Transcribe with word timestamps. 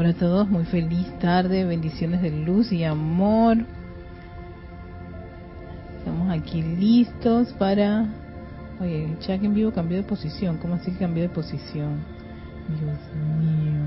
Hola 0.00 0.08
a 0.08 0.14
todos, 0.14 0.48
muy 0.48 0.64
feliz 0.64 1.06
tarde, 1.18 1.66
bendiciones 1.66 2.22
de 2.22 2.30
luz 2.30 2.72
y 2.72 2.84
amor. 2.84 3.58
Estamos 5.98 6.30
aquí 6.30 6.62
listos 6.62 7.52
para... 7.58 8.06
Oye, 8.80 9.04
el 9.04 9.18
chat 9.18 9.44
en 9.44 9.52
vivo 9.52 9.72
cambió 9.72 9.98
de 9.98 10.02
posición. 10.02 10.56
¿Cómo 10.56 10.76
así 10.76 10.90
que 10.90 11.00
cambió 11.00 11.24
de 11.24 11.28
posición? 11.28 11.98
Dios 12.66 12.98
mío. 13.40 13.82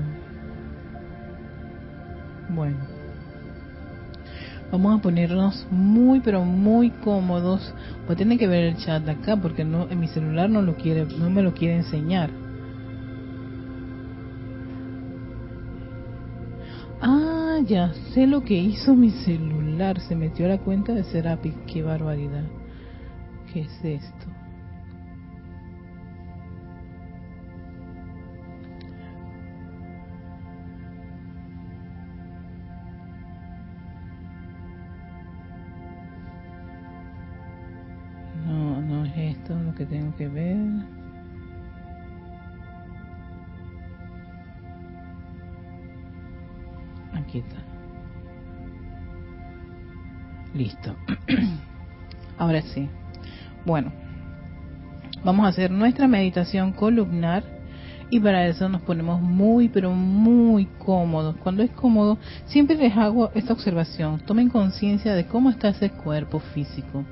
Bueno. 2.50 2.78
Vamos 4.70 4.96
a 4.96 5.02
ponernos 5.02 5.66
muy 5.68 6.20
pero 6.20 6.44
muy 6.44 6.90
cómodos. 6.90 7.74
Voy 8.06 8.14
a 8.14 8.18
tener 8.18 8.38
que 8.38 8.46
ver 8.46 8.62
el 8.62 8.76
chat 8.76 9.02
de 9.02 9.10
acá 9.10 9.36
porque 9.36 9.64
no 9.64 9.90
en 9.90 9.98
mi 9.98 10.06
celular 10.06 10.48
no 10.48 10.62
lo 10.62 10.76
quiere, 10.76 11.06
no 11.06 11.28
me 11.28 11.42
lo 11.42 11.54
quiere 11.54 11.74
enseñar. 11.74 12.43
Ya 17.66 17.92
sé 18.12 18.26
lo 18.26 18.42
que 18.42 18.54
hizo 18.54 18.94
mi 18.94 19.10
celular. 19.10 20.00
Se 20.00 20.14
metió 20.14 20.46
a 20.46 20.50
la 20.50 20.58
cuenta 20.58 20.92
de 20.92 21.04
Serapi. 21.04 21.52
Qué 21.66 21.82
barbaridad. 21.82 22.44
¿Qué 23.52 23.60
es 23.62 23.84
esto? 23.84 24.26
No, 38.46 38.80
no 38.82 39.04
es 39.04 39.16
esto 39.16 39.54
lo 39.54 39.74
que 39.74 39.86
tengo 39.86 40.14
que 40.16 40.28
ver. 40.28 41.03
Listo. 50.54 50.94
Ahora 52.38 52.62
sí. 52.62 52.88
Bueno, 53.64 53.92
vamos 55.24 55.46
a 55.46 55.48
hacer 55.48 55.70
nuestra 55.70 56.06
meditación 56.06 56.72
columnar 56.72 57.42
y 58.10 58.20
para 58.20 58.46
eso 58.46 58.68
nos 58.68 58.82
ponemos 58.82 59.20
muy, 59.20 59.68
pero 59.68 59.90
muy 59.92 60.66
cómodos. 60.66 61.36
Cuando 61.42 61.62
es 61.62 61.70
cómodo, 61.70 62.18
siempre 62.46 62.76
les 62.76 62.96
hago 62.96 63.30
esta 63.34 63.52
observación. 63.52 64.20
Tomen 64.20 64.50
conciencia 64.50 65.14
de 65.14 65.26
cómo 65.26 65.50
está 65.50 65.68
ese 65.68 65.90
cuerpo 65.90 66.38
físico 66.38 67.04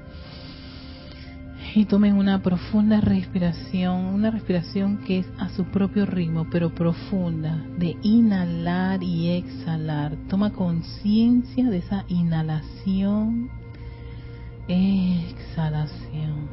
y 1.74 1.86
tomen 1.86 2.16
una 2.16 2.42
profunda 2.42 3.00
respiración, 3.00 4.04
una 4.06 4.30
respiración 4.30 4.98
que 4.98 5.20
es 5.20 5.26
a 5.38 5.48
su 5.50 5.64
propio 5.64 6.04
ritmo, 6.04 6.46
pero 6.50 6.74
profunda, 6.74 7.64
de 7.78 7.96
inhalar 8.02 9.02
y 9.02 9.30
exhalar. 9.30 10.16
Toma 10.28 10.52
conciencia 10.52 11.70
de 11.70 11.78
esa 11.78 12.04
inhalación, 12.08 13.48
exhalación. 14.68 16.48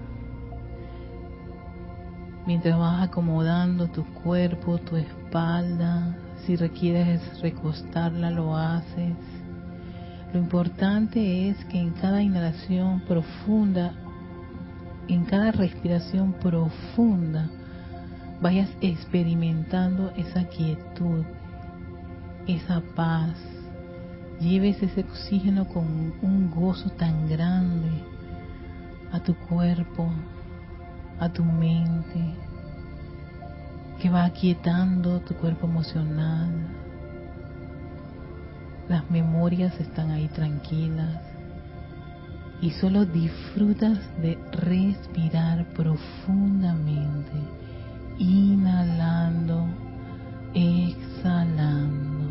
Mientras 2.45 2.79
vas 2.79 3.03
acomodando 3.03 3.87
tu 3.87 4.05
cuerpo, 4.05 4.77
tu 4.77 4.95
espalda, 4.95 6.15
si 6.45 6.55
requieres 6.55 7.21
recostarla, 7.41 8.31
lo 8.31 8.55
haces. 8.55 9.15
Lo 10.33 10.39
importante 10.39 11.49
es 11.49 11.57
que 11.65 11.79
en 11.79 11.91
cada 11.91 12.21
inhalación 12.21 13.01
profunda 13.01 13.93
en 15.09 15.25
cada 15.25 15.51
respiración 15.51 16.33
profunda 16.33 17.49
vayas 18.41 18.69
experimentando 18.79 20.11
esa 20.15 20.45
quietud, 20.45 21.25
esa 22.47 22.81
paz. 22.95 23.35
Lleves 24.39 24.81
ese 24.81 25.01
oxígeno 25.01 25.67
con 25.67 26.13
un 26.21 26.49
gozo 26.49 26.89
tan 26.91 27.27
grande 27.27 27.89
a 29.11 29.19
tu 29.19 29.35
cuerpo, 29.35 30.09
a 31.19 31.27
tu 31.27 31.43
mente, 31.43 32.35
que 33.99 34.09
va 34.09 34.23
aquietando 34.23 35.19
tu 35.21 35.33
cuerpo 35.33 35.67
emocional. 35.67 36.49
Las 38.87 39.09
memorias 39.11 39.77
están 39.79 40.11
ahí 40.11 40.29
tranquilas 40.29 41.28
y 42.61 42.71
solo 42.71 43.05
disfrutas 43.05 43.97
de 44.21 44.37
respirar 44.51 45.65
profundamente, 45.73 47.31
inhalando, 48.17 49.65
exhalando, 50.53 52.29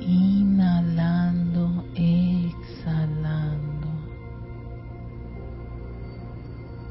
inhalando, 0.00 1.84
exhalando, 1.94 3.88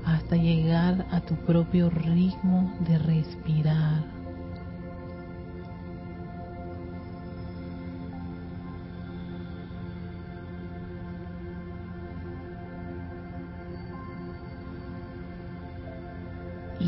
hasta 0.06 0.36
llegar 0.36 1.08
a 1.12 1.22
tu 1.22 1.36
propio 1.36 1.90
ritmo 1.90 2.76
de 2.88 3.00
respirar 3.00 4.23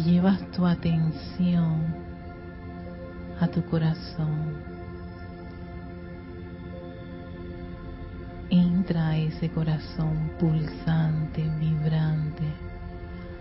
llevas 0.05 0.39
tu 0.51 0.67
atención 0.67 1.83
a 3.39 3.47
tu 3.47 3.65
corazón. 3.65 4.53
Entra 8.51 9.09
a 9.09 9.17
ese 9.17 9.49
corazón 9.49 10.31
pulsante, 10.39 11.41
vibrante, 11.59 12.43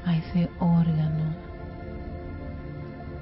a 0.07 0.17
ese 0.17 0.49
órgano 0.59 1.35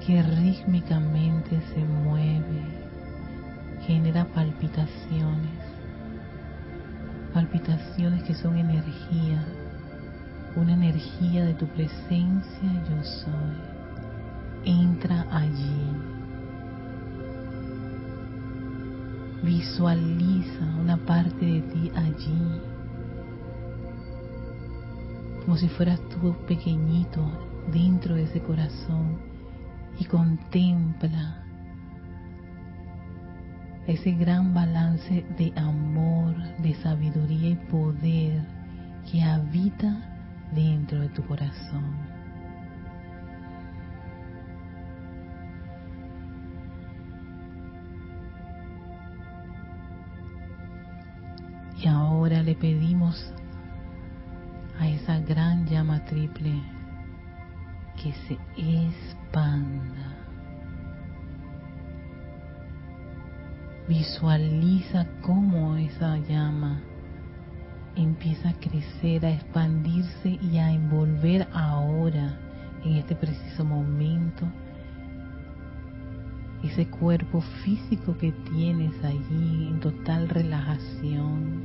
que 0.05 0.23
rítmicamente 0.23 1.61
se 1.73 1.79
mueve, 1.83 2.63
genera 3.85 4.23
palpitaciones, 4.25 5.59
palpitaciones 7.33 8.23
que 8.23 8.35
son 8.35 8.57
energía 8.57 9.43
una 10.55 10.73
energía 10.73 11.45
de 11.45 11.53
tu 11.53 11.67
presencia 11.67 12.83
yo 12.89 13.03
soy. 13.03 13.57
Entra 14.65 15.25
allí. 15.31 15.91
Visualiza 19.43 20.65
una 20.79 20.97
parte 20.97 21.45
de 21.45 21.61
ti 21.61 21.91
allí. 21.95 22.61
Como 25.43 25.57
si 25.57 25.67
fueras 25.69 25.99
tú 26.09 26.35
pequeñito 26.47 27.21
dentro 27.71 28.15
de 28.15 28.23
ese 28.23 28.41
corazón 28.41 29.17
y 29.99 30.05
contempla 30.05 31.43
ese 33.87 34.11
gran 34.11 34.53
balance 34.53 35.25
de 35.37 35.51
amor, 35.57 36.35
de 36.59 36.73
sabiduría 36.75 37.49
y 37.49 37.55
poder 37.55 38.41
que 39.11 39.21
habita 39.21 40.12
dentro 40.53 40.99
de 41.01 41.09
tu 41.09 41.23
corazón. 41.25 42.13
Y 51.81 51.87
ahora 51.87 52.41
le 52.41 52.55
pedimos 52.55 53.33
a 54.79 54.87
esa 54.87 55.19
gran 55.19 55.65
llama 55.65 56.05
triple 56.05 56.61
que 58.01 58.13
se 58.13 58.37
expanda. 58.55 60.13
Visualiza 63.89 65.05
cómo 65.21 65.75
esa 65.75 66.17
llama 66.19 66.81
empieza 67.95 68.49
a 68.49 68.53
crecer, 68.53 69.25
a 69.25 69.31
expandirse 69.31 70.39
y 70.41 70.57
a 70.57 70.71
envolver 70.71 71.47
ahora, 71.53 72.37
en 72.83 72.95
este 72.95 73.15
preciso 73.15 73.63
momento, 73.63 74.45
ese 76.63 76.87
cuerpo 76.87 77.41
físico 77.63 78.17
que 78.17 78.31
tienes 78.31 78.93
allí 79.03 79.67
en 79.67 79.79
total 79.79 80.29
relajación, 80.29 81.63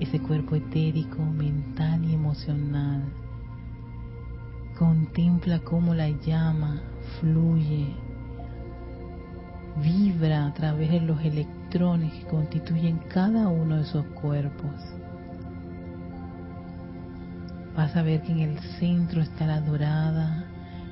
ese 0.00 0.20
cuerpo 0.20 0.56
etérico, 0.56 1.24
mental 1.24 2.04
y 2.04 2.14
emocional. 2.14 3.04
Contempla 4.78 5.60
cómo 5.60 5.94
la 5.94 6.10
llama 6.10 6.82
fluye, 7.18 7.94
vibra 9.82 10.46
a 10.46 10.54
través 10.54 10.90
de 10.90 11.00
los 11.00 11.20
electrones 11.22 12.12
que 12.12 12.26
constituyen 12.26 12.98
cada 13.08 13.48
uno 13.48 13.76
de 13.76 13.82
esos 13.82 14.04
cuerpos 14.06 14.72
vas 17.76 17.94
a 17.94 18.02
ver 18.02 18.22
que 18.22 18.32
en 18.32 18.40
el 18.40 18.58
centro 18.78 19.20
está 19.20 19.46
la 19.46 19.60
dorada, 19.60 20.44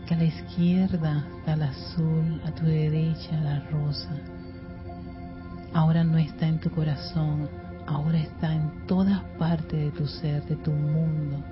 que 0.06 0.14
a 0.14 0.19
la 0.19 0.25
izquierda 0.25 1.25
está 1.38 1.54
el 1.54 1.62
azul, 1.62 2.42
a 2.44 2.50
tu 2.50 2.66
derecha 2.66 3.40
la 3.40 3.60
rosa. 3.70 4.10
Ahora 5.72 6.04
no 6.04 6.19
está 6.19 6.46
en 6.46 6.60
tu 6.60 6.70
corazón, 6.70 7.48
ahora 7.86 8.19
está 8.19 8.54
en 8.54 8.70
todas 8.86 9.22
partes 9.38 9.72
de 9.72 9.90
tu 9.92 10.06
ser, 10.06 10.44
de 10.44 10.56
tu 10.56 10.72
mundo. 10.72 11.42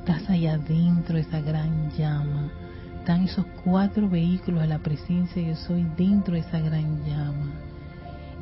Estás 0.00 0.28
allá 0.28 0.54
adentro 0.54 1.14
de 1.14 1.22
esa 1.22 1.40
gran 1.40 1.90
llama. 1.92 2.50
Están 2.98 3.24
esos 3.24 3.46
cuatro 3.64 4.08
vehículos 4.08 4.60
de 4.60 4.68
la 4.68 4.78
presencia 4.78 5.42
yo 5.42 5.56
soy 5.56 5.86
dentro 5.96 6.34
de 6.34 6.40
esa 6.40 6.60
gran 6.60 7.02
llama. 7.04 7.52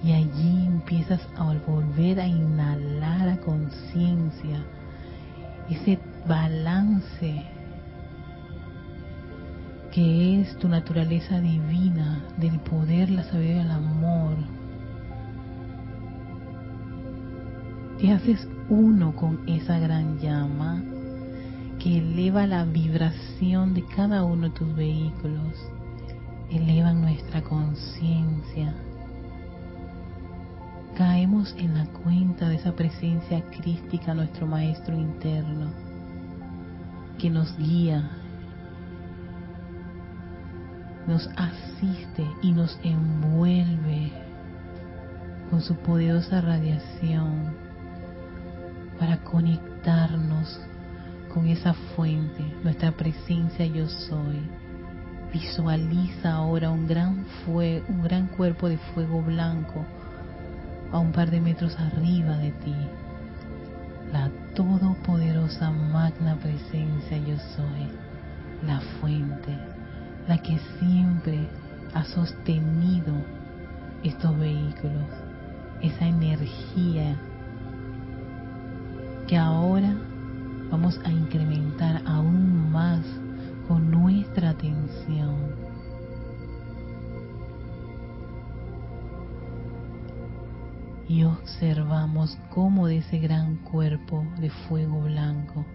Y 0.03 0.12
allí 0.12 0.67
empiezas 0.67 1.21
a 1.37 1.45
volver 1.67 2.19
a 2.19 2.27
inhalar 2.27 3.29
a 3.29 3.37
conciencia 3.37 4.65
ese 5.71 5.99
balance 6.27 7.45
que 9.93 10.41
es 10.41 10.57
tu 10.59 10.69
naturaleza 10.69 11.41
divina 11.41 12.25
del 12.37 12.59
poder, 12.61 13.11
la 13.11 13.25
sabiduría, 13.25 13.63
el 13.63 13.71
amor. 13.71 14.37
Te 17.99 18.13
haces 18.13 18.49
uno 18.69 19.15
con 19.15 19.49
esa 19.49 19.79
gran 19.79 20.19
llama 20.19 20.83
que 21.81 21.99
eleva 21.99 22.47
la 22.47 22.65
vibración 22.65 23.75
de 23.75 23.85
cada 23.85 24.23
uno 24.23 24.49
de 24.49 24.55
tus 24.55 24.75
vehículos, 24.77 25.55
eleva 26.51 26.93
nuestra 26.93 27.43
conciencia. 27.43 28.75
Caemos 31.00 31.55
en 31.56 31.79
la 31.79 31.87
cuenta 31.87 32.50
de 32.50 32.56
esa 32.56 32.73
presencia 32.73 33.43
crística, 33.50 34.12
nuestro 34.12 34.47
maestro 34.47 34.94
interno, 34.94 35.70
que 37.19 37.31
nos 37.31 37.56
guía, 37.56 38.11
nos 41.06 41.26
asiste 41.38 42.26
y 42.43 42.52
nos 42.52 42.79
envuelve 42.82 44.12
con 45.49 45.62
su 45.62 45.75
poderosa 45.76 46.43
radiación 46.43 47.55
para 48.99 49.25
conectarnos 49.25 50.61
con 51.32 51.47
esa 51.47 51.73
fuente, 51.97 52.44
nuestra 52.62 52.93
presencia 52.93 53.64
yo 53.64 53.88
soy. 53.88 54.43
Visualiza 55.32 56.32
ahora 56.32 56.70
un 56.70 56.87
gran 56.87 57.25
fuego, 57.47 57.87
un 57.88 58.02
gran 58.02 58.26
cuerpo 58.26 58.69
de 58.69 58.76
fuego 58.76 59.23
blanco 59.23 59.87
a 60.93 60.99
un 60.99 61.13
par 61.13 61.31
de 61.31 61.41
metros 61.41 61.77
arriba 61.79 62.37
de 62.39 62.53
ti. 62.53 62.77
La 64.13 64.31
todopoderosa 64.55 65.71
magna 65.71 66.37
presencia 66.37 67.19
yo 67.19 67.37
soy, 67.57 67.89
la 68.67 68.81
fuente 69.01 69.57
la 70.31 70.39
que 70.39 70.59
siempre 70.79 71.49
ha 71.93 72.05
sostenido 72.05 73.13
estos 74.05 74.39
vehículos, 74.39 75.09
esa 75.83 76.07
energía 76.07 77.17
que 79.27 79.37
ahora 79.37 79.93
vamos 80.71 81.01
a 81.05 81.11
incrementar 81.11 82.03
aún 82.07 82.71
más 82.71 83.01
con 83.67 83.91
nuestra 83.91 84.51
atención. 84.51 85.70
Y 91.11 91.25
observamos 91.25 92.39
cómo 92.51 92.87
de 92.87 92.99
ese 92.99 93.19
gran 93.19 93.57
cuerpo 93.57 94.25
de 94.39 94.49
fuego 94.49 95.01
blanco 95.01 95.67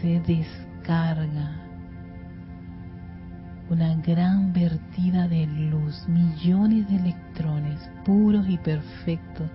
se 0.00 0.18
descarga 0.22 1.54
una 3.70 3.94
gran 3.94 4.52
vertida 4.52 5.28
de 5.28 5.46
luz, 5.46 6.04
millones 6.08 6.88
de 6.88 6.96
electrones 6.96 7.78
puros 8.04 8.48
y 8.48 8.58
perfectos 8.58 9.48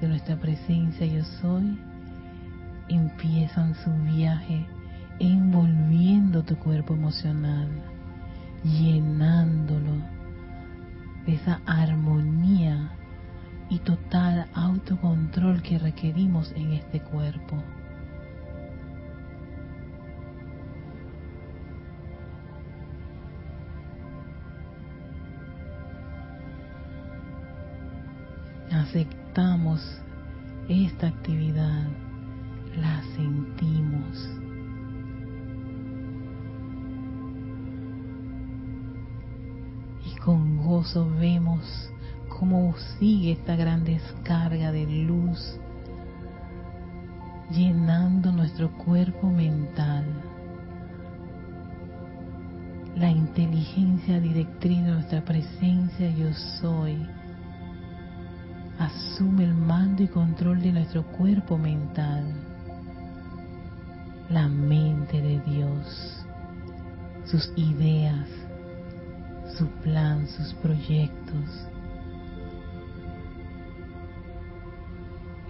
de 0.00 0.08
nuestra 0.08 0.36
presencia 0.36 1.04
yo 1.04 1.22
soy, 1.42 1.78
empiezan 2.88 3.74
su 3.84 3.90
viaje 4.14 4.64
envolviendo 5.18 6.42
tu 6.42 6.56
cuerpo 6.56 6.94
emocional, 6.94 7.68
llenándolo 8.62 9.92
de 11.26 11.34
esa 11.34 11.60
armonía 11.66 12.90
y 13.70 13.78
total 13.78 14.48
autocontrol 14.54 15.62
que 15.62 15.78
requerimos 15.78 16.52
en 16.52 16.72
este 16.72 17.00
cuerpo. 17.00 17.62
aceptamos 28.94 29.80
esta 30.68 31.08
actividad, 31.08 31.88
la 32.76 33.02
sentimos. 33.16 34.30
Y 40.06 40.16
con 40.20 40.58
gozo 40.58 41.10
vemos 41.18 41.90
cómo 42.38 42.74
sigue 42.98 43.32
esta 43.32 43.56
gran 43.56 43.84
descarga 43.84 44.72
de 44.72 44.86
luz 44.86 45.58
llenando 47.50 48.32
nuestro 48.32 48.70
cuerpo 48.72 49.30
mental. 49.30 50.04
La 52.96 53.10
inteligencia 53.10 54.20
directriz 54.20 54.84
de 54.84 54.92
nuestra 54.92 55.24
presencia 55.24 56.10
yo 56.10 56.32
soy 56.60 57.06
asume 58.78 59.44
el 59.44 59.54
mando 59.54 60.02
y 60.02 60.08
control 60.08 60.60
de 60.60 60.72
nuestro 60.72 61.04
cuerpo 61.04 61.56
mental, 61.56 62.24
la 64.30 64.48
mente 64.48 65.20
de 65.20 65.40
Dios, 65.40 66.26
sus 67.24 67.52
ideas, 67.56 68.28
su 69.56 69.66
plan, 69.82 70.26
sus 70.26 70.52
proyectos. 70.54 71.68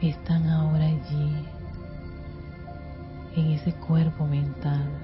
Están 0.08 0.46
ahora 0.50 0.84
allí, 0.84 1.46
en 3.36 3.52
ese 3.52 3.72
cuerpo 3.72 4.26
mental. 4.26 5.03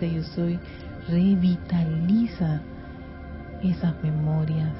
Presencia 0.00 0.08
yo 0.08 0.22
soy 0.22 0.58
revitaliza 1.08 2.60
esas 3.62 4.02
memorias, 4.02 4.72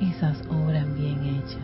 esas 0.00 0.40
obras 0.48 0.86
bien 0.94 1.24
hechas. 1.24 1.60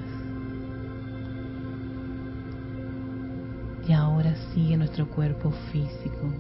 Y 3.86 3.92
ahora 3.92 4.34
sigue 4.52 4.76
nuestro 4.76 5.08
cuerpo 5.08 5.52
físico. 5.72 6.32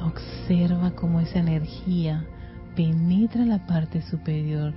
Observa 0.00 0.92
cómo 0.92 1.20
esa 1.20 1.38
energía 1.38 2.24
penetra 2.74 3.44
la 3.44 3.66
parte 3.66 4.02
superior 4.02 4.74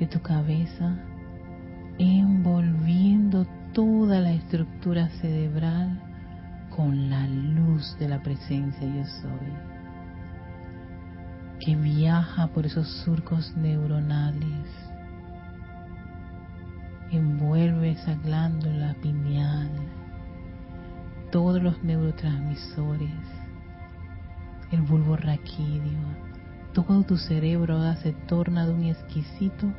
de 0.00 0.06
tu 0.06 0.20
cabeza, 0.20 0.96
envolviendo 1.98 3.46
toda 3.76 4.20
la 4.22 4.32
estructura 4.32 5.10
cerebral 5.20 6.00
con 6.74 7.10
la 7.10 7.26
luz 7.26 7.94
de 7.98 8.08
la 8.08 8.22
presencia 8.22 8.86
yo 8.86 9.04
soy, 9.20 9.52
que 11.60 11.76
viaja 11.76 12.46
por 12.46 12.64
esos 12.64 12.88
surcos 13.04 13.54
neuronales, 13.54 14.66
envuelve 17.10 17.90
esa 17.90 18.14
glándula 18.14 18.96
pineal, 19.02 19.68
todos 21.30 21.62
los 21.62 21.84
neurotransmisores, 21.84 23.10
el 24.72 24.80
bulbo 24.80 25.18
raquídeo, 25.18 26.00
todo 26.72 27.02
tu 27.02 27.18
cerebro 27.18 27.78
se 27.96 28.14
torna 28.26 28.64
de 28.64 28.72
un 28.72 28.84
exquisito 28.84 29.70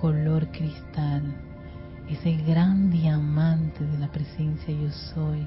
color 0.00 0.46
cristal, 0.52 1.24
ese 2.08 2.32
gran 2.46 2.90
diamante 2.90 3.84
de 3.84 3.98
la 3.98 4.08
presencia 4.10 4.74
yo 4.74 4.90
soy 5.14 5.46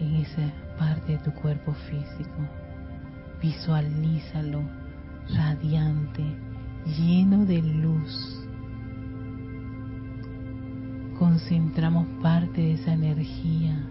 en 0.00 0.16
esa 0.16 0.52
parte 0.78 1.12
de 1.12 1.18
tu 1.18 1.32
cuerpo 1.32 1.74
físico. 1.74 2.38
Visualízalo 3.40 4.62
radiante, 5.34 6.24
lleno 6.86 7.44
de 7.44 7.62
luz. 7.62 8.46
Concentramos 11.18 12.06
parte 12.22 12.60
de 12.60 12.72
esa 12.74 12.92
energía 12.92 13.88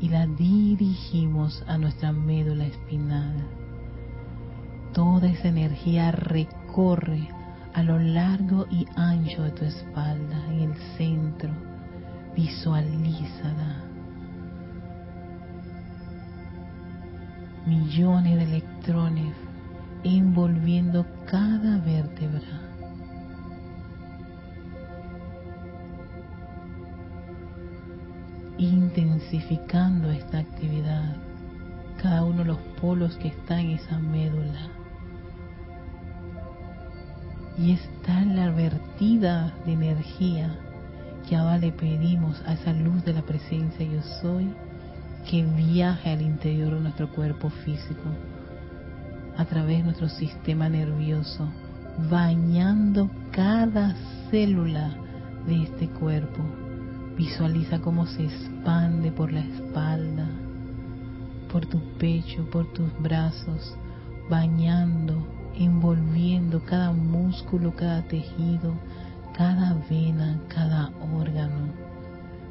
y 0.00 0.08
la 0.08 0.26
dirigimos 0.26 1.64
a 1.66 1.78
nuestra 1.78 2.12
médula 2.12 2.66
espinal. 2.66 3.34
Toda 4.92 5.28
esa 5.28 5.48
energía 5.48 6.12
recorre 6.12 7.28
a 7.74 7.82
lo 7.82 7.98
largo 7.98 8.66
y 8.70 8.86
ancho 8.96 9.42
de 9.42 9.50
tu 9.50 9.64
espalda, 9.64 10.46
en 10.48 10.70
el 10.70 10.74
centro. 10.96 11.50
Visualízala 12.34 13.88
millones 17.68 18.36
de 18.36 18.44
electrones 18.44 19.34
envolviendo 20.02 21.06
cada 21.26 21.78
vértebra. 21.78 22.64
intensificando 28.60 30.10
esta 30.10 30.38
actividad, 30.38 31.14
cada 32.02 32.24
uno 32.24 32.38
de 32.38 32.46
los 32.46 32.58
polos 32.80 33.16
que 33.18 33.28
está 33.28 33.60
en 33.60 33.70
esa 33.70 34.00
médula. 34.00 34.77
Y 37.58 37.72
está 37.72 38.24
la 38.24 38.50
vertida 38.50 39.52
de 39.66 39.72
energía 39.72 40.56
que 41.28 41.36
ahora 41.36 41.58
le 41.58 41.72
pedimos 41.72 42.40
a 42.46 42.54
esa 42.54 42.72
luz 42.72 43.04
de 43.04 43.12
la 43.12 43.22
presencia 43.22 43.84
yo 43.84 44.00
soy 44.22 44.54
que 45.28 45.44
viaje 45.44 46.10
al 46.10 46.22
interior 46.22 46.74
de 46.74 46.80
nuestro 46.80 47.10
cuerpo 47.10 47.50
físico, 47.50 48.08
a 49.36 49.44
través 49.44 49.78
de 49.78 49.84
nuestro 49.84 50.08
sistema 50.08 50.68
nervioso, 50.68 51.48
bañando 52.10 53.10
cada 53.32 53.94
célula 54.30 54.94
de 55.46 55.64
este 55.64 55.88
cuerpo. 55.88 56.42
Visualiza 57.16 57.80
cómo 57.80 58.06
se 58.06 58.24
expande 58.24 59.10
por 59.12 59.32
la 59.32 59.40
espalda, 59.40 60.26
por 61.52 61.66
tu 61.66 61.80
pecho, 61.98 62.48
por 62.50 62.72
tus 62.72 62.90
brazos, 63.02 63.76
bañando, 64.30 65.26
envolviendo 65.58 66.60
cada 66.64 66.92
músculo, 66.92 67.74
cada 67.74 68.02
tejido, 68.02 68.74
cada 69.36 69.74
vena, 69.90 70.38
cada 70.48 70.90
órgano. 71.14 71.72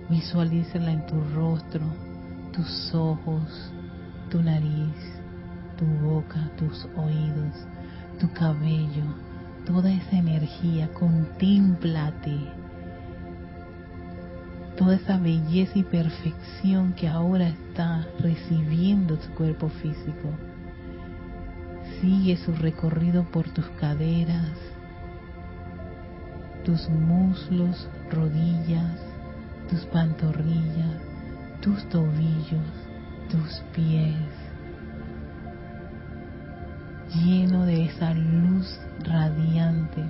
Visualízala 0.10 0.92
en 0.92 1.06
tu 1.06 1.16
rostro, 1.36 1.82
tus 2.52 2.94
ojos, 2.94 3.72
tu 4.30 4.42
nariz, 4.42 4.96
tu 5.78 5.86
boca, 5.86 6.50
tus 6.58 6.86
oídos, 6.96 7.56
tu 8.20 8.32
cabello, 8.34 9.04
toda 9.66 9.92
esa 9.92 10.18
energía, 10.18 10.90
contémplate. 10.94 12.38
Toda 14.78 14.96
esa 14.96 15.18
belleza 15.18 15.80
y 15.80 15.84
perfección 15.84 16.94
que 16.94 17.08
ahora 17.08 17.48
está 17.48 18.06
recibiendo 18.20 19.18
tu 19.18 19.34
cuerpo 19.34 19.70
físico. 19.70 20.30
Sigue 22.02 22.38
su 22.38 22.54
recorrido 22.54 23.24
por 23.24 23.50
tus 23.50 23.66
caderas, 23.80 24.52
tus 26.64 26.88
muslos, 26.90 27.90
rodillas, 28.12 29.00
tus 29.70 29.86
pantorrillas, 29.88 31.02
tus 31.62 31.88
tobillos, 31.90 32.68
tus 33.32 33.62
pies, 33.74 34.16
lleno 37.16 37.66
de 37.66 37.86
esa 37.86 38.14
luz 38.14 38.80
radiante, 39.04 40.04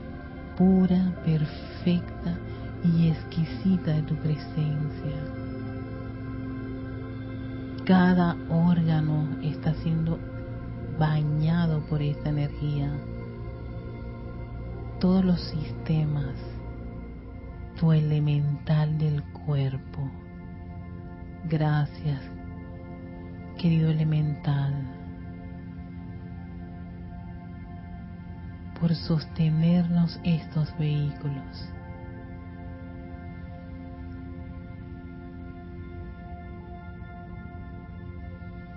pura, 0.58 1.14
perfecta 1.24 2.38
y 2.84 3.10
exquisita 3.10 3.92
de 3.92 4.02
tu 4.02 4.16
presencia. 4.16 5.18
Cada 7.86 8.36
órgano 8.50 9.30
está 9.42 9.74
siendo 9.76 10.20
bañado 11.00 11.82
por 11.88 12.02
esta 12.02 12.30
energía. 12.30 12.92
Todos 15.00 15.24
los 15.24 15.42
sistemas, 15.42 16.36
tu 17.80 17.92
elemental 17.92 18.98
del 18.98 19.24
cuerpo 19.46 20.10
Gracias, 21.50 22.22
querido 23.58 23.90
elemental, 23.90 24.74
por 28.78 28.94
sostenernos 28.94 30.20
estos 30.26 30.78
vehículos. 30.78 31.70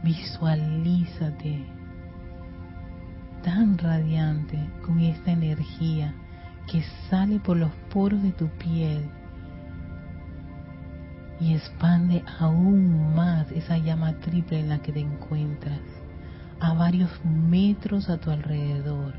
Visualízate 0.04 1.79
tan 3.42 3.78
radiante 3.78 4.59
con 4.85 5.00
esta 5.00 5.32
energía 5.32 6.14
que 6.70 6.82
sale 7.09 7.40
por 7.40 7.56
los 7.56 7.73
poros 7.92 8.23
de 8.23 8.32
tu 8.32 8.49
piel 8.49 9.11
y 11.40 11.54
expande 11.54 12.23
aún 12.38 13.14
más 13.14 13.50
esa 13.50 13.78
llama 13.78 14.12
triple 14.20 14.61
en 14.61 14.68
la 14.68 14.80
que 14.80 14.92
te 14.92 15.00
encuentras, 15.00 15.80
a 16.61 16.75
varios 16.75 17.11
metros 17.25 18.11
a 18.11 18.18
tu 18.18 18.30
alrededor. 18.30 19.14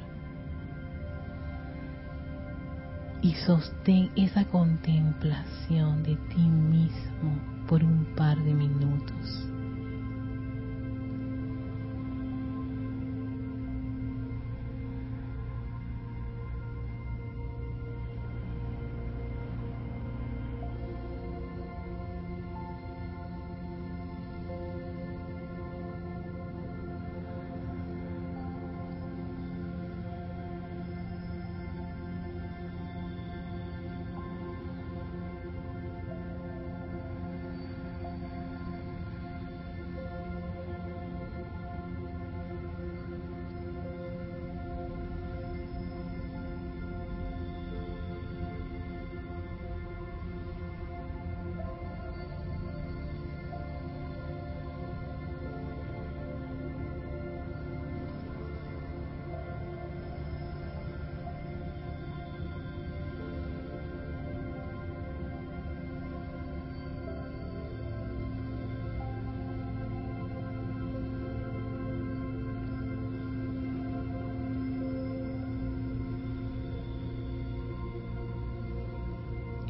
Y 3.24 3.34
sostén 3.34 4.12
esa 4.16 4.46
contemplación 4.46 6.04
de 6.04 6.16
ti 6.16 6.42
mismo 6.42 7.40
por 7.68 7.84
un 7.84 8.06
par 8.16 8.38
de 8.38 8.54
minutos. 8.54 9.51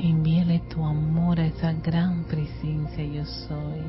Envíale 0.03 0.57
tu 0.61 0.83
amor 0.83 1.39
a 1.39 1.45
esa 1.45 1.73
gran 1.73 2.23
presencia 2.23 3.05
yo 3.05 3.23
soy. 3.23 3.83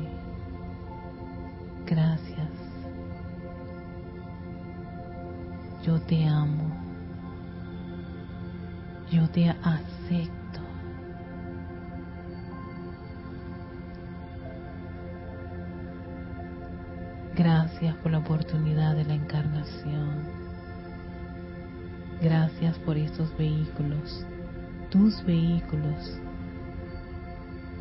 Gracias. 1.87 2.49
Yo 5.83 5.99
te 6.01 6.23
amo. 6.23 6.71
Yo 9.11 9.27
te 9.29 9.49
acepto. 9.49 10.59
Gracias 17.35 17.95
por 17.95 18.11
la 18.11 18.19
oportunidad 18.19 18.95
de 18.95 19.05
la 19.05 19.15
encarnación. 19.15 20.43
Gracias 22.21 22.77
por 22.79 22.97
estos 22.97 23.35
vehículos, 23.35 24.23
tus 24.93 25.25
vehículos, 25.25 26.19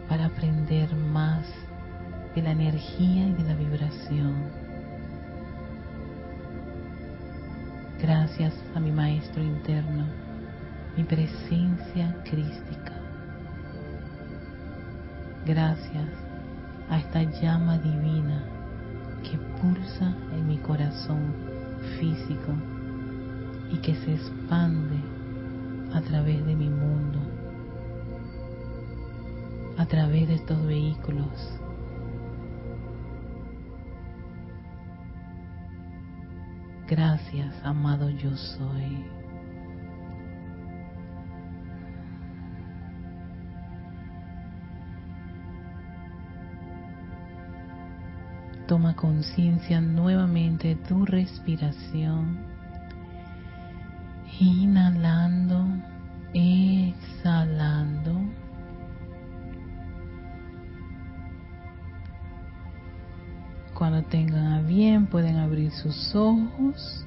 para 0.08 0.24
aprender 0.24 0.96
más 0.96 1.44
de 2.34 2.40
la 2.40 2.52
energía 2.52 3.28
y 3.28 3.32
de 3.34 3.42
la 3.44 3.54
vibración. 3.54 4.34
Gracias 8.00 8.54
a 8.74 8.80
mi 8.80 8.90
maestro 8.92 9.42
interno, 9.42 10.06
mi 10.96 11.04
presencia 11.04 12.16
crística. 12.24 12.94
Gracias 15.44 16.08
a 16.88 16.98
esta 16.98 17.24
llama 17.42 17.76
divina 17.76 18.42
que 19.22 19.36
pulsa 19.60 20.14
en 20.32 20.48
mi 20.48 20.56
corazón 20.56 21.34
físico 21.98 22.54
y 23.70 23.76
que 23.76 23.94
se 23.96 24.14
expande 24.14 25.11
a 25.94 26.00
través 26.00 26.44
de 26.46 26.54
mi 26.54 26.68
mundo, 26.68 27.18
a 29.78 29.86
través 29.86 30.28
de 30.28 30.34
estos 30.34 30.64
vehículos. 30.66 31.58
Gracias, 36.88 37.54
amado 37.64 38.10
yo 38.10 38.36
soy. 38.36 39.04
Toma 48.66 48.94
conciencia 48.94 49.80
nuevamente 49.80 50.68
de 50.68 50.76
tu 50.76 51.04
respiración. 51.04 52.38
Inhalando, 54.40 55.61
tengan 64.12 64.52
a 64.52 64.60
bien 64.60 65.06
pueden 65.06 65.38
abrir 65.38 65.72
sus 65.72 66.14
ojos. 66.14 67.06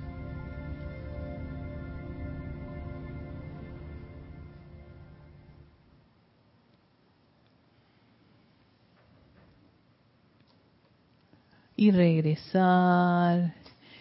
y 11.78 11.92
regresar 11.92 13.54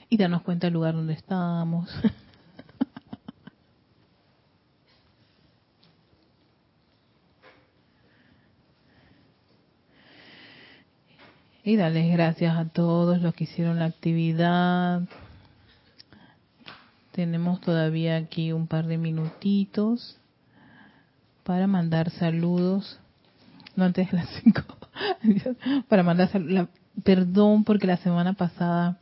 y 0.09 0.17
darnos 0.17 0.43
cuenta 0.43 0.69
del 0.69 0.75
lugar 0.75 0.95
donde 0.95 1.13
estamos. 1.15 1.91
y 11.65 11.77
darles 11.77 12.13
gracias 12.13 12.57
a 12.57 12.67
todos 12.67 13.23
los 13.23 13.35
que 13.35 13.45
hicieron 13.45 13.79
la 13.79 13.87
actividad. 13.87 15.03
Tenemos 17.13 17.61
todavía 17.61 18.17
aquí 18.17 18.53
un 18.53 18.67
par 18.67 18.87
de 18.87 18.99
minutitos 18.99 20.19
para 21.43 21.67
mandar 21.67 22.11
saludos. 22.11 23.01
No 23.77 23.85
antes 23.85 24.11
de 24.11 24.19
las 24.19 24.29
cinco. 24.43 24.63
para 25.89 26.03
mandar 26.03 26.31
saludos 26.31 26.69
perdón 27.03 27.65
porque 27.65 27.87
la 27.87 27.97
semana 27.97 28.35
pasada 28.35 28.99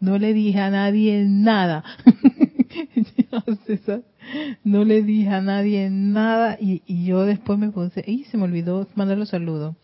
no 0.00 0.18
le 0.18 0.32
dije 0.32 0.60
a 0.60 0.70
nadie 0.70 1.24
nada. 1.26 1.82
no 4.64 4.84
le 4.84 5.02
dije 5.02 5.28
a 5.28 5.40
nadie 5.40 5.90
nada 5.90 6.56
y, 6.60 7.04
yo 7.04 7.24
después 7.24 7.58
me 7.58 7.70
puse, 7.70 8.04
y 8.06 8.24
se 8.24 8.36
me 8.36 8.44
olvidó 8.44 8.86
mandar 8.94 9.18
los 9.18 9.30
saludos. 9.30 9.74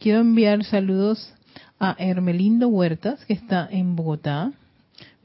Quiero 0.00 0.20
enviar 0.20 0.64
saludos 0.64 1.34
a 1.78 1.94
Hermelindo 1.98 2.68
Huertas, 2.68 3.22
que 3.26 3.34
está 3.34 3.68
en 3.70 3.96
Bogotá. 3.96 4.50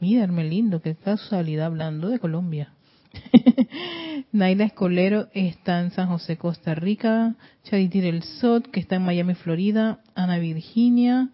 Mira, 0.01 0.21
Hermelindo, 0.21 0.81
qué 0.81 0.95
casualidad 0.95 1.67
hablando 1.67 2.09
de 2.09 2.19
Colombia. 2.19 2.73
Naila 4.33 4.65
Escolero 4.65 5.29
está 5.33 5.79
en 5.79 5.91
San 5.91 6.09
José, 6.09 6.35
Costa 6.35 6.75
Rica. 6.75 7.35
Charity 7.63 8.01
del 8.01 8.23
Sot, 8.23 8.69
que 8.69 8.81
está 8.81 8.97
en 8.97 9.05
Miami, 9.05 9.35
Florida. 9.35 9.99
Ana 10.13 10.39
Virginia 10.39 11.29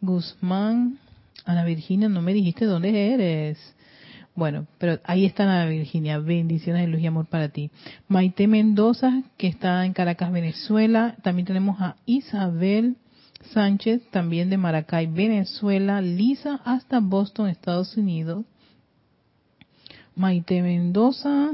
Guzmán. 0.00 1.00
Ana 1.44 1.64
Virginia, 1.64 2.08
no 2.08 2.22
me 2.22 2.34
dijiste 2.34 2.66
dónde 2.66 3.12
eres. 3.14 3.58
Bueno, 4.36 4.66
pero 4.78 5.00
ahí 5.04 5.24
está 5.24 5.44
Ana 5.44 5.66
Virginia. 5.66 6.18
Bendiciones 6.18 6.82
de 6.82 6.88
luz 6.88 7.00
y 7.00 7.06
amor 7.06 7.26
para 7.26 7.48
ti. 7.48 7.70
Maite 8.06 8.46
Mendoza, 8.46 9.22
que 9.38 9.48
está 9.48 9.84
en 9.86 9.94
Caracas, 9.94 10.30
Venezuela. 10.30 11.16
También 11.22 11.46
tenemos 11.46 11.80
a 11.80 11.96
Isabel 12.04 12.96
Sánchez, 13.52 14.02
también 14.10 14.50
de 14.50 14.58
Maracay, 14.58 15.06
Venezuela. 15.06 16.02
Lisa 16.02 16.60
hasta 16.64 17.00
Boston, 17.00 17.48
Estados 17.48 17.96
Unidos. 17.96 18.44
Maite 20.14 20.62
Mendoza, 20.62 21.50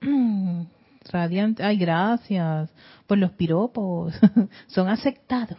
radiante, 1.10 1.64
ay, 1.64 1.76
gracias 1.76 2.70
por 3.08 3.18
los 3.18 3.32
piropos, 3.32 4.14
son 4.68 4.88
aceptados. 4.88 5.58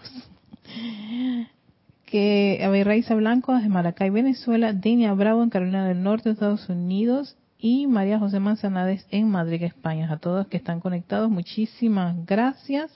Que 2.05 2.61
a 2.63 2.83
Raiza 2.83 3.15
Blanco 3.15 3.53
de 3.57 3.67
Maracay, 3.67 4.09
Venezuela, 4.09 4.73
Denia 4.73 5.13
Bravo 5.13 5.43
en 5.43 5.49
Carolina 5.49 5.87
del 5.87 6.03
Norte, 6.03 6.29
Estados 6.29 6.69
Unidos 6.69 7.35
y 7.57 7.87
María 7.87 8.19
José 8.19 8.39
Manzanades 8.39 9.07
en 9.09 9.29
Madrid, 9.29 9.63
España. 9.63 10.11
A 10.11 10.17
todos 10.17 10.47
que 10.47 10.57
están 10.57 10.79
conectados, 10.79 11.29
muchísimas 11.29 12.25
gracias. 12.25 12.91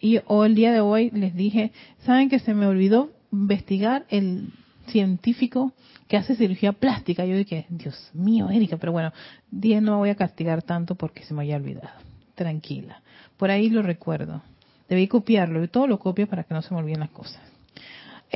Y 0.00 0.20
hoy, 0.26 0.48
el 0.48 0.54
día 0.54 0.72
de 0.72 0.80
hoy 0.80 1.10
les 1.10 1.34
dije, 1.34 1.72
¿saben 2.04 2.28
que 2.28 2.38
se 2.38 2.54
me 2.54 2.66
olvidó 2.66 3.10
investigar 3.32 4.06
el 4.08 4.50
científico 4.88 5.72
que 6.08 6.16
hace 6.16 6.36
cirugía 6.36 6.72
plástica. 6.72 7.24
Yo 7.24 7.36
dije, 7.36 7.66
Dios 7.68 8.10
mío, 8.14 8.50
Erika, 8.50 8.76
pero 8.76 8.92
bueno, 8.92 9.12
día 9.50 9.80
no 9.80 9.98
voy 9.98 10.10
a 10.10 10.14
castigar 10.14 10.62
tanto 10.62 10.94
porque 10.94 11.24
se 11.24 11.34
me 11.34 11.42
haya 11.42 11.56
olvidado. 11.56 11.90
Tranquila. 12.34 13.02
Por 13.36 13.50
ahí 13.50 13.70
lo 13.70 13.82
recuerdo. 13.82 14.42
Debí 14.88 15.08
copiarlo, 15.08 15.62
y 15.64 15.68
todo 15.68 15.86
lo 15.86 15.98
copio 15.98 16.28
para 16.28 16.44
que 16.44 16.54
no 16.54 16.62
se 16.62 16.72
me 16.72 16.80
olviden 16.80 17.00
las 17.00 17.10
cosas. 17.10 17.42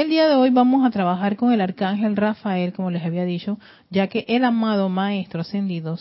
El 0.00 0.08
día 0.08 0.28
de 0.28 0.34
hoy 0.34 0.48
vamos 0.48 0.86
a 0.86 0.90
trabajar 0.90 1.36
con 1.36 1.52
el 1.52 1.60
arcángel 1.60 2.16
Rafael, 2.16 2.72
como 2.72 2.90
les 2.90 3.04
había 3.04 3.26
dicho, 3.26 3.58
ya 3.90 4.06
que 4.06 4.24
el 4.28 4.46
amado 4.46 4.88
maestro 4.88 5.42
ascendido, 5.42 5.98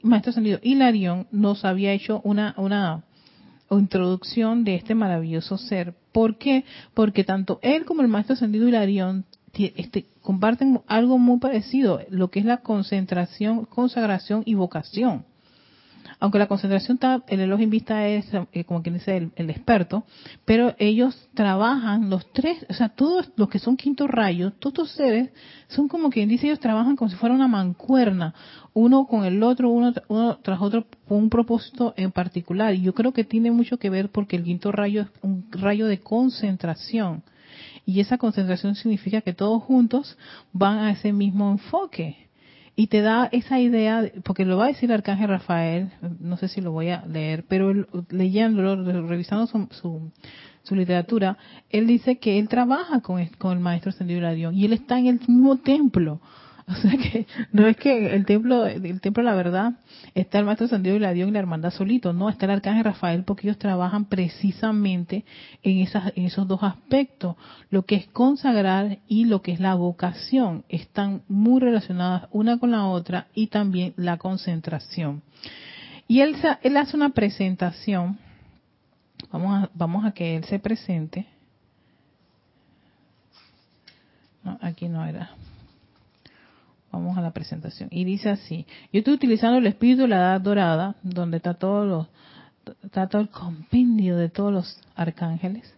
maestro 0.00 0.30
ascendido 0.30 0.58
Hilarión 0.62 1.26
nos 1.30 1.66
había 1.66 1.92
hecho 1.92 2.22
una, 2.24 2.54
una 2.56 3.04
introducción 3.70 4.64
de 4.64 4.76
este 4.76 4.94
maravilloso 4.94 5.58
ser. 5.58 5.92
¿Por 6.12 6.38
qué? 6.38 6.64
Porque 6.94 7.24
tanto 7.24 7.58
él 7.60 7.84
como 7.84 8.00
el 8.00 8.08
maestro 8.08 8.32
ascendido 8.32 8.66
Hilarión 8.68 9.26
este, 9.52 10.06
comparten 10.22 10.80
algo 10.86 11.18
muy 11.18 11.38
parecido, 11.38 12.00
lo 12.08 12.30
que 12.30 12.38
es 12.38 12.46
la 12.46 12.62
concentración, 12.62 13.66
consagración 13.66 14.44
y 14.46 14.54
vocación. 14.54 15.26
Aunque 16.18 16.38
la 16.38 16.46
concentración 16.46 16.96
está, 16.96 17.22
el 17.28 17.40
elogio 17.40 17.64
en 17.64 17.70
vista 17.70 18.06
es, 18.08 18.26
eh, 18.52 18.64
como 18.64 18.82
quien 18.82 18.94
dice, 18.94 19.30
el, 19.34 19.50
experto, 19.50 20.04
pero 20.44 20.74
ellos 20.78 21.28
trabajan, 21.34 22.08
los 22.08 22.30
tres, 22.32 22.64
o 22.68 22.74
sea, 22.74 22.88
todos 22.88 23.30
los 23.36 23.48
que 23.48 23.58
son 23.58 23.76
quinto 23.76 24.06
rayo, 24.06 24.52
todos 24.52 24.78
los 24.78 24.90
seres, 24.92 25.30
son 25.68 25.88
como 25.88 26.10
quien 26.10 26.28
dice, 26.28 26.46
ellos 26.46 26.60
trabajan 26.60 26.96
como 26.96 27.10
si 27.10 27.16
fuera 27.16 27.34
una 27.34 27.48
mancuerna, 27.48 28.34
uno 28.72 29.06
con 29.06 29.24
el 29.24 29.42
otro, 29.42 29.70
uno, 29.70 29.92
uno 30.08 30.38
tras 30.38 30.60
otro, 30.60 30.86
con 31.06 31.18
un 31.18 31.30
propósito 31.30 31.94
en 31.96 32.12
particular. 32.12 32.74
Y 32.74 32.82
yo 32.82 32.94
creo 32.94 33.12
que 33.12 33.24
tiene 33.24 33.50
mucho 33.50 33.78
que 33.78 33.90
ver 33.90 34.10
porque 34.10 34.36
el 34.36 34.44
quinto 34.44 34.72
rayo 34.72 35.02
es 35.02 35.08
un 35.22 35.46
rayo 35.50 35.86
de 35.86 36.00
concentración 36.00 37.22
y 37.86 38.00
esa 38.00 38.18
concentración 38.18 38.74
significa 38.74 39.20
que 39.20 39.32
todos 39.32 39.62
juntos 39.62 40.18
van 40.52 40.78
a 40.78 40.90
ese 40.90 41.12
mismo 41.12 41.50
enfoque. 41.52 42.25
Y 42.78 42.88
te 42.88 43.00
da 43.00 43.30
esa 43.32 43.58
idea, 43.58 44.04
porque 44.22 44.44
lo 44.44 44.58
va 44.58 44.66
a 44.66 44.68
decir 44.68 44.90
el 44.90 44.96
arcángel 44.96 45.28
Rafael, 45.28 45.92
no 46.20 46.36
sé 46.36 46.48
si 46.48 46.60
lo 46.60 46.72
voy 46.72 46.90
a 46.90 47.06
leer, 47.06 47.46
pero 47.48 47.72
leyéndolo, 48.10 48.76
revisando 49.08 49.46
su, 49.46 50.12
su, 50.62 50.74
literatura, 50.74 51.38
él 51.70 51.86
dice 51.86 52.18
que 52.18 52.38
él 52.38 52.50
trabaja 52.50 53.00
con 53.00 53.18
el, 53.18 53.60
maestro 53.60 53.88
ascendido 53.88 54.18
Hilarión 54.18 54.54
y 54.54 54.66
él 54.66 54.74
está 54.74 54.98
en 54.98 55.06
el 55.06 55.20
mismo 55.20 55.56
templo. 55.56 56.20
O 56.68 56.74
sea 56.74 56.96
que 56.96 57.26
no 57.52 57.66
es 57.68 57.76
que 57.76 58.14
el 58.14 58.26
templo, 58.26 58.66
el 58.66 59.00
templo 59.00 59.22
de 59.22 59.30
la 59.30 59.36
verdad 59.36 59.74
está 60.14 60.40
el 60.40 60.44
maestro 60.44 60.66
Santiago 60.66 60.96
y 60.96 61.00
la 61.00 61.12
Dios 61.12 61.28
y 61.28 61.32
la 61.32 61.38
hermandad 61.38 61.70
solito, 61.70 62.12
no, 62.12 62.28
está 62.28 62.46
el 62.46 62.52
arcángel 62.52 62.84
Rafael 62.84 63.22
porque 63.22 63.46
ellos 63.46 63.58
trabajan 63.58 64.06
precisamente 64.06 65.24
en, 65.62 65.78
esas, 65.78 66.12
en 66.16 66.24
esos 66.24 66.48
dos 66.48 66.64
aspectos, 66.64 67.36
lo 67.70 67.84
que 67.84 67.94
es 67.94 68.06
consagrar 68.08 68.98
y 69.06 69.26
lo 69.26 69.42
que 69.42 69.52
es 69.52 69.60
la 69.60 69.74
vocación, 69.74 70.64
están 70.68 71.22
muy 71.28 71.60
relacionadas 71.60 72.28
una 72.32 72.58
con 72.58 72.72
la 72.72 72.86
otra 72.86 73.28
y 73.32 73.46
también 73.46 73.94
la 73.96 74.16
concentración. 74.16 75.22
Y 76.08 76.20
él, 76.20 76.36
él 76.62 76.76
hace 76.76 76.96
una 76.96 77.10
presentación, 77.10 78.18
vamos 79.30 79.64
a, 79.64 79.70
vamos 79.74 80.04
a 80.04 80.10
que 80.10 80.36
él 80.36 80.44
se 80.44 80.58
presente. 80.58 81.26
No, 84.42 84.58
aquí 84.60 84.88
no 84.88 85.04
era. 85.04 85.30
Vamos 86.96 87.18
a 87.18 87.20
la 87.20 87.32
presentación. 87.32 87.90
Y 87.92 88.04
dice 88.04 88.30
así, 88.30 88.64
yo 88.90 89.00
estoy 89.00 89.12
utilizando 89.12 89.58
el 89.58 89.66
espíritu 89.66 90.02
de 90.02 90.08
la 90.08 90.16
edad 90.16 90.40
dorada, 90.40 90.96
donde 91.02 91.36
está 91.36 91.52
todo, 91.52 91.84
los, 91.84 92.06
está 92.82 93.06
todo 93.06 93.20
el 93.20 93.28
compendio 93.28 94.16
de 94.16 94.30
todos 94.30 94.50
los 94.50 94.80
arcángeles. 94.94 95.74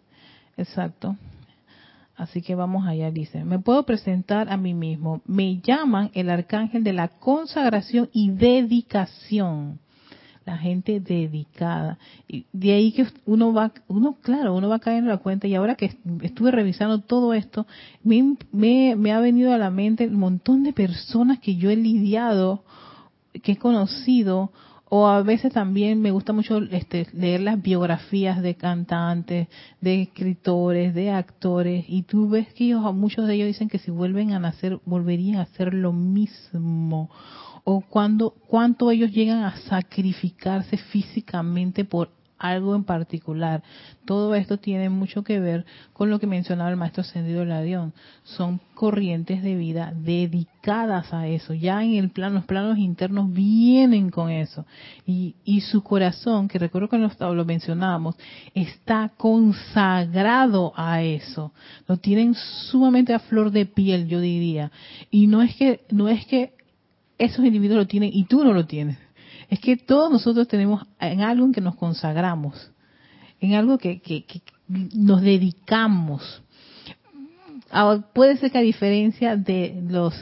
Exacto. 0.56 1.16
Así 2.16 2.40
que 2.40 2.54
vamos 2.54 2.86
allá, 2.86 3.10
dice, 3.10 3.42
me 3.42 3.58
puedo 3.58 3.84
presentar 3.84 4.48
a 4.48 4.56
mí 4.56 4.74
mismo. 4.74 5.20
Me 5.26 5.60
llaman 5.60 6.12
el 6.14 6.30
arcángel 6.30 6.84
de 6.84 6.92
la 6.92 7.08
consagración 7.08 8.08
y 8.12 8.30
dedicación 8.30 9.80
la 10.48 10.56
gente 10.56 10.98
dedicada. 10.98 11.98
Y 12.26 12.46
de 12.52 12.72
ahí 12.72 12.92
que 12.92 13.06
uno 13.26 13.52
va, 13.52 13.70
uno, 13.86 14.16
claro, 14.22 14.56
uno 14.56 14.68
va 14.70 14.78
cayendo 14.78 15.10
en 15.10 15.16
la 15.16 15.22
cuenta. 15.22 15.46
Y 15.46 15.54
ahora 15.54 15.74
que 15.74 15.94
estuve 16.22 16.50
revisando 16.50 17.00
todo 17.00 17.34
esto, 17.34 17.66
me, 18.02 18.36
me, 18.52 19.12
ha 19.12 19.20
venido 19.20 19.52
a 19.52 19.58
la 19.58 19.70
mente 19.70 20.06
un 20.06 20.14
montón 20.14 20.64
de 20.64 20.72
personas 20.72 21.38
que 21.38 21.56
yo 21.56 21.68
he 21.70 21.76
lidiado, 21.76 22.62
que 23.42 23.52
he 23.52 23.56
conocido, 23.56 24.50
o 24.88 25.06
a 25.06 25.22
veces 25.22 25.52
también 25.52 26.00
me 26.00 26.12
gusta 26.12 26.32
mucho 26.32 26.62
este, 26.70 27.06
leer 27.12 27.42
las 27.42 27.60
biografías 27.60 28.40
de 28.40 28.54
cantantes, 28.54 29.48
de 29.82 30.00
escritores, 30.00 30.94
de 30.94 31.10
actores, 31.10 31.84
y 31.88 32.04
tú 32.04 32.30
ves 32.30 32.54
que 32.54 32.64
ellos, 32.64 32.94
muchos 32.94 33.26
de 33.26 33.34
ellos 33.34 33.48
dicen 33.48 33.68
que 33.68 33.78
si 33.78 33.90
vuelven 33.90 34.32
a 34.32 34.38
nacer, 34.38 34.80
volverían 34.86 35.40
a 35.40 35.42
hacer 35.42 35.74
lo 35.74 35.92
mismo 35.92 37.10
o 37.64 37.80
cuando, 37.80 38.30
cuánto 38.46 38.90
ellos 38.90 39.12
llegan 39.12 39.42
a 39.44 39.56
sacrificarse 39.56 40.76
físicamente 40.76 41.84
por 41.84 42.10
algo 42.38 42.74
en 42.74 42.84
particular. 42.84 43.62
Todo 44.04 44.34
esto 44.34 44.58
tiene 44.58 44.88
mucho 44.88 45.22
que 45.22 45.40
ver 45.40 45.66
con 45.92 46.08
lo 46.08 46.18
que 46.18 46.26
mencionaba 46.26 46.70
el 46.70 46.76
maestro 46.76 47.02
Ascendido 47.02 47.44
Ladión. 47.44 47.92
Son 48.22 48.60
corrientes 48.74 49.42
de 49.42 49.54
vida 49.56 49.92
dedicadas 49.94 51.12
a 51.12 51.26
eso. 51.26 51.52
Ya 51.52 51.82
en 51.82 51.94
el 51.94 52.10
plano, 52.10 52.36
los 52.36 52.44
planos 52.44 52.78
internos 52.78 53.32
vienen 53.32 54.10
con 54.10 54.30
eso. 54.30 54.64
Y, 55.04 55.34
y 55.44 55.60
su 55.62 55.82
corazón, 55.82 56.48
que 56.48 56.58
recuerdo 56.58 56.88
que 56.88 56.98
lo, 56.98 57.34
lo 57.34 57.44
mencionábamos, 57.44 58.16
está 58.54 59.10
consagrado 59.16 60.72
a 60.76 61.02
eso. 61.02 61.52
Lo 61.86 61.96
tienen 61.96 62.34
sumamente 62.70 63.12
a 63.12 63.18
flor 63.18 63.50
de 63.50 63.66
piel, 63.66 64.08
yo 64.08 64.20
diría. 64.20 64.70
Y 65.10 65.26
no 65.26 65.42
es 65.42 65.54
que, 65.56 65.80
no 65.90 66.08
es 66.08 66.24
que 66.26 66.57
esos 67.18 67.44
individuos 67.44 67.78
lo 67.78 67.86
tienen 67.86 68.10
y 68.12 68.24
tú 68.24 68.44
no 68.44 68.52
lo 68.52 68.66
tienes. 68.66 68.98
Es 69.50 69.60
que 69.60 69.76
todos 69.76 70.10
nosotros 70.10 70.46
tenemos 70.48 70.86
en 71.00 71.20
algo 71.20 71.46
en 71.46 71.52
que 71.52 71.60
nos 71.60 71.76
consagramos, 71.76 72.70
en 73.40 73.54
algo 73.54 73.78
que, 73.78 74.00
que, 74.00 74.24
nos 74.68 75.22
dedicamos. 75.22 76.42
Ah, 77.70 78.00
puede 78.14 78.36
ser 78.36 78.50
que 78.50 78.58
a 78.58 78.62
diferencia 78.62 79.36
de 79.36 79.82
los 79.88 80.14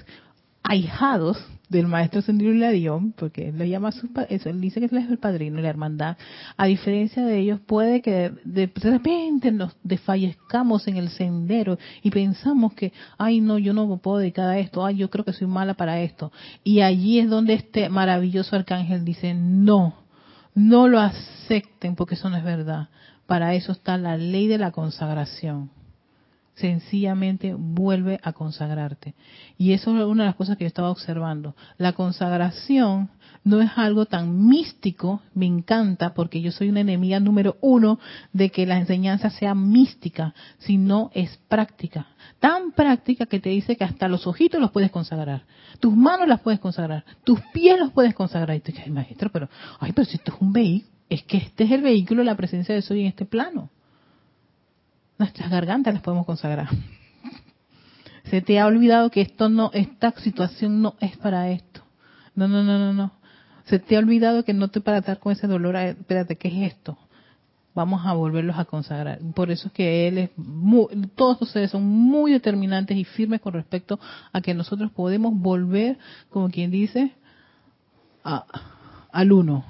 ahijados 0.63 1.45
del 1.68 1.88
maestro 1.88 2.22
Sendido 2.22 2.52
Ladión, 2.52 3.12
porque 3.12 3.48
él 3.48 3.59
le 3.59 3.68
llama 3.68 3.90
su, 3.90 4.09
eso, 4.29 4.48
él 4.48 4.61
dice 4.61 4.81
que 4.81 4.87
él 4.87 4.98
es 4.98 5.11
el 5.11 5.18
padrino 5.18 5.57
de 5.57 5.62
la 5.62 5.70
hermandad, 5.70 6.16
a 6.57 6.66
diferencia 6.66 7.24
de 7.24 7.38
ellos, 7.38 7.61
puede 7.61 8.02
que 8.02 8.33
de, 8.44 8.70
repente 8.76 9.50
nos 9.50 9.76
desfallezcamos 9.83 10.87
en 10.87 10.96
el 10.96 11.09
sendero 11.09 11.79
y 12.02 12.11
pensamos 12.11 12.74
que, 12.74 12.92
ay 13.18 13.40
no, 13.40 13.59
yo 13.59 13.72
no 13.72 13.96
puedo 13.98 14.18
dedicar 14.18 14.48
a 14.48 14.59
esto, 14.59 14.85
ay 14.85 14.96
yo 14.96 15.11
creo 15.11 15.24
que 15.24 15.33
soy 15.33 15.48
mala 15.48 15.74
para 15.74 16.00
esto. 16.00 16.31
Y 16.62 16.81
allí 16.81 17.18
es 17.18 17.29
donde 17.29 17.55
este 17.55 17.88
maravilloso 17.88 18.55
arcángel 18.55 19.05
dice, 19.05 19.35
no, 19.35 19.94
no 20.55 20.88
lo 20.88 21.00
acepten 21.00 21.96
porque 21.96 22.14
eso 22.14 22.31
no 22.31 22.37
es 22.37 22.44
verdad. 22.44 22.88
Para 23.26 23.55
eso 23.55 23.72
está 23.72 23.98
la 23.98 24.16
ley 24.16 24.46
de 24.46 24.59
la 24.59 24.70
consagración 24.70 25.70
sencillamente 26.57 27.55
vuelve 27.55 28.19
a 28.23 28.33
consagrarte. 28.33 29.14
Y 29.59 29.73
eso 29.73 29.97
es 29.97 30.05
una 30.05 30.25
de 30.25 30.29
las 30.31 30.37
cosas 30.37 30.57
que 30.57 30.64
yo 30.64 30.69
estaba 30.69 30.90
observando. 30.90 31.55
La 31.77 31.92
consagración 31.92 33.11
no 33.45 33.61
es 33.61 33.71
algo 33.77 34.07
tan 34.07 34.49
místico, 34.49 35.23
me 35.35 35.47
encanta, 35.47 36.14
porque 36.14 36.40
yo 36.40 36.51
soy 36.51 36.71
una 36.71 36.81
enemiga 36.81 37.21
número 37.21 37.57
uno 37.61 38.01
de 38.33 38.51
que 38.51 38.66
la 38.66 38.79
enseñanza 38.79 39.31
sea 39.31 39.55
mística, 39.55 40.35
sino 40.59 41.11
es 41.14 41.38
práctica. 41.49 42.09
Tan 42.40 42.73
práctica 42.73 43.27
que 43.27 43.38
te 43.38 43.51
dice 43.51 43.77
que 43.77 43.85
hasta 43.85 44.09
los 44.09 44.27
ojitos 44.27 44.61
los 44.61 44.73
puedes 44.73 44.90
consagrar, 44.90 45.45
tus 45.79 45.95
manos 45.95 46.27
las 46.27 46.40
puedes 46.40 46.59
consagrar, 46.59 47.05
tus 47.23 47.40
pies 47.53 47.79
los 47.79 47.92
puedes 47.92 48.14
consagrar. 48.14 48.57
Y 48.57 48.61
tú 48.61 48.73
dices, 48.73 48.88
maestro, 48.88 49.31
pero, 49.31 49.49
ay, 49.79 49.92
pero 49.92 50.07
si 50.07 50.16
esto 50.16 50.33
es 50.35 50.40
un 50.40 50.53
vehículo, 50.53 50.90
es 51.09 51.23
que 51.23 51.37
este 51.37 51.64
es 51.64 51.71
el 51.71 51.83
vehículo 51.83 52.23
de 52.23 52.27
la 52.27 52.35
presencia 52.35 52.75
de 52.75 52.83
Soy 52.83 53.03
en 53.03 53.07
este 53.07 53.27
plano 53.27 53.71
nuestras 55.18 55.50
gargantas 55.50 55.94
las 55.94 56.02
podemos 56.02 56.26
consagrar. 56.26 56.68
Se 58.24 58.42
te 58.42 58.59
ha 58.59 58.66
olvidado 58.66 59.11
que 59.11 59.20
esto 59.20 59.48
no, 59.48 59.70
esta 59.72 60.12
situación 60.12 60.83
no 60.83 60.94
es 61.00 61.16
para 61.16 61.50
esto. 61.50 61.83
No, 62.35 62.48
no, 62.48 62.64
no, 62.64 62.79
no, 62.79 62.92
no. 62.92 63.12
Se 63.64 63.79
te 63.79 63.96
ha 63.96 63.98
olvidado 63.98 64.44
que 64.44 64.52
no 64.52 64.68
te 64.68 64.81
para 64.81 64.98
estar 64.98 65.18
con 65.18 65.33
ese 65.33 65.46
dolor. 65.46 65.76
Espérate, 65.76 66.37
¿qué 66.37 66.48
es 66.48 66.72
esto? 66.72 66.98
Vamos 67.74 68.07
a 68.07 68.14
volverlos 68.14 68.59
a 68.59 68.64
consagrar. 68.64 69.20
Por 69.35 69.50
eso 69.50 69.68
es 69.68 69.74
que 69.74 70.09
él 70.09 70.18
es 70.18 70.31
muy, 70.37 70.87
todos 71.14 71.40
ustedes 71.42 71.70
son 71.70 71.85
muy 71.85 72.33
determinantes 72.33 72.96
y 72.96 73.05
firmes 73.05 73.40
con 73.40 73.52
respecto 73.52 74.00
a 74.33 74.40
que 74.40 74.55
nosotros 74.55 74.90
podemos 74.92 75.35
volver, 75.35 75.98
como 76.31 76.48
quien 76.48 76.70
dice, 76.70 77.12
al 78.22 79.33
uno. 79.33 79.64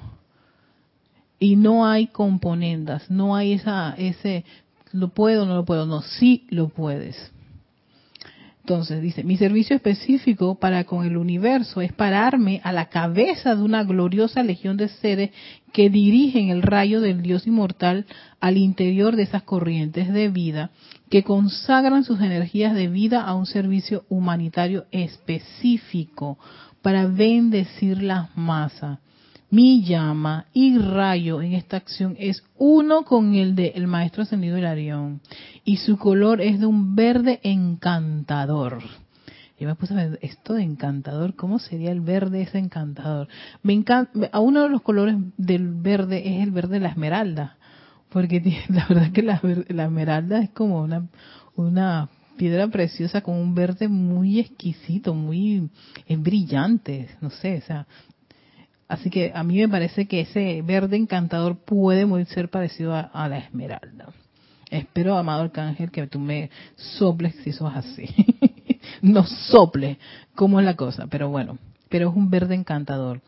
Y 1.39 1.55
no 1.55 1.85
hay 1.85 2.07
componendas, 2.07 3.09
no 3.11 3.35
hay 3.35 3.53
esa, 3.53 3.93
ese, 3.97 4.45
¿Lo 4.91 5.09
puedo 5.09 5.45
no 5.45 5.55
lo 5.55 5.65
puedo? 5.65 5.85
No, 5.85 6.01
sí 6.01 6.47
lo 6.49 6.69
puedes. 6.69 7.31
Entonces 8.67 9.01
dice, 9.01 9.23
mi 9.23 9.37
servicio 9.37 9.77
específico 9.77 10.55
para 10.55 10.83
con 10.83 11.05
el 11.05 11.15
universo 11.15 11.79
es 11.79 11.93
pararme 11.93 12.59
a 12.65 12.73
la 12.73 12.89
cabeza 12.89 13.55
de 13.55 13.63
una 13.63 13.85
gloriosa 13.85 14.43
legión 14.43 14.75
de 14.75 14.89
seres 14.89 15.31
que 15.71 15.89
dirigen 15.89 16.49
el 16.49 16.61
rayo 16.61 16.99
del 16.99 17.21
Dios 17.21 17.47
inmortal 17.47 18.05
al 18.41 18.57
interior 18.57 19.15
de 19.15 19.23
esas 19.23 19.43
corrientes 19.43 20.11
de 20.11 20.27
vida, 20.27 20.71
que 21.09 21.23
consagran 21.23 22.03
sus 22.03 22.19
energías 22.19 22.75
de 22.75 22.89
vida 22.89 23.21
a 23.21 23.35
un 23.35 23.45
servicio 23.45 24.03
humanitario 24.09 24.85
específico 24.91 26.37
para 26.81 27.07
bendecir 27.07 28.03
las 28.03 28.35
masas 28.35 28.99
mi 29.49 29.83
llama 29.83 30.45
y 30.53 30.77
rayo 30.77 31.41
en 31.41 31.53
esta 31.53 31.77
acción 31.77 32.15
es 32.19 32.43
uno 32.57 33.03
con 33.03 33.35
el 33.35 33.55
de 33.55 33.73
el 33.75 33.87
maestro 33.87 34.23
ascendido 34.23 34.57
Hilarión 34.57 35.21
y 35.63 35.77
su 35.77 35.97
color 35.97 36.41
es 36.41 36.59
de 36.59 36.65
un 36.65 36.95
verde 36.95 37.39
encantador. 37.43 38.81
Yo 39.59 39.67
me 39.67 39.75
puse 39.75 39.93
a 39.93 39.97
ver 39.97 40.19
esto 40.21 40.53
de 40.53 40.63
encantador, 40.63 41.35
¿cómo 41.35 41.57
sería 41.59 41.91
el 41.91 42.01
verde 42.01 42.43
ese 42.43 42.59
encantador? 42.59 43.27
Me 43.63 43.73
encanta, 43.73 44.29
a 44.31 44.39
uno 44.39 44.63
de 44.63 44.69
los 44.69 44.81
colores 44.81 45.15
del 45.37 45.73
verde 45.73 46.35
es 46.35 46.43
el 46.43 46.51
verde 46.51 46.75
de 46.75 46.81
la 46.81 46.89
esmeralda, 46.89 47.57
porque 48.09 48.41
la 48.69 48.85
verdad 48.87 49.11
que 49.11 49.23
la, 49.23 49.41
la 49.69 49.85
esmeralda 49.85 50.41
es 50.41 50.51
como 50.51 50.81
una, 50.81 51.07
una 51.55 52.09
piedra 52.37 52.67
preciosa 52.67 53.21
con 53.21 53.35
un 53.35 53.55
verde 53.55 53.87
muy 53.87 54.39
exquisito, 54.39 55.13
muy 55.13 55.69
es 56.05 56.21
brillante, 56.21 57.09
no 57.19 57.29
sé, 57.31 57.57
o 57.57 57.61
sea, 57.65 57.87
Así 58.87 59.09
que 59.09 59.31
a 59.35 59.43
mí 59.43 59.57
me 59.57 59.67
parece 59.67 60.07
que 60.07 60.21
ese 60.21 60.61
verde 60.61 60.95
encantador 60.95 61.57
puede 61.57 62.05
muy 62.05 62.25
ser 62.25 62.49
parecido 62.49 62.93
a, 62.95 63.27
la 63.27 63.37
esmeralda. 63.37 64.13
Espero, 64.69 65.17
amado 65.17 65.43
arcángel, 65.43 65.91
que 65.91 66.07
tú 66.07 66.19
me 66.19 66.49
soples 66.75 67.35
si 67.43 67.49
eso 67.49 67.67
es 67.69 67.75
así. 67.75 68.07
no 69.01 69.25
sople, 69.25 69.97
como 70.35 70.59
es 70.59 70.65
la 70.65 70.75
cosa, 70.75 71.07
pero 71.07 71.29
bueno, 71.29 71.57
pero 71.89 72.09
es 72.09 72.15
un 72.15 72.29
verde 72.29 72.55
encantador. 72.55 73.21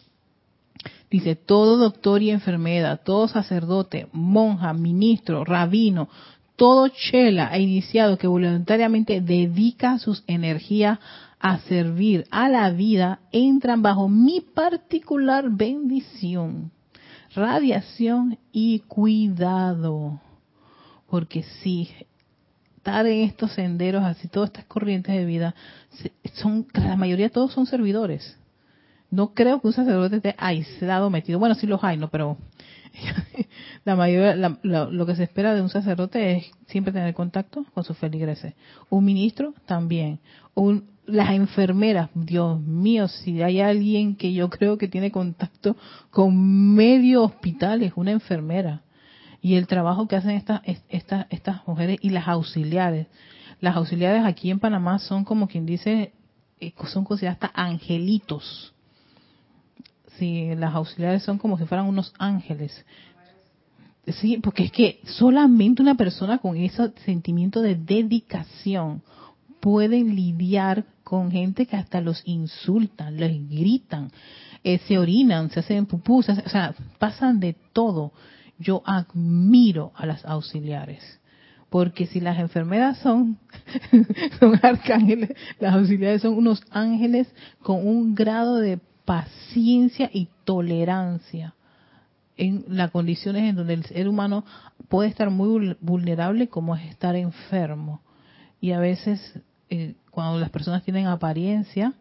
Dice, 1.09 1.35
todo 1.35 1.77
doctor 1.77 2.21
y 2.21 2.29
enfermera, 2.29 2.97
todo 2.97 3.27
sacerdote, 3.27 4.07
monja, 4.13 4.73
ministro, 4.73 5.43
rabino, 5.43 6.07
todo 6.55 6.89
chela 6.89 7.49
e 7.55 7.61
iniciado 7.61 8.17
que 8.17 8.27
voluntariamente 8.27 9.21
dedica 9.21 9.97
sus 9.97 10.23
energías 10.27 10.99
a 11.39 11.59
servir 11.59 12.25
a 12.31 12.49
la 12.49 12.69
vida 12.69 13.19
entran 13.31 13.81
bajo 13.81 14.09
mi 14.09 14.41
particular 14.41 15.49
bendición, 15.49 16.71
radiación 17.33 18.37
y 18.51 18.79
cuidado. 18.79 20.19
Porque 21.07 21.43
si 21.61 21.89
estar 22.77 23.05
en 23.07 23.23
estos 23.23 23.53
senderos, 23.53 24.03
así 24.03 24.27
todas 24.27 24.49
estas 24.49 24.65
corrientes 24.65 25.15
de 25.15 25.25
vida, 25.25 25.55
son 26.33 26.67
la 26.73 26.95
mayoría 26.95 27.29
todos 27.29 27.53
son 27.53 27.65
servidores. 27.65 28.37
No 29.11 29.33
creo 29.33 29.59
que 29.59 29.67
un 29.67 29.73
sacerdote 29.73 30.17
esté 30.17 30.35
aislado, 30.37 31.09
metido. 31.09 31.39
Bueno, 31.39 31.55
sí 31.55 31.65
los 31.65 31.83
hay, 31.83 31.97
no, 31.97 32.09
pero 32.09 32.37
la 33.89 33.95
mayoría, 33.95 34.35
lo 34.63 35.05
que 35.07 35.15
se 35.15 35.23
espera 35.23 35.55
de 35.55 35.61
un 35.61 35.69
sacerdote 35.69 36.37
es 36.37 36.51
siempre 36.67 36.93
tener 36.93 37.13
contacto 37.15 37.65
con 37.73 37.83
sus 37.83 37.97
feligreses. 37.97 38.53
Un 38.89 39.03
ministro 39.03 39.55
también. 39.65 40.19
Un, 40.53 40.91
las 41.07 41.31
enfermeras, 41.31 42.09
Dios 42.13 42.61
mío, 42.61 43.07
si 43.07 43.41
hay 43.41 43.61
alguien 43.61 44.15
que 44.15 44.31
yo 44.31 44.49
creo 44.49 44.77
que 44.77 44.87
tiene 44.87 45.11
contacto 45.11 45.75
con 46.11 46.75
medio 46.75 47.23
hospital 47.23 47.81
es 47.81 47.93
una 47.95 48.11
enfermera. 48.11 48.83
Y 49.41 49.55
el 49.55 49.65
trabajo 49.65 50.07
que 50.07 50.17
hacen 50.17 50.31
estas, 50.31 50.61
estas, 50.89 51.25
estas 51.31 51.67
mujeres 51.67 51.97
y 52.01 52.11
las 52.11 52.27
auxiliares. 52.27 53.07
Las 53.59 53.75
auxiliares 53.75 54.23
aquí 54.23 54.51
en 54.51 54.59
Panamá 54.59 54.99
son 54.99 55.25
como 55.25 55.47
quien 55.47 55.65
dice, 55.65 56.13
eh, 56.59 56.73
son 56.85 57.05
consideradas 57.05 57.41
hasta 57.41 57.59
angelitos 57.59 58.75
Sí, 60.19 60.53
las 60.55 60.75
auxiliares 60.75 61.23
son 61.23 61.37
como 61.37 61.57
si 61.57 61.65
fueran 61.65 61.87
unos 61.87 62.13
ángeles. 62.19 62.85
Sí, 64.13 64.37
porque 64.37 64.63
es 64.63 64.71
que 64.71 64.99
solamente 65.03 65.81
una 65.81 65.95
persona 65.95 66.37
con 66.39 66.55
ese 66.57 66.91
sentimiento 67.05 67.61
de 67.61 67.75
dedicación 67.75 69.01
puede 69.59 70.03
lidiar 70.03 70.85
con 71.03 71.31
gente 71.31 71.65
que 71.65 71.75
hasta 71.75 72.01
los 72.01 72.21
insultan, 72.25 73.17
les 73.17 73.49
gritan, 73.49 74.11
eh, 74.63 74.79
se 74.87 74.97
orinan, 74.97 75.49
se 75.49 75.59
hacen 75.59 75.85
pupusas, 75.85 76.41
o 76.45 76.49
sea, 76.49 76.73
pasan 76.97 77.39
de 77.39 77.55
todo. 77.73 78.13
Yo 78.57 78.81
admiro 78.85 79.91
a 79.95 80.05
las 80.05 80.25
auxiliares 80.25 81.19
porque 81.69 82.07
si 82.07 82.19
las 82.19 82.39
enfermeras 82.39 82.97
son, 82.97 83.37
son 84.39 84.59
arcángeles, 84.63 85.31
las 85.59 85.75
auxiliares 85.75 86.21
son 86.21 86.33
unos 86.33 86.63
ángeles 86.71 87.27
con 87.61 87.87
un 87.87 88.15
grado 88.15 88.57
de 88.57 88.79
paciencia 89.05 90.09
y 90.11 90.29
tolerancia 90.45 91.53
en 92.39 92.63
las 92.69 92.89
condiciones 92.91 93.43
en 93.43 93.55
donde 93.57 93.73
el 93.73 93.83
ser 93.83 94.07
humano 94.07 94.45
puede 94.87 95.09
estar 95.09 95.29
muy 95.29 95.75
vulnerable 95.81 96.47
como 96.47 96.75
es 96.75 96.89
estar 96.89 97.15
enfermo. 97.15 98.01
Y 98.61 98.71
a 98.71 98.79
veces 98.79 99.39
eh, 99.69 99.95
cuando 100.09 100.39
las 100.39 100.49
personas 100.49 100.83
tienen 100.83 101.05
apariencia, 101.05 101.93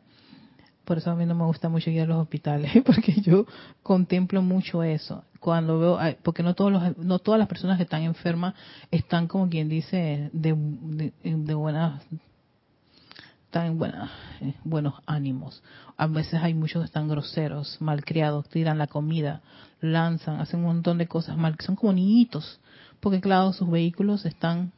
por 0.84 0.98
eso 0.98 1.10
a 1.10 1.16
mí 1.16 1.26
no 1.26 1.34
me 1.34 1.44
gusta 1.44 1.68
mucho 1.68 1.90
ir 1.90 2.02
a 2.02 2.06
los 2.06 2.18
hospitales, 2.18 2.70
porque 2.86 3.20
yo 3.20 3.46
contemplo 3.82 4.40
mucho 4.40 4.84
eso. 4.84 5.24
Cuando 5.40 5.78
veo, 5.80 5.98
porque 6.22 6.44
no 6.44 6.54
todos 6.54 6.70
los, 6.70 6.96
no 6.98 7.18
todas 7.18 7.38
las 7.38 7.48
personas 7.48 7.76
que 7.76 7.82
están 7.82 8.02
enfermas 8.02 8.54
están 8.92 9.26
como 9.26 9.48
quien 9.48 9.68
dice 9.68 10.30
de, 10.32 10.54
de, 10.54 11.12
de 11.22 11.54
buenas 11.54 12.00
están 13.48 13.64
en 13.64 13.78
buena, 13.78 14.10
buenos 14.62 14.92
ánimos. 15.06 15.62
A 15.96 16.06
veces 16.06 16.34
hay 16.34 16.52
muchos 16.52 16.82
que 16.82 16.86
están 16.86 17.08
groseros, 17.08 17.80
malcriados, 17.80 18.46
tiran 18.50 18.76
la 18.76 18.88
comida, 18.88 19.40
lanzan, 19.80 20.38
hacen 20.38 20.60
un 20.60 20.66
montón 20.66 20.98
de 20.98 21.08
cosas 21.08 21.38
mal, 21.38 21.56
que 21.56 21.64
son 21.64 21.74
como 21.74 21.94
niñitos, 21.94 22.60
porque 23.00 23.22
claro, 23.22 23.54
sus 23.54 23.70
vehículos 23.70 24.26
están 24.26 24.72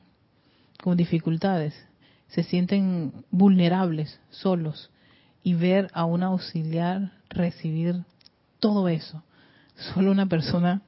con 0.84 0.96
dificultades, 0.96 1.74
se 2.28 2.44
sienten 2.44 3.24
vulnerables, 3.32 4.20
solos, 4.30 4.92
y 5.42 5.54
ver 5.54 5.90
a 5.92 6.04
un 6.04 6.22
auxiliar 6.22 7.10
recibir 7.28 8.04
todo 8.60 8.88
eso, 8.88 9.24
solo 9.94 10.12
una 10.12 10.26
persona 10.26 10.80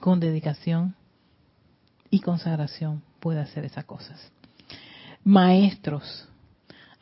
con 0.00 0.18
dedicación 0.18 0.96
y 2.10 2.18
consagración 2.18 3.04
puede 3.20 3.38
hacer 3.38 3.64
esas 3.64 3.84
cosas. 3.84 4.32
Maestros, 5.22 6.28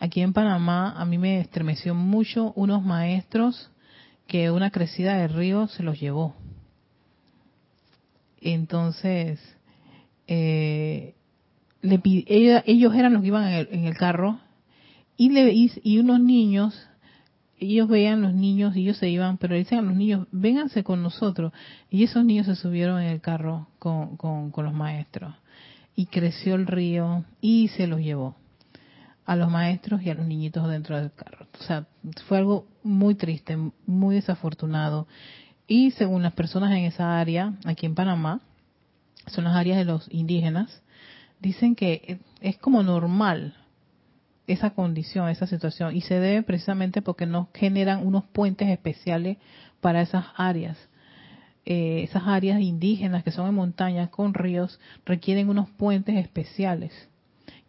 Aquí 0.00 0.22
en 0.22 0.32
Panamá 0.32 0.94
a 0.96 1.04
mí 1.04 1.18
me 1.18 1.40
estremeció 1.40 1.94
mucho 1.94 2.54
unos 2.56 2.82
maestros 2.82 3.70
que 4.26 4.50
una 4.50 4.70
crecida 4.70 5.18
de 5.18 5.28
río 5.28 5.68
se 5.68 5.82
los 5.82 6.00
llevó. 6.00 6.34
Entonces, 8.40 9.38
eh, 10.26 11.14
le 11.82 12.00
ellos, 12.04 12.94
eran 12.94 13.12
los 13.12 13.20
que 13.20 13.28
iban 13.28 13.52
en 13.52 13.84
el, 13.84 13.96
carro 13.98 14.40
y, 15.18 15.28
le, 15.28 15.52
y, 15.52 15.98
unos 15.98 16.18
niños, 16.18 16.88
ellos 17.58 17.86
veían 17.86 18.22
los 18.22 18.32
niños 18.32 18.74
y 18.76 18.80
ellos 18.80 18.96
se 18.96 19.10
iban, 19.10 19.36
pero 19.36 19.52
le 19.52 19.58
dicen 19.58 19.80
a 19.80 19.82
los 19.82 19.96
niños, 19.96 20.26
vénganse 20.32 20.82
con 20.82 21.02
nosotros. 21.02 21.52
Y 21.90 22.04
esos 22.04 22.24
niños 22.24 22.46
se 22.46 22.56
subieron 22.56 23.02
en 23.02 23.08
el 23.08 23.20
carro 23.20 23.68
con, 23.78 24.16
con 24.16 24.64
los 24.64 24.72
maestros. 24.72 25.34
Y 25.94 26.06
creció 26.06 26.54
el 26.54 26.66
río 26.66 27.26
y 27.42 27.68
se 27.68 27.86
los 27.86 28.00
llevó 28.00 28.39
a 29.26 29.36
los 29.36 29.50
maestros 29.50 30.02
y 30.02 30.10
a 30.10 30.14
los 30.14 30.26
niñitos 30.26 30.68
dentro 30.68 30.96
del 30.96 31.12
carro. 31.12 31.46
O 31.58 31.62
sea, 31.62 31.86
fue 32.26 32.38
algo 32.38 32.66
muy 32.82 33.14
triste, 33.14 33.56
muy 33.86 34.16
desafortunado. 34.16 35.06
Y 35.66 35.92
según 35.92 36.22
las 36.22 36.32
personas 36.32 36.72
en 36.72 36.84
esa 36.84 37.20
área, 37.20 37.54
aquí 37.64 37.86
en 37.86 37.94
Panamá, 37.94 38.40
son 39.26 39.44
las 39.44 39.54
áreas 39.54 39.78
de 39.78 39.84
los 39.84 40.08
indígenas, 40.10 40.82
dicen 41.38 41.76
que 41.76 42.18
es 42.40 42.58
como 42.58 42.82
normal 42.82 43.54
esa 44.46 44.70
condición, 44.70 45.28
esa 45.28 45.46
situación, 45.46 45.94
y 45.94 46.00
se 46.00 46.18
debe 46.18 46.42
precisamente 46.42 47.02
porque 47.02 47.26
no 47.26 47.48
generan 47.54 48.04
unos 48.04 48.24
puentes 48.24 48.68
especiales 48.68 49.36
para 49.80 50.02
esas 50.02 50.26
áreas. 50.36 50.76
Eh, 51.66 52.02
esas 52.02 52.24
áreas 52.26 52.60
indígenas 52.60 53.22
que 53.22 53.30
son 53.30 53.46
en 53.46 53.54
montañas 53.54 54.08
con 54.08 54.34
ríos 54.34 54.80
requieren 55.04 55.50
unos 55.50 55.68
puentes 55.70 56.16
especiales 56.16 57.09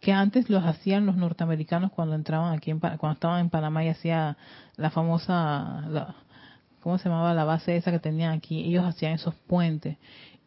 que 0.02 0.12
antes 0.12 0.50
los 0.50 0.64
hacían 0.64 1.06
los 1.06 1.16
norteamericanos 1.16 1.92
cuando 1.92 2.16
entraban 2.16 2.52
aquí, 2.52 2.72
en, 2.72 2.80
cuando 2.80 3.12
estaban 3.12 3.40
en 3.40 3.50
Panamá 3.50 3.84
y 3.84 3.88
hacía 3.88 4.36
la 4.76 4.90
famosa, 4.90 5.86
la, 5.88 6.16
¿cómo 6.80 6.98
se 6.98 7.08
llamaba 7.08 7.32
la 7.34 7.44
base 7.44 7.76
esa 7.76 7.92
que 7.92 8.00
tenían 8.00 8.32
aquí? 8.32 8.64
Ellos 8.64 8.84
hacían 8.84 9.12
esos 9.12 9.36
puentes. 9.46 9.98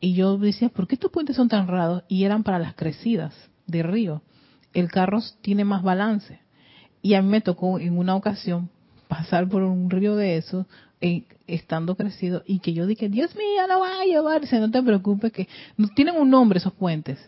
Y 0.01 0.13
yo 0.13 0.37
decía, 0.37 0.67
¿por 0.67 0.87
qué 0.87 0.95
estos 0.95 1.09
puentes 1.09 1.37
son 1.37 1.47
tan 1.47 1.69
raros? 1.69 2.03
Y 2.09 2.25
eran 2.25 2.43
para 2.43 2.59
las 2.59 2.73
crecidas 2.75 3.33
de 3.65 3.81
río. 3.81 4.21
El 4.73 4.91
carro 4.91 5.19
tiene 5.39 5.63
más 5.63 5.83
balance. 5.83 6.41
Y 7.01 7.13
a 7.13 7.21
mí 7.21 7.29
me 7.29 7.39
tocó 7.39 7.79
en 7.79 7.97
una 7.97 8.13
ocasión 8.13 8.69
pasar 9.07 9.47
por 9.47 9.63
un 9.63 9.89
río 9.89 10.17
de 10.17 10.35
esos, 10.35 10.65
eh, 10.99 11.23
estando 11.47 11.95
crecido, 11.95 12.43
y 12.45 12.59
que 12.59 12.73
yo 12.73 12.85
dije, 12.87 13.07
Dios 13.07 13.33
mío, 13.37 13.67
no 13.69 13.79
va 13.79 14.35
a. 14.35 14.39
Dice, 14.41 14.59
no 14.59 14.69
te 14.69 14.83
preocupes, 14.83 15.31
que 15.31 15.47
tienen 15.95 16.17
un 16.17 16.29
nombre 16.29 16.59
esos 16.59 16.73
puentes 16.73 17.25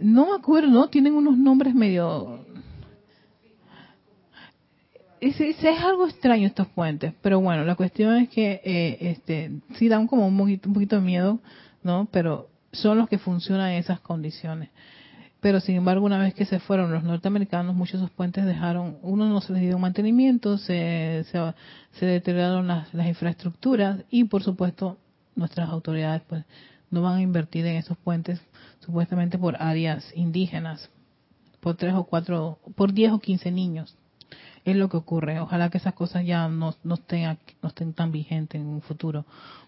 no 0.00 0.26
me 0.26 0.36
acuerdo, 0.36 0.68
¿no? 0.68 0.88
Tienen 0.88 1.14
unos 1.14 1.36
nombres 1.36 1.74
medio... 1.74 2.46
Es, 5.20 5.40
es, 5.40 5.64
algo 5.64 6.06
extraño 6.06 6.46
estos 6.46 6.68
puentes, 6.68 7.12
pero 7.22 7.40
bueno, 7.40 7.64
la 7.64 7.74
cuestión 7.74 8.14
es 8.18 8.28
que 8.28 8.60
eh, 8.64 8.98
este, 9.00 9.50
sí 9.74 9.88
dan 9.88 10.06
como 10.06 10.28
un 10.28 10.38
poquito, 10.38 10.96
de 10.96 11.02
miedo, 11.02 11.40
¿no? 11.82 12.06
Pero 12.12 12.48
son 12.70 12.98
los 12.98 13.08
que 13.08 13.18
funcionan 13.18 13.72
en 13.72 13.78
esas 13.78 13.98
condiciones. 13.98 14.68
Pero 15.40 15.58
sin 15.58 15.74
embargo, 15.74 16.06
una 16.06 16.18
vez 16.18 16.34
que 16.34 16.44
se 16.44 16.60
fueron 16.60 16.92
los 16.92 17.02
norteamericanos, 17.02 17.74
muchos 17.74 18.00
de 18.00 18.06
esos 18.06 18.14
puentes 18.14 18.44
dejaron, 18.44 18.98
uno 19.02 19.28
no 19.28 19.40
se 19.40 19.52
les 19.52 19.62
dio 19.62 19.76
mantenimiento, 19.78 20.56
se, 20.56 21.24
se, 21.92 22.06
deterioraron 22.06 22.68
las, 22.68 22.94
las, 22.94 23.08
infraestructuras 23.08 24.04
y 24.10 24.24
por 24.24 24.44
supuesto 24.44 24.98
nuestras 25.34 25.68
autoridades 25.68 26.22
pues 26.28 26.44
no 26.90 27.02
van 27.02 27.18
a 27.18 27.22
invertir 27.22 27.66
en 27.66 27.76
esos 27.76 27.98
puentes 27.98 28.40
supuestamente 28.80 29.38
por 29.38 29.60
áreas 29.60 30.12
indígenas, 30.14 30.90
por 31.60 31.76
tres 31.76 31.94
o 31.94 32.04
cuatro, 32.04 32.58
por 32.74 32.92
diez 32.92 33.12
o 33.12 33.18
quince 33.18 33.50
niños. 33.50 33.96
Es 34.64 34.76
lo 34.76 34.88
que 34.88 34.96
ocurre. 34.96 35.40
Ojalá 35.40 35.70
que 35.70 35.78
esas 35.78 35.94
cosas 35.94 36.24
ya 36.24 36.48
no, 36.48 36.74
no, 36.84 36.94
estén, 36.94 37.38
no 37.62 37.68
estén 37.68 37.94
tan 37.94 38.12
vigentes 38.12 38.60
en 38.60 38.66
un 38.66 38.82
futuro, 38.82 39.24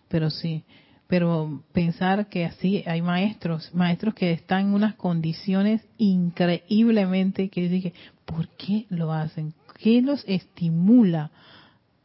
pero 0.09 0.30
sí. 0.30 0.64
Pero 1.06 1.62
pensar 1.72 2.28
que 2.28 2.44
así 2.44 2.85
hay 2.87 3.02
maestros, 3.02 3.74
maestros 3.74 4.14
que 4.14 4.33
están 4.33 4.68
en 4.68 4.74
unas 4.74 4.94
condiciones 4.94 5.83
increíblemente 5.98 7.48
que 7.48 7.68
dije, 7.68 7.94
¿por 8.24 8.48
qué 8.48 8.87
lo 8.90 9.12
hacen? 9.12 9.54
¿Qué 9.78 10.02
los 10.02 10.24
estimula 10.28 11.30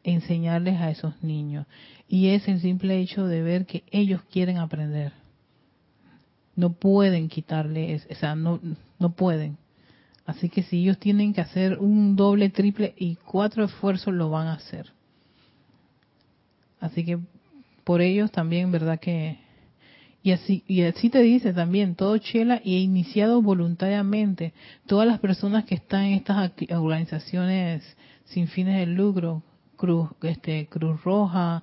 enseñarles 0.04 0.82
a 0.82 0.90
esos 0.90 1.22
niños? 1.22 1.68
Y 2.08 2.30
es 2.30 2.48
el 2.48 2.62
simple 2.62 3.00
hecho 3.00 3.26
de 3.26 3.42
ver 3.42 3.66
que 3.66 3.84
ellos 3.92 4.22
quieren 4.32 4.58
aprender 4.58 5.14
no 6.56 6.74
pueden 6.74 7.28
quitarle, 7.28 8.02
o 8.10 8.16
sea, 8.16 8.36
no, 8.36 8.60
no 9.00 9.12
pueden. 9.12 9.58
Así 10.26 10.50
que 10.50 10.64
si 10.64 10.82
ellos 10.82 10.98
tienen 10.98 11.34
que 11.34 11.42
hacer 11.42 11.78
un 11.80 12.16
doble, 12.16 12.50
triple 12.50 12.96
y 12.98 13.16
cuatro 13.16 13.66
esfuerzos, 13.66 14.14
lo 14.14 14.30
van 14.30 14.48
a 14.48 14.54
hacer. 14.54 14.92
Así 16.80 17.04
que 17.04 17.20
por 17.84 18.02
ellos 18.02 18.32
también, 18.32 18.72
¿verdad 18.72 19.00
que? 19.00 19.38
Y 20.24 20.32
así, 20.32 20.64
y 20.68 20.82
así 20.82 21.12
te 21.12 21.22
dice 21.22 21.54
también, 21.54 21.94
todo 21.94 22.18
Chela 22.18 22.60
y 22.64 22.78
iniciado 22.78 23.44
voluntariamente. 23.44 24.54
Todas 24.88 25.08
las 25.08 25.20
personas 25.20 25.66
que 25.66 25.76
están 25.76 26.06
en 26.06 26.14
estas 26.14 26.52
organizaciones 26.72 27.84
sin 28.24 28.48
fines 28.48 28.80
de 28.80 28.88
lucro, 28.88 29.44
Cruz, 29.86 30.10
este, 30.24 30.68
Cruz 30.68 31.04
Roja, 31.04 31.62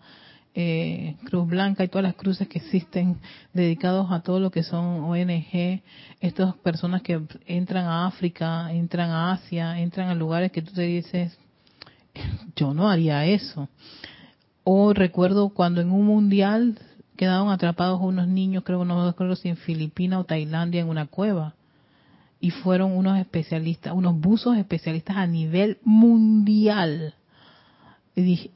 eh, 0.54 1.16
Cruz 1.24 1.48
Blanca 1.48 1.82
y 1.82 1.88
todas 1.88 2.04
las 2.04 2.14
cruces 2.14 2.46
que 2.46 2.58
existen 2.58 3.18
dedicados 3.52 4.12
a 4.12 4.20
todo 4.20 4.38
lo 4.38 4.50
que 4.50 4.62
son 4.62 5.04
ONG, 5.04 5.82
estas 6.20 6.54
personas 6.56 7.02
que 7.02 7.20
entran 7.46 7.86
a 7.86 8.06
África, 8.06 8.72
entran 8.72 9.10
a 9.10 9.32
Asia, 9.32 9.80
entran 9.80 10.08
a 10.08 10.14
lugares 10.14 10.52
que 10.52 10.62
tú 10.62 10.72
te 10.72 10.82
dices, 10.82 11.36
yo 12.54 12.74
no 12.74 12.88
haría 12.88 13.24
eso. 13.24 13.68
O 14.62 14.92
recuerdo 14.92 15.48
cuando 15.48 15.80
en 15.80 15.90
un 15.90 16.06
mundial 16.06 16.78
quedaron 17.16 17.50
atrapados 17.50 18.00
unos 18.00 18.28
niños, 18.28 18.62
creo 18.64 18.84
no 18.84 19.02
me 19.02 19.08
acuerdo 19.08 19.34
si 19.34 19.48
en 19.48 19.56
Filipinas 19.56 20.20
o 20.20 20.24
Tailandia, 20.24 20.82
en 20.82 20.88
una 20.88 21.06
cueva. 21.06 21.54
Y 22.40 22.50
fueron 22.50 22.92
unos 22.92 23.18
especialistas, 23.18 23.94
unos 23.94 24.20
buzos 24.20 24.56
especialistas 24.56 25.16
a 25.16 25.26
nivel 25.26 25.78
mundial. 25.82 27.14
Y 28.14 28.22
dije, 28.22 28.50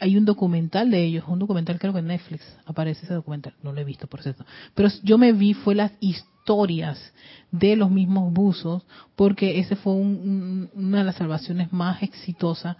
hay 0.00 0.16
un 0.16 0.24
documental 0.24 0.90
de 0.90 1.04
ellos, 1.04 1.24
un 1.28 1.38
documental 1.38 1.78
creo 1.78 1.92
que 1.92 1.98
en 1.98 2.06
Netflix 2.06 2.42
aparece 2.66 3.04
ese 3.04 3.14
documental, 3.14 3.54
no 3.62 3.72
lo 3.72 3.80
he 3.80 3.84
visto 3.84 4.06
por 4.06 4.22
cierto, 4.22 4.44
pero 4.74 4.88
yo 5.02 5.18
me 5.18 5.32
vi 5.32 5.54
fue 5.54 5.74
las 5.74 5.92
historias 6.00 7.12
de 7.50 7.76
los 7.76 7.90
mismos 7.90 8.32
buzos, 8.32 8.84
porque 9.16 9.58
ese 9.58 9.76
fue 9.76 9.92
una 9.92 10.98
de 10.98 11.04
las 11.04 11.16
salvaciones 11.16 11.72
más 11.72 12.02
exitosas, 12.02 12.76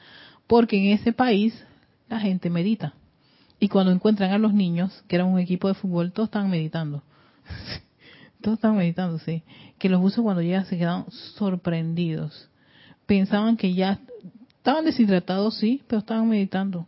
porque 0.46 0.78
en 0.78 0.98
ese 0.98 1.12
país 1.12 1.54
la 2.08 2.20
gente 2.20 2.50
medita. 2.50 2.94
Y 3.60 3.68
cuando 3.68 3.92
encuentran 3.92 4.30
a 4.30 4.38
los 4.38 4.54
niños, 4.54 5.04
que 5.08 5.16
eran 5.16 5.28
un 5.28 5.38
equipo 5.38 5.68
de 5.68 5.74
fútbol, 5.74 6.12
todos 6.12 6.28
estaban 6.28 6.48
meditando. 6.48 7.02
todos 8.40 8.56
estaban 8.56 8.78
meditando, 8.78 9.18
sí. 9.18 9.42
Que 9.78 9.88
los 9.88 10.00
buzos 10.00 10.22
cuando 10.22 10.42
llegan 10.42 10.64
se 10.66 10.78
quedaban 10.78 11.10
sorprendidos. 11.10 12.48
Pensaban 13.06 13.56
que 13.56 13.74
ya 13.74 14.00
estaban 14.58 14.84
deshidratados, 14.84 15.56
sí, 15.56 15.82
pero 15.86 16.00
estaban 16.00 16.28
meditando. 16.28 16.86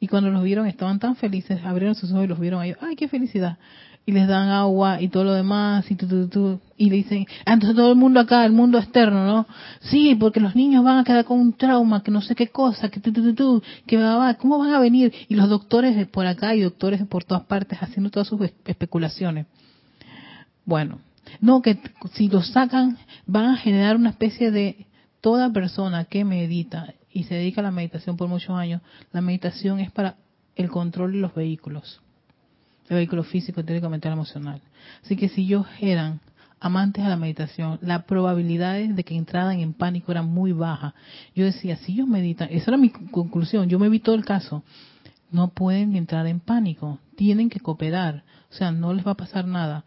Y 0.00 0.06
cuando 0.06 0.30
los 0.30 0.42
vieron 0.42 0.66
estaban 0.66 0.98
tan 0.98 1.16
felices, 1.16 1.60
abrieron 1.64 1.94
sus 1.94 2.10
ojos 2.12 2.24
y 2.24 2.28
los 2.28 2.38
vieron 2.38 2.60
ahí, 2.60 2.74
¡ay, 2.80 2.96
qué 2.96 3.08
felicidad! 3.08 3.58
Y 4.06 4.12
les 4.12 4.26
dan 4.26 4.48
agua 4.48 5.02
y 5.02 5.08
todo 5.08 5.24
lo 5.24 5.34
demás, 5.34 5.90
y, 5.90 5.94
tu, 5.94 6.60
y 6.78 6.88
le 6.88 6.96
dicen, 6.96 7.26
ah, 7.44 7.52
entonces 7.52 7.76
todo 7.76 7.90
el 7.90 7.98
mundo 7.98 8.20
acá, 8.20 8.46
el 8.46 8.52
mundo 8.52 8.78
externo, 8.78 9.26
¿no? 9.26 9.46
Sí, 9.80 10.14
porque 10.14 10.40
los 10.40 10.56
niños 10.56 10.82
van 10.82 10.98
a 10.98 11.04
quedar 11.04 11.26
con 11.26 11.38
un 11.38 11.52
trauma, 11.52 12.02
que 12.02 12.10
no 12.10 12.22
sé 12.22 12.34
qué 12.34 12.48
cosa, 12.48 12.88
que 12.88 13.00
tu, 13.00 13.62
que 13.86 13.96
va, 13.98 14.32
¿cómo 14.34 14.56
van 14.58 14.72
a 14.72 14.78
venir? 14.78 15.12
Y 15.28 15.34
los 15.34 15.50
doctores 15.50 15.94
de 15.94 16.06
por 16.06 16.26
acá 16.26 16.54
y 16.54 16.62
doctores 16.62 17.00
de 17.00 17.06
por 17.06 17.24
todas 17.24 17.42
partes 17.44 17.78
haciendo 17.82 18.10
todas 18.10 18.28
sus 18.28 18.40
especulaciones. 18.64 19.46
Bueno, 20.64 21.00
no, 21.40 21.60
que 21.60 21.78
si 22.14 22.28
los 22.28 22.48
sacan 22.48 22.96
van 23.26 23.46
a 23.46 23.56
generar 23.56 23.96
una 23.96 24.10
especie 24.10 24.50
de 24.50 24.86
toda 25.20 25.52
persona 25.52 26.04
que 26.04 26.24
medita 26.24 26.94
y 27.12 27.24
se 27.24 27.34
dedica 27.34 27.60
a 27.60 27.64
la 27.64 27.70
meditación 27.70 28.16
por 28.16 28.28
muchos 28.28 28.50
años, 28.50 28.82
la 29.12 29.20
meditación 29.20 29.80
es 29.80 29.90
para 29.90 30.16
el 30.56 30.68
control 30.68 31.12
de 31.12 31.18
los 31.18 31.34
vehículos, 31.34 32.00
el 32.88 32.96
vehículo 32.96 33.22
físico, 33.22 33.64
teórico, 33.64 33.88
mental, 33.88 34.12
emocional. 34.12 34.60
Así 35.04 35.16
que 35.16 35.28
si 35.28 35.42
ellos 35.42 35.66
eran 35.80 36.20
amantes 36.60 37.04
a 37.04 37.08
la 37.08 37.16
meditación, 37.16 37.78
la 37.82 38.04
probabilidad 38.04 38.78
de 38.78 39.04
que 39.04 39.16
entraran 39.16 39.60
en 39.60 39.72
pánico 39.72 40.10
era 40.10 40.22
muy 40.22 40.52
baja. 40.52 40.94
Yo 41.34 41.44
decía, 41.44 41.76
si 41.76 41.92
ellos 41.92 42.08
meditan, 42.08 42.48
esa 42.50 42.70
era 42.70 42.76
mi 42.76 42.90
conclusión, 42.90 43.68
yo 43.68 43.78
me 43.78 43.88
vi 43.88 44.00
todo 44.00 44.14
el 44.14 44.24
caso, 44.24 44.64
no 45.30 45.48
pueden 45.48 45.94
entrar 45.94 46.26
en 46.26 46.40
pánico, 46.40 46.98
tienen 47.16 47.50
que 47.50 47.60
cooperar, 47.60 48.24
o 48.50 48.54
sea, 48.54 48.72
no 48.72 48.92
les 48.94 49.06
va 49.06 49.12
a 49.12 49.16
pasar 49.16 49.46
nada 49.46 49.84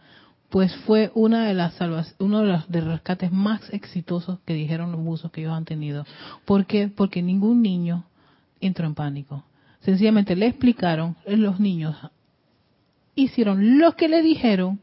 pues 0.52 0.76
fue 0.86 1.12
una 1.16 1.46
de 1.46 1.54
las 1.54 1.80
uno 2.20 2.42
de 2.42 2.46
los 2.46 2.68
rescates 2.70 3.32
más 3.32 3.62
exitosos 3.74 4.40
que 4.46 4.54
dijeron 4.54 4.92
los 4.92 5.02
buzos 5.02 5.32
que 5.32 5.42
ellos 5.42 5.54
han 5.54 5.64
tenido. 5.64 6.06
¿Por 6.46 6.66
qué? 6.66 6.90
Porque 6.90 7.22
ningún 7.22 7.62
niño 7.62 8.04
entró 8.60 8.86
en 8.86 8.94
pánico. 8.94 9.46
Sencillamente 9.80 10.36
le 10.36 10.48
explicaron, 10.48 11.16
los 11.26 11.60
niños 11.60 11.96
hicieron 13.16 13.80
lo 13.80 13.96
que 13.96 14.10
le 14.10 14.22
dijeron 14.22 14.80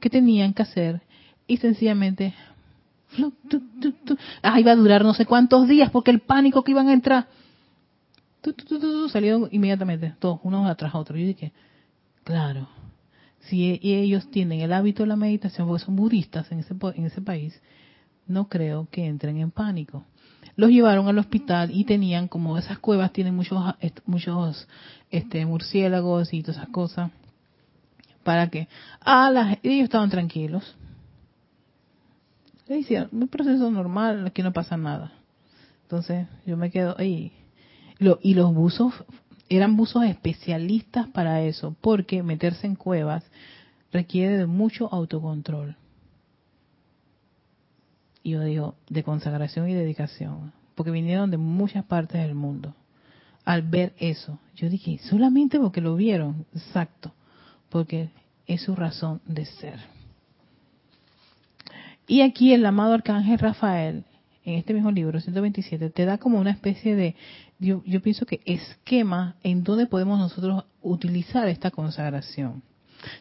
que 0.00 0.10
tenían 0.10 0.54
que 0.54 0.62
hacer 0.62 1.02
y 1.46 1.56
sencillamente 1.58 2.34
ah, 4.42 4.60
iba 4.60 4.72
a 4.72 4.76
durar 4.76 5.04
no 5.04 5.14
sé 5.14 5.24
cuántos 5.24 5.68
días 5.68 5.90
porque 5.90 6.10
el 6.10 6.20
pánico 6.20 6.64
que 6.64 6.72
iban 6.72 6.88
a 6.88 6.92
entrar 6.92 7.28
salieron 9.08 9.48
inmediatamente, 9.52 10.14
todos 10.18 10.40
uno 10.42 10.66
atrás 10.66 10.96
otro. 10.96 11.16
Yo 11.16 11.26
dije, 11.26 11.52
claro, 12.24 12.66
si 13.42 13.80
e, 13.82 14.02
ellos 14.02 14.30
tienen 14.30 14.60
el 14.60 14.72
hábito 14.72 15.02
de 15.02 15.08
la 15.08 15.16
meditación, 15.16 15.66
porque 15.66 15.84
son 15.84 15.96
budistas 15.96 16.50
en 16.52 16.60
ese, 16.60 16.74
en 16.94 17.06
ese 17.06 17.20
país, 17.20 17.60
no 18.26 18.48
creo 18.48 18.88
que 18.90 19.06
entren 19.06 19.38
en 19.38 19.50
pánico. 19.50 20.04
Los 20.56 20.70
llevaron 20.70 21.08
al 21.08 21.18
hospital 21.18 21.70
y 21.72 21.84
tenían 21.84 22.28
como 22.28 22.58
esas 22.58 22.78
cuevas 22.78 23.12
tienen 23.12 23.34
muchos 23.34 23.58
muchos 24.04 24.68
este 25.10 25.46
murciélagos 25.46 26.32
y 26.34 26.42
todas 26.42 26.56
esas 26.56 26.68
cosas. 26.68 27.10
¿Para 28.22 28.48
que 28.50 28.68
Ah, 29.00 29.56
ellos 29.62 29.84
estaban 29.84 30.10
tranquilos. 30.10 30.76
Le 32.68 32.76
decían, 32.76 33.08
un 33.12 33.28
proceso 33.28 33.70
normal, 33.70 34.26
aquí 34.26 34.42
no 34.42 34.52
pasa 34.52 34.76
nada. 34.76 35.12
Entonces 35.82 36.26
yo 36.46 36.56
me 36.56 36.70
quedo 36.70 36.94
ahí. 36.98 37.32
y 38.22 38.34
los 38.34 38.54
buzos 38.54 38.94
eran 39.56 39.76
buzos 39.76 40.04
especialistas 40.04 41.08
para 41.08 41.42
eso, 41.42 41.76
porque 41.80 42.22
meterse 42.22 42.66
en 42.66 42.76
cuevas 42.76 43.24
requiere 43.92 44.38
de 44.38 44.46
mucho 44.46 44.92
autocontrol. 44.92 45.76
Y 48.22 48.30
yo 48.30 48.40
digo, 48.42 48.74
de 48.88 49.02
consagración 49.02 49.68
y 49.68 49.74
dedicación, 49.74 50.52
porque 50.74 50.90
vinieron 50.90 51.30
de 51.30 51.36
muchas 51.36 51.84
partes 51.84 52.22
del 52.22 52.34
mundo. 52.34 52.74
Al 53.44 53.62
ver 53.62 53.92
eso, 53.98 54.38
yo 54.54 54.70
dije, 54.70 54.98
solamente 54.98 55.58
porque 55.58 55.80
lo 55.80 55.96
vieron, 55.96 56.46
exacto, 56.54 57.12
porque 57.68 58.10
es 58.46 58.62
su 58.62 58.76
razón 58.76 59.20
de 59.26 59.44
ser. 59.44 59.80
Y 62.06 62.20
aquí 62.20 62.52
el 62.52 62.64
amado 62.64 62.94
arcángel 62.94 63.38
Rafael, 63.38 64.04
en 64.44 64.54
este 64.54 64.74
mismo 64.74 64.90
libro, 64.90 65.20
127, 65.20 65.90
te 65.90 66.04
da 66.04 66.18
como 66.18 66.38
una 66.38 66.50
especie 66.50 66.94
de 66.94 67.16
yo, 67.62 68.02
pienso 68.02 68.26
que 68.26 68.40
esquema 68.44 69.36
en 69.42 69.62
donde 69.62 69.86
podemos 69.86 70.18
nosotros 70.18 70.64
utilizar 70.82 71.48
esta 71.48 71.70
consagración. 71.70 72.62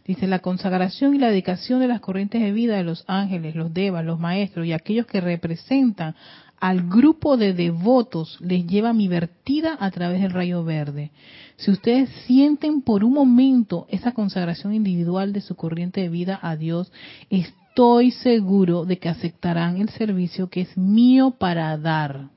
Dice, 0.06 0.28
la 0.28 0.40
consagración 0.40 1.16
y 1.16 1.20
la 1.20 1.30
dedicación 1.30 1.80
de 1.80 1.88
las 1.88 2.02
corrientes 2.02 2.42
de 2.42 2.52
vida 2.52 2.78
de 2.78 2.84
los 2.84 3.04
ángeles, 3.08 3.56
los 3.56 3.74
devas, 3.74 4.06
los 4.06 4.20
maestros 4.20 4.66
y 4.66 4.74
aquellos 4.74 5.08
que 5.08 5.22
representan 5.22 6.16
al 6.60 6.88
grupo 6.88 7.38
de 7.38 7.54
devotos 7.54 8.38
les 8.40 8.68
lleva 8.68 8.94
mi 8.94 9.08
vertida 9.08 9.76
a 9.80 9.90
través 9.90 10.22
del 10.22 10.32
rayo 10.32 10.64
verde. 10.64 11.12
Si 11.58 11.72
ustedes 11.72 12.10
sienten 12.28 12.84
por 12.84 13.04
un 13.04 13.14
momento 13.14 13.88
esa 13.90 14.12
consagración 14.12 14.74
individual 14.74 15.34
de 15.34 15.42
su 15.42 15.56
corriente 15.56 16.02
de 16.02 16.10
vida 16.10 16.40
a 16.42 16.56
Dios, 16.56 16.92
estoy 17.32 18.12
seguro 18.12 18.86
de 18.86 19.00
que 19.00 19.10
aceptarán 19.10 19.78
el 19.78 19.90
servicio 19.90 20.50
que 20.50 20.62
es 20.62 20.78
mío 20.78 21.32
para 21.32 21.76
dar. 21.78 22.30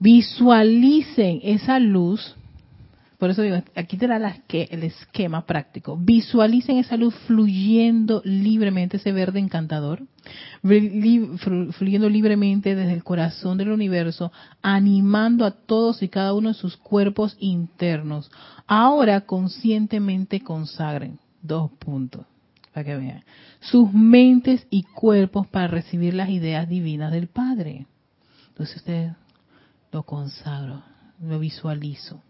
Visualicen 0.00 1.40
esa 1.42 1.78
luz, 1.80 2.36
por 3.18 3.30
eso 3.30 3.42
digo, 3.42 3.56
aquí 3.74 3.96
te 3.96 4.06
da 4.06 4.16
el 4.52 4.82
esquema 4.84 5.44
práctico. 5.44 5.96
Visualicen 5.96 6.78
esa 6.78 6.96
luz 6.96 7.14
fluyendo 7.26 8.22
libremente, 8.24 8.98
ese 8.98 9.10
verde 9.10 9.40
encantador, 9.40 10.06
fluyendo 10.62 12.08
libremente 12.08 12.76
desde 12.76 12.92
el 12.92 13.02
corazón 13.02 13.58
del 13.58 13.70
universo, 13.70 14.30
animando 14.62 15.44
a 15.44 15.50
todos 15.50 16.00
y 16.04 16.08
cada 16.08 16.32
uno 16.32 16.50
de 16.50 16.54
sus 16.54 16.76
cuerpos 16.76 17.36
internos. 17.40 18.30
Ahora 18.68 19.22
conscientemente 19.22 20.40
consagren. 20.40 21.18
Dos 21.42 21.72
puntos, 21.72 22.24
para 22.72 22.84
que 22.84 22.96
vean. 22.96 23.24
Sus 23.58 23.92
mentes 23.92 24.64
y 24.70 24.84
cuerpos 24.84 25.48
para 25.48 25.66
recibir 25.66 26.14
las 26.14 26.28
ideas 26.28 26.68
divinas 26.68 27.10
del 27.10 27.26
Padre. 27.26 27.86
Entonces 28.50 28.76
ustedes 28.76 29.12
lo 29.92 30.02
consagro, 30.02 30.82
lo 31.20 31.38
visualizo. 31.38 32.22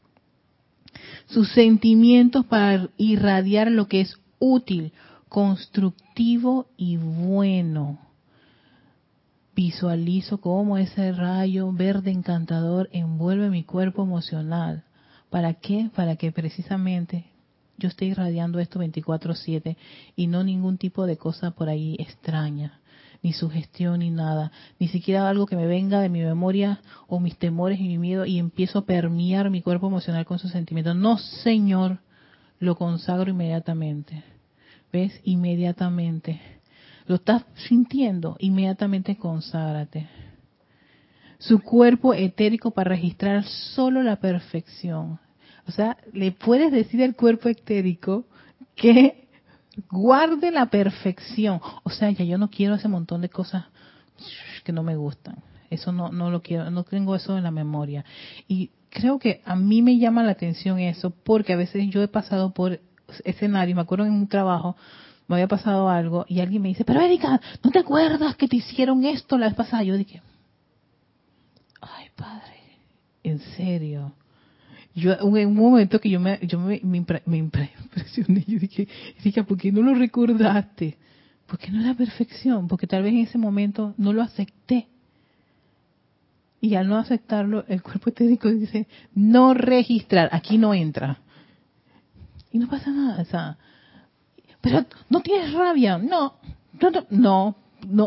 Sus 1.26 1.52
sentimientos 1.52 2.46
para 2.46 2.88
irradiar 2.96 3.70
lo 3.70 3.88
que 3.88 4.00
es 4.00 4.16
útil, 4.38 4.92
constructivo 5.28 6.68
y 6.76 6.96
bueno. 6.96 7.98
Visualizo 9.54 10.40
cómo 10.40 10.78
ese 10.78 11.12
rayo 11.12 11.72
verde 11.72 12.10
encantador 12.10 12.88
envuelve 12.92 13.50
mi 13.50 13.64
cuerpo 13.64 14.02
emocional. 14.02 14.84
¿Para 15.30 15.54
qué? 15.54 15.90
Para 15.94 16.16
que 16.16 16.32
precisamente 16.32 17.26
yo 17.76 17.88
esté 17.88 18.06
irradiando 18.06 18.60
esto 18.60 18.80
24/7 18.80 19.76
y 20.16 20.26
no 20.26 20.42
ningún 20.42 20.78
tipo 20.78 21.06
de 21.06 21.16
cosa 21.16 21.50
por 21.50 21.68
ahí 21.68 21.96
extraña 21.98 22.80
ni 23.22 23.32
sugestión, 23.32 24.00
ni 24.00 24.10
nada, 24.10 24.52
ni 24.78 24.88
siquiera 24.88 25.28
algo 25.28 25.46
que 25.46 25.56
me 25.56 25.66
venga 25.66 26.00
de 26.00 26.08
mi 26.08 26.20
memoria 26.20 26.80
o 27.06 27.20
mis 27.20 27.36
temores 27.36 27.80
y 27.80 27.88
mi 27.88 27.98
miedo 27.98 28.24
y 28.26 28.38
empiezo 28.38 28.80
a 28.80 28.86
permear 28.86 29.50
mi 29.50 29.62
cuerpo 29.62 29.88
emocional 29.88 30.24
con 30.24 30.38
sus 30.38 30.52
sentimientos. 30.52 30.94
No, 30.96 31.18
Señor, 31.18 31.98
lo 32.60 32.76
consagro 32.76 33.30
inmediatamente. 33.30 34.22
¿Ves? 34.92 35.20
Inmediatamente. 35.24 36.40
¿Lo 37.06 37.16
estás 37.16 37.44
sintiendo? 37.68 38.36
Inmediatamente 38.38 39.16
conságrate. 39.16 40.08
Su 41.38 41.60
cuerpo 41.60 42.14
etérico 42.14 42.70
para 42.70 42.90
registrar 42.90 43.44
solo 43.44 44.02
la 44.02 44.16
perfección. 44.16 45.18
O 45.66 45.70
sea, 45.72 45.96
le 46.12 46.32
puedes 46.32 46.72
decir 46.72 47.02
al 47.02 47.14
cuerpo 47.14 47.48
etérico 47.48 48.24
que 48.74 49.27
guarde 49.90 50.50
la 50.50 50.66
perfección. 50.66 51.60
O 51.82 51.90
sea, 51.90 52.10
ya 52.10 52.24
yo 52.24 52.38
no 52.38 52.50
quiero 52.50 52.74
ese 52.74 52.88
montón 52.88 53.20
de 53.20 53.28
cosas 53.28 53.66
que 54.64 54.72
no 54.72 54.82
me 54.82 54.96
gustan. 54.96 55.36
Eso 55.70 55.92
no, 55.92 56.10
no 56.10 56.30
lo 56.30 56.42
quiero, 56.42 56.70
no 56.70 56.84
tengo 56.84 57.14
eso 57.14 57.36
en 57.36 57.44
la 57.44 57.50
memoria. 57.50 58.04
Y 58.46 58.70
creo 58.90 59.18
que 59.18 59.42
a 59.44 59.54
mí 59.54 59.82
me 59.82 59.98
llama 59.98 60.22
la 60.22 60.32
atención 60.32 60.78
eso, 60.78 61.10
porque 61.10 61.52
a 61.52 61.56
veces 61.56 61.88
yo 61.90 62.02
he 62.02 62.08
pasado 62.08 62.52
por 62.52 62.80
escenarios, 63.24 63.76
me 63.76 63.82
acuerdo 63.82 64.06
en 64.06 64.12
un 64.12 64.28
trabajo, 64.28 64.76
me 65.26 65.36
había 65.36 65.48
pasado 65.48 65.88
algo 65.90 66.24
y 66.26 66.40
alguien 66.40 66.62
me 66.62 66.68
dice, 66.68 66.84
pero 66.84 67.00
Erika, 67.00 67.40
¿no 67.62 67.70
te 67.70 67.80
acuerdas 67.80 68.34
que 68.36 68.48
te 68.48 68.56
hicieron 68.56 69.04
esto 69.04 69.36
la 69.36 69.46
vez 69.46 69.54
pasada? 69.54 69.82
Yo 69.82 69.96
dije, 69.96 70.22
ay 71.80 72.08
padre, 72.16 72.78
en 73.22 73.38
serio. 73.38 74.14
Yo, 74.98 75.12
en 75.36 75.48
un 75.48 75.54
momento 75.54 76.00
que 76.00 76.10
yo 76.10 76.18
me, 76.18 76.38
yo 76.42 76.58
me, 76.58 76.80
me, 76.82 76.96
impresioné, 77.36 78.44
yo 78.46 78.58
dije, 78.58 79.44
¿por 79.44 79.56
qué 79.56 79.70
no 79.70 79.82
lo 79.82 79.94
recordaste? 79.94 80.96
Porque 81.46 81.70
no 81.70 81.80
era 81.80 81.94
perfección, 81.94 82.68
porque 82.68 82.86
tal 82.86 83.04
vez 83.04 83.12
en 83.12 83.20
ese 83.20 83.38
momento 83.38 83.94
no 83.96 84.12
lo 84.12 84.22
acepté. 84.22 84.88
Y 86.60 86.74
al 86.74 86.88
no 86.88 86.98
aceptarlo, 86.98 87.64
el 87.68 87.82
cuerpo 87.82 88.10
técnico 88.10 88.50
dice, 88.50 88.88
no 89.14 89.54
registrar, 89.54 90.28
aquí 90.32 90.58
no 90.58 90.74
entra. 90.74 91.18
Y 92.50 92.58
no 92.58 92.68
pasa 92.68 92.90
nada, 92.90 93.22
o 93.22 93.24
sea, 93.24 93.56
pero 94.60 94.84
no 95.08 95.20
tienes 95.20 95.52
rabia, 95.52 95.98
no, 95.98 96.34
no, 96.80 96.90
no, 96.90 97.06
no, 97.10 97.56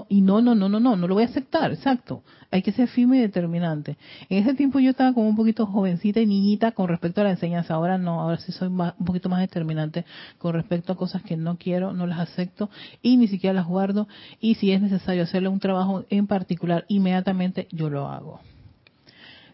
y 0.09 0.21
no, 0.21 0.41
no, 0.41 0.55
no, 0.55 0.69
no, 0.69 0.79
no, 0.79 0.95
no 0.95 1.07
lo 1.07 1.15
voy 1.15 1.23
a 1.23 1.27
aceptar, 1.27 1.71
exacto. 1.71 2.23
Hay 2.51 2.61
que 2.61 2.71
ser 2.71 2.88
firme 2.89 3.17
y 3.17 3.21
determinante. 3.21 3.97
En 4.29 4.43
ese 4.43 4.53
tiempo 4.53 4.79
yo 4.79 4.91
estaba 4.91 5.13
como 5.13 5.27
un 5.27 5.36
poquito 5.36 5.65
jovencita 5.65 6.19
y 6.19 6.25
niñita 6.25 6.73
con 6.73 6.88
respecto 6.88 7.21
a 7.21 7.23
la 7.23 7.32
enseñanza. 7.32 7.73
Ahora 7.73 7.97
no, 7.97 8.21
ahora 8.21 8.38
sí 8.38 8.51
soy 8.51 8.67
un 8.67 9.05
poquito 9.05 9.29
más 9.29 9.39
determinante 9.39 10.05
con 10.38 10.53
respecto 10.53 10.93
a 10.93 10.97
cosas 10.97 11.23
que 11.23 11.38
no 11.38 11.57
quiero, 11.57 11.93
no 11.93 12.05
las 12.07 12.19
acepto 12.19 12.69
y 13.01 13.17
ni 13.17 13.27
siquiera 13.27 13.53
las 13.53 13.67
guardo. 13.67 14.07
Y 14.39 14.55
si 14.55 14.71
es 14.71 14.82
necesario 14.82 15.23
hacerle 15.23 15.49
un 15.49 15.59
trabajo 15.59 16.05
en 16.09 16.27
particular, 16.27 16.86
inmediatamente 16.89 17.67
yo 17.71 17.89
lo 17.89 18.09
hago. 18.09 18.41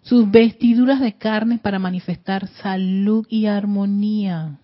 Sus 0.01 0.29
vestiduras 0.31 0.99
de 0.99 1.13
carne 1.13 1.59
para 1.59 1.79
manifestar 1.79 2.47
salud 2.47 3.27
y 3.29 3.45
armonía 3.45 4.57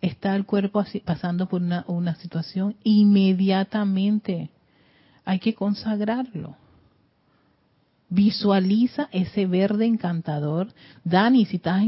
está 0.00 0.34
el 0.34 0.46
cuerpo 0.46 0.84
pasando 1.04 1.48
por 1.48 1.62
una, 1.62 1.84
una 1.88 2.14
situación, 2.16 2.76
inmediatamente 2.82 4.50
hay 5.26 5.40
que 5.40 5.54
consagrarlo. 5.54 6.56
Visualiza 8.08 9.08
ese 9.10 9.46
verde 9.46 9.84
encantador. 9.84 10.68
Dani, 11.04 11.44
si 11.44 11.56
estás, 11.56 11.82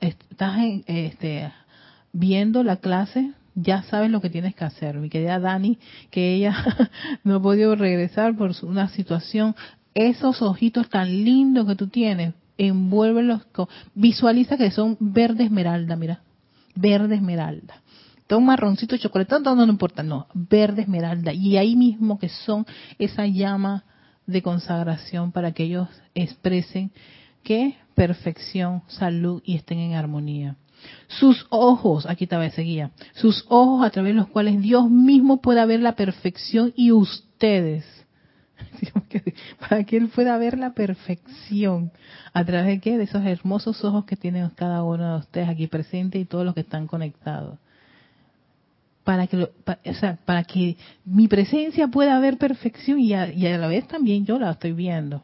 estás 0.00 0.58
este, 0.86 1.50
viendo 2.12 2.62
la 2.62 2.76
clase, 2.76 3.32
ya 3.54 3.82
sabes 3.84 4.10
lo 4.10 4.20
que 4.20 4.30
tienes 4.30 4.54
que 4.54 4.64
hacer. 4.64 4.98
Mi 4.98 5.08
querida 5.08 5.40
Dani, 5.40 5.78
que 6.10 6.34
ella 6.34 6.54
no 7.24 7.36
ha 7.36 7.42
podido 7.42 7.74
regresar 7.74 8.36
por 8.36 8.52
una 8.62 8.88
situación. 8.90 9.56
Esos 9.94 10.42
ojitos 10.42 10.88
tan 10.90 11.08
lindos 11.08 11.66
que 11.66 11.76
tú 11.76 11.88
tienes, 11.88 12.34
envuélvelos. 12.58 13.46
visualiza 13.94 14.58
que 14.58 14.70
son 14.70 14.98
verde 15.00 15.44
esmeralda, 15.44 15.96
mira 15.96 16.20
verde 16.74 17.14
esmeralda. 17.14 17.80
Marroncito 18.40 18.94
de 18.94 19.00
chocolate, 19.00 19.36
no, 19.40 19.54
no, 19.54 19.64
importa, 19.64 20.02
no, 20.02 20.26
verde 20.34 20.82
esmeralda. 20.82 21.32
Y 21.32 21.56
ahí 21.56 21.76
mismo 21.76 22.18
que 22.18 22.28
son 22.28 22.66
esa 22.98 23.26
llama 23.26 23.84
de 24.26 24.42
consagración 24.42 25.32
para 25.32 25.52
que 25.52 25.64
ellos 25.64 25.88
expresen 26.14 26.92
que 27.42 27.76
perfección, 27.94 28.82
salud 28.86 29.42
y 29.44 29.56
estén 29.56 29.78
en 29.78 29.94
armonía. 29.94 30.56
Sus 31.08 31.46
ojos, 31.50 32.06
aquí 32.06 32.24
estaba 32.24 32.48
seguía, 32.50 32.90
sus 33.14 33.44
ojos 33.48 33.86
a 33.86 33.90
través 33.90 34.12
de 34.12 34.18
los 34.18 34.28
cuales 34.28 34.60
Dios 34.60 34.90
mismo 34.90 35.40
pueda 35.40 35.64
ver 35.66 35.80
la 35.80 35.94
perfección 35.94 36.72
y 36.76 36.90
ustedes 36.92 37.84
para 39.60 39.84
que 39.84 39.96
Él 39.96 40.08
pueda 40.08 40.36
ver 40.38 40.58
la 40.58 40.74
perfección. 40.74 41.92
¿A 42.32 42.44
través 42.44 42.66
de 42.66 42.80
qué? 42.80 42.98
De 42.98 43.04
esos 43.04 43.24
hermosos 43.24 43.84
ojos 43.84 44.04
que 44.04 44.16
tienen 44.16 44.48
cada 44.50 44.82
uno 44.82 45.14
de 45.14 45.18
ustedes 45.20 45.48
aquí 45.48 45.66
presente 45.66 46.18
y 46.18 46.24
todos 46.24 46.44
los 46.44 46.54
que 46.54 46.60
están 46.60 46.86
conectados. 46.86 47.58
Para 49.04 49.26
que, 49.26 49.36
o 49.36 49.94
sea, 50.00 50.18
para 50.24 50.44
que 50.44 50.76
mi 51.04 51.28
presencia 51.28 51.88
pueda 51.88 52.18
ver 52.18 52.38
perfección 52.38 52.98
y 52.98 53.12
a, 53.12 53.32
y 53.32 53.46
a 53.46 53.58
la 53.58 53.66
vez 53.66 53.86
también 53.86 54.24
yo 54.24 54.38
la 54.38 54.50
estoy 54.50 54.72
viendo. 54.72 55.22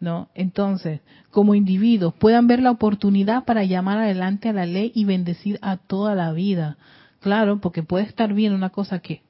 ¿no? 0.00 0.28
Entonces, 0.34 1.00
como 1.30 1.54
individuos, 1.54 2.14
puedan 2.14 2.46
ver 2.46 2.60
la 2.60 2.70
oportunidad 2.70 3.44
para 3.44 3.64
llamar 3.64 3.98
adelante 3.98 4.48
a 4.48 4.52
la 4.52 4.66
ley 4.66 4.90
y 4.94 5.04
bendecir 5.04 5.58
a 5.62 5.76
toda 5.76 6.14
la 6.14 6.32
vida. 6.32 6.78
Claro, 7.20 7.60
porque 7.60 7.82
puede 7.82 8.06
estar 8.06 8.32
bien 8.32 8.54
una 8.54 8.70
cosa 8.70 8.98
que 8.98 9.22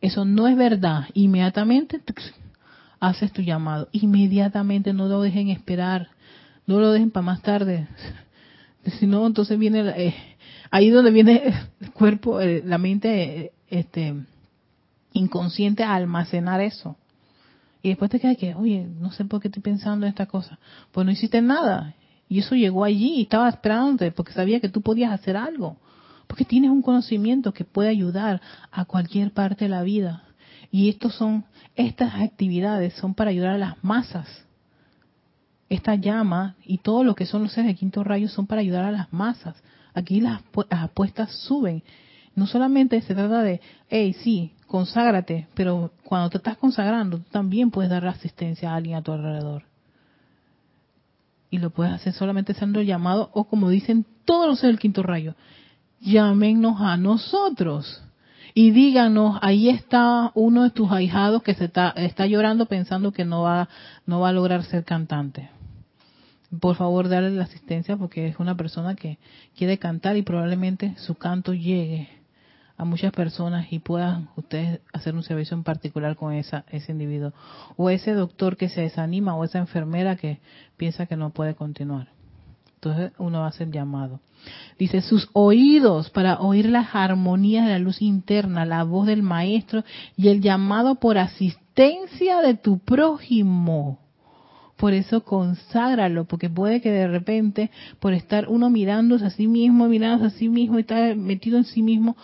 eso 0.00 0.24
no 0.24 0.48
es 0.48 0.56
verdad. 0.56 1.04
Inmediatamente 1.14 2.00
haces 3.00 3.32
tu 3.32 3.42
llamado. 3.42 3.88
Inmediatamente 3.92 4.92
no 4.92 5.06
lo 5.06 5.22
dejen 5.22 5.48
esperar, 5.48 6.08
no 6.66 6.80
lo 6.80 6.92
dejen 6.92 7.10
para 7.10 7.26
más 7.26 7.42
tarde. 7.42 7.86
Si 9.00 9.08
no, 9.08 9.26
entonces 9.26 9.58
viene 9.58 9.80
eh, 9.96 10.14
ahí 10.70 10.90
donde 10.90 11.10
viene 11.10 11.54
el 11.80 11.92
cuerpo, 11.92 12.40
eh, 12.40 12.62
la 12.64 12.78
mente 12.78 13.38
eh, 13.38 13.52
este 13.68 14.14
inconsciente 15.12 15.82
a 15.82 15.94
almacenar 15.94 16.60
eso. 16.60 16.96
Y 17.82 17.90
después 17.90 18.10
te 18.10 18.20
queda 18.20 18.34
que, 18.34 18.54
oye, 18.54 18.86
no 18.98 19.12
sé 19.12 19.24
por 19.24 19.40
qué 19.40 19.48
estoy 19.48 19.62
pensando 19.62 20.06
en 20.06 20.10
esta 20.10 20.26
cosa. 20.26 20.58
Pues 20.92 21.04
no 21.04 21.12
hiciste 21.12 21.40
nada. 21.40 21.94
Y 22.28 22.40
eso 22.40 22.54
llegó 22.54 22.84
allí 22.84 23.14
y 23.14 23.22
estaba 23.22 23.48
esperándote 23.48 24.10
porque 24.10 24.32
sabía 24.32 24.60
que 24.60 24.68
tú 24.68 24.82
podías 24.82 25.12
hacer 25.12 25.36
algo. 25.36 25.76
Porque 26.26 26.44
tienes 26.44 26.70
un 26.70 26.82
conocimiento 26.82 27.52
que 27.52 27.64
puede 27.64 27.88
ayudar 27.88 28.40
a 28.72 28.84
cualquier 28.84 29.30
parte 29.30 29.66
de 29.66 29.68
la 29.68 29.82
vida. 29.82 30.24
Y 30.72 30.88
estos 30.88 31.14
son, 31.14 31.44
estas 31.76 32.14
actividades 32.16 32.94
son 32.94 33.14
para 33.14 33.30
ayudar 33.30 33.54
a 33.54 33.58
las 33.58 33.84
masas. 33.84 34.26
Esta 35.68 35.94
llama 35.94 36.56
y 36.64 36.78
todo 36.78 37.04
lo 37.04 37.14
que 37.14 37.26
son 37.26 37.42
los 37.44 37.52
seres 37.52 37.68
de 37.68 37.74
quinto 37.76 38.04
rayo 38.04 38.28
son 38.28 38.46
para 38.46 38.60
ayudar 38.60 38.84
a 38.84 38.92
las 38.92 39.12
masas. 39.12 39.56
Aquí 39.96 40.20
las, 40.20 40.42
apuestas 40.68 41.32
suben. 41.32 41.82
No 42.34 42.46
solamente 42.46 43.00
se 43.00 43.14
trata 43.14 43.42
de, 43.42 43.62
hey, 43.88 44.12
sí, 44.12 44.52
conságrate, 44.66 45.48
pero 45.54 45.90
cuando 46.04 46.28
te 46.28 46.36
estás 46.36 46.58
consagrando, 46.58 47.16
tú 47.16 47.24
también 47.30 47.70
puedes 47.70 47.90
dar 47.90 48.06
asistencia 48.06 48.70
a 48.70 48.76
alguien 48.76 48.96
a 48.96 49.02
tu 49.02 49.12
alrededor. 49.12 49.62
Y 51.48 51.56
lo 51.56 51.70
puedes 51.70 51.94
hacer 51.94 52.12
solamente 52.12 52.52
siendo 52.52 52.82
llamado, 52.82 53.30
o 53.32 53.44
como 53.44 53.70
dicen 53.70 54.04
todos 54.26 54.46
los 54.46 54.60
del 54.60 54.78
quinto 54.78 55.02
rayo, 55.02 55.34
llámenos 56.00 56.78
a 56.78 56.98
nosotros 56.98 58.02
y 58.52 58.72
díganos, 58.72 59.38
ahí 59.40 59.70
está 59.70 60.30
uno 60.34 60.64
de 60.64 60.70
tus 60.70 60.92
ahijados 60.92 61.42
que 61.42 61.54
se 61.54 61.64
está, 61.64 61.94
está 61.96 62.26
llorando 62.26 62.66
pensando 62.66 63.12
que 63.12 63.24
no 63.24 63.42
va, 63.42 63.70
no 64.04 64.20
va 64.20 64.28
a 64.28 64.32
lograr 64.32 64.62
ser 64.64 64.84
cantante. 64.84 65.48
Por 66.60 66.76
favor, 66.76 67.08
darle 67.08 67.30
la 67.30 67.44
asistencia 67.44 67.96
porque 67.96 68.28
es 68.28 68.38
una 68.38 68.56
persona 68.56 68.94
que 68.94 69.18
quiere 69.56 69.78
cantar 69.78 70.16
y 70.16 70.22
probablemente 70.22 70.94
su 70.98 71.16
canto 71.16 71.54
llegue 71.54 72.08
a 72.76 72.84
muchas 72.84 73.12
personas 73.12 73.72
y 73.72 73.78
puedan 73.78 74.28
ustedes 74.36 74.80
hacer 74.92 75.14
un 75.14 75.22
servicio 75.22 75.56
en 75.56 75.64
particular 75.64 76.14
con 76.16 76.32
esa, 76.34 76.64
ese 76.70 76.92
individuo. 76.92 77.32
O 77.76 77.90
ese 77.90 78.12
doctor 78.12 78.56
que 78.56 78.68
se 78.68 78.82
desanima 78.82 79.34
o 79.34 79.44
esa 79.44 79.58
enfermera 79.58 80.16
que 80.16 80.40
piensa 80.76 81.06
que 81.06 81.16
no 81.16 81.30
puede 81.30 81.54
continuar. 81.54 82.08
Entonces 82.74 83.12
uno 83.18 83.44
hace 83.44 83.64
el 83.64 83.72
llamado. 83.72 84.20
Dice, 84.78 85.00
sus 85.00 85.28
oídos 85.32 86.10
para 86.10 86.38
oír 86.38 86.68
las 86.68 86.94
armonías 86.94 87.66
de 87.66 87.72
la 87.72 87.78
luz 87.78 88.02
interna, 88.02 88.66
la 88.66 88.84
voz 88.84 89.06
del 89.06 89.22
maestro 89.22 89.82
y 90.16 90.28
el 90.28 90.42
llamado 90.42 90.96
por 90.96 91.18
asistencia 91.18 92.40
de 92.42 92.54
tu 92.54 92.78
prójimo. 92.78 94.05
Por 94.76 94.92
eso 94.92 95.24
conságralo, 95.24 96.24
porque 96.24 96.50
puede 96.50 96.82
que 96.82 96.90
de 96.90 97.08
repente, 97.08 97.70
por 97.98 98.12
estar 98.12 98.48
uno 98.48 98.68
mirándose 98.68 99.24
a 99.24 99.30
sí 99.30 99.46
mismo, 99.46 99.88
mirándose 99.88 100.34
a 100.34 100.38
sí 100.38 100.48
mismo 100.48 100.76
y 100.76 100.82
estar 100.82 101.16
metido 101.16 101.56
en 101.56 101.64
sí 101.64 101.82
mismo, 101.82 102.16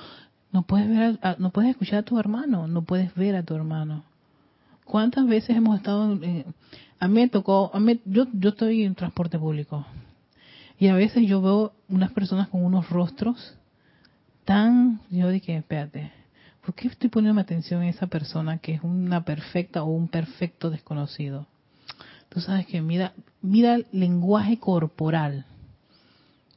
no 0.53 0.63
puedes 0.63 0.89
ver, 0.89 1.19
no 1.39 1.51
puedes 1.51 1.71
escuchar 1.71 2.01
a 2.01 2.03
tu 2.03 2.19
hermano, 2.19 2.69
no 2.69 2.83
puedes 2.83 3.15
ver 3.15 3.37
a 3.37 3.43
tu 3.43 3.55
hermano. 3.55 4.05
¿Cuántas 4.85 5.27
veces 5.27 5.57
hemos 5.57 5.77
estado? 5.77 6.19
a 6.99 7.09
mí 7.09 7.15
me 7.15 7.29
tocó, 7.29 7.71
a 7.73 7.81
mí, 7.81 8.01
yo, 8.05 8.27
yo 8.33 8.51
estoy 8.51 8.85
en 8.85 8.95
transporte 8.95 9.39
público 9.39 9.87
y 10.79 10.89
a 10.89 10.95
veces 10.95 11.27
yo 11.27 11.41
veo 11.41 11.73
unas 11.89 12.13
personas 12.13 12.49
con 12.49 12.65
unos 12.65 12.91
rostros 12.91 13.57
tan, 14.45 15.01
yo 15.11 15.29
dije, 15.31 15.57
espérate, 15.57 16.13
¿por 16.65 16.75
qué 16.75 16.89
estoy 16.89 17.09
poniendo 17.09 17.41
atención 17.41 17.83
en 17.83 17.89
esa 17.89 18.09
persona 18.09 18.59
que 18.59 18.75
es 18.75 18.83
una 18.83 19.25
perfecta 19.25 19.83
o 19.83 19.87
un 19.87 20.09
perfecto 20.09 20.71
desconocido? 20.71 21.47
Tú 22.33 22.41
sabes 22.41 22.66
que 22.66 22.80
mira, 22.80 23.12
mira 23.41 23.74
el 23.74 23.87
lenguaje 23.93 24.59
corporal 24.59 25.45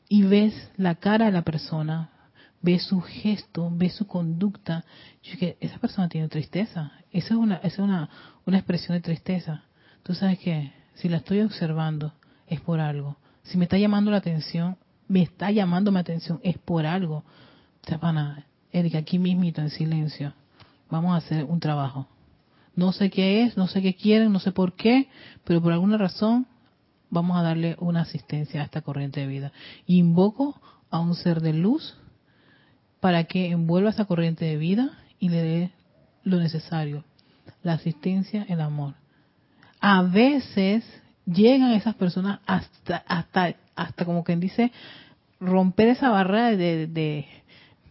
y 0.08 0.24
ves 0.24 0.72
la 0.78 0.96
cara 0.96 1.26
de 1.26 1.32
la 1.32 1.42
persona, 1.42 2.10
ves 2.62 2.84
su 2.84 3.02
gesto, 3.02 3.70
ves 3.72 3.94
su 3.94 4.08
conducta. 4.08 4.86
Yo 5.24 5.32
dije, 5.32 5.58
esa 5.60 5.80
persona 5.80 6.08
tiene 6.08 6.30
tristeza. 6.30 6.92
Esa 7.12 7.34
es 7.34 7.40
una, 7.40 7.56
esa 7.58 7.68
es 7.68 7.80
una, 7.80 8.10
una 8.46 8.58
expresión 8.58 8.98
de 8.98 9.02
tristeza. 9.02 9.64
Tú 10.04 10.14
sabes 10.14 10.40
que 10.40 10.72
si 10.94 11.10
la 11.10 11.18
estoy 11.18 11.42
observando 11.42 12.14
es 12.48 12.62
por 12.62 12.80
algo 12.80 13.18
si 13.46 13.58
me 13.58 13.66
está 13.66 13.78
llamando 13.78 14.12
la 14.12 14.18
atención, 14.18 14.78
me 15.08 15.22
está 15.22 15.52
llamando 15.52 15.92
mi 15.92 16.00
atención, 16.00 16.40
es 16.44 16.58
por 16.58 16.86
algo. 16.86 17.24
nada. 17.90 18.46
Erika, 18.72 18.98
aquí 18.98 19.20
mismito 19.20 19.62
en 19.62 19.70
silencio, 19.70 20.34
vamos 20.90 21.14
a 21.14 21.18
hacer 21.18 21.46
un 21.46 21.60
trabajo. 21.60 22.08
No 22.76 22.92
sé 22.92 23.10
qué 23.10 23.44
es, 23.44 23.58
no 23.58 23.68
sé 23.68 23.82
qué 23.82 23.96
quieren, 23.96 24.32
no 24.32 24.40
sé 24.40 24.52
por 24.52 24.74
qué, 24.74 25.08
pero 25.44 25.62
por 25.62 25.72
alguna 25.72 25.98
razón 25.98 26.48
vamos 27.10 27.38
a 27.38 27.44
darle 27.44 27.76
una 27.80 28.02
asistencia 28.02 28.62
a 28.62 28.66
esta 28.66 28.82
corriente 28.82 29.22
de 29.22 29.28
vida. 29.28 29.52
Invoco 29.86 30.60
a 30.90 31.00
un 31.00 31.16
ser 31.16 31.42
de 31.42 31.54
luz 31.54 31.98
para 33.00 33.26
que 33.26 33.52
envuelva 33.52 33.92
esa 33.92 34.06
corriente 34.06 34.46
de 34.46 34.58
vida 34.58 34.98
y 35.20 35.30
le 35.30 35.42
dé 35.42 35.72
lo 36.24 36.38
necesario, 36.38 37.04
la 37.64 37.74
asistencia, 37.74 38.46
el 38.50 38.60
amor. 38.62 38.96
A 39.80 40.02
veces 40.02 40.84
llegan 41.26 41.72
esas 41.72 41.96
personas 41.96 42.40
hasta, 42.46 42.98
hasta, 43.08 43.56
hasta 43.76 44.06
como 44.06 44.24
quien 44.24 44.40
dice, 44.40 44.72
romper 45.40 45.90
esa 45.90 46.10
barrera 46.10 46.56
de, 46.58 46.88
de, 46.88 47.28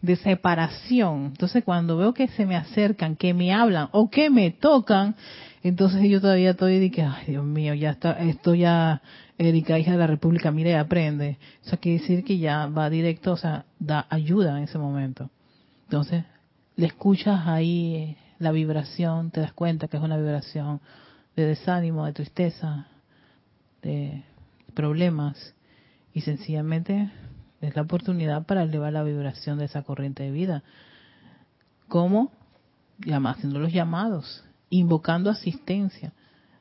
de 0.05 0.15
separación. 0.17 1.25
Entonces 1.27 1.63
cuando 1.63 1.97
veo 1.97 2.13
que 2.13 2.27
se 2.29 2.45
me 2.45 2.55
acercan, 2.55 3.15
que 3.15 3.33
me 3.33 3.53
hablan 3.53 3.89
o 3.91 4.09
que 4.09 4.29
me 4.29 4.51
tocan, 4.51 5.15
entonces 5.63 6.07
yo 6.09 6.21
todavía 6.21 6.51
estoy 6.51 6.79
de 6.79 6.91
que, 6.91 7.01
ay 7.01 7.25
Dios 7.27 7.43
mío, 7.43 7.73
ya 7.73 7.91
está, 7.91 8.11
esto 8.19 8.53
ya, 8.53 9.01
Erika, 9.37 9.79
hija 9.79 9.91
de 9.91 9.97
la 9.97 10.07
República, 10.07 10.51
mire 10.51 10.71
y 10.71 10.73
aprende. 10.73 11.37
Eso 11.65 11.79
quiere 11.79 11.99
decir 11.99 12.23
que 12.23 12.37
ya 12.37 12.67
va 12.67 12.89
directo, 12.89 13.33
o 13.33 13.37
sea, 13.37 13.65
da 13.79 14.05
ayuda 14.09 14.57
en 14.57 14.65
ese 14.65 14.77
momento. 14.77 15.29
Entonces, 15.85 16.23
le 16.75 16.85
escuchas 16.85 17.47
ahí 17.47 18.15
la 18.37 18.51
vibración, 18.51 19.31
te 19.31 19.41
das 19.41 19.53
cuenta 19.53 19.87
que 19.87 19.97
es 19.97 20.03
una 20.03 20.17
vibración 20.17 20.81
de 21.35 21.47
desánimo, 21.47 22.05
de 22.05 22.13
tristeza, 22.13 22.87
de 23.81 24.23
problemas, 24.73 25.55
y 26.13 26.21
sencillamente 26.21 27.09
es 27.65 27.75
la 27.75 27.83
oportunidad 27.83 28.45
para 28.45 28.63
elevar 28.63 28.93
la 28.93 29.03
vibración 29.03 29.57
de 29.57 29.65
esa 29.65 29.83
corriente 29.83 30.23
de 30.23 30.31
vida. 30.31 30.63
¿Cómo? 31.87 32.31
Haciendo 33.25 33.59
los 33.59 33.73
llamados, 33.73 34.43
invocando 34.69 35.29
asistencia. 35.29 36.13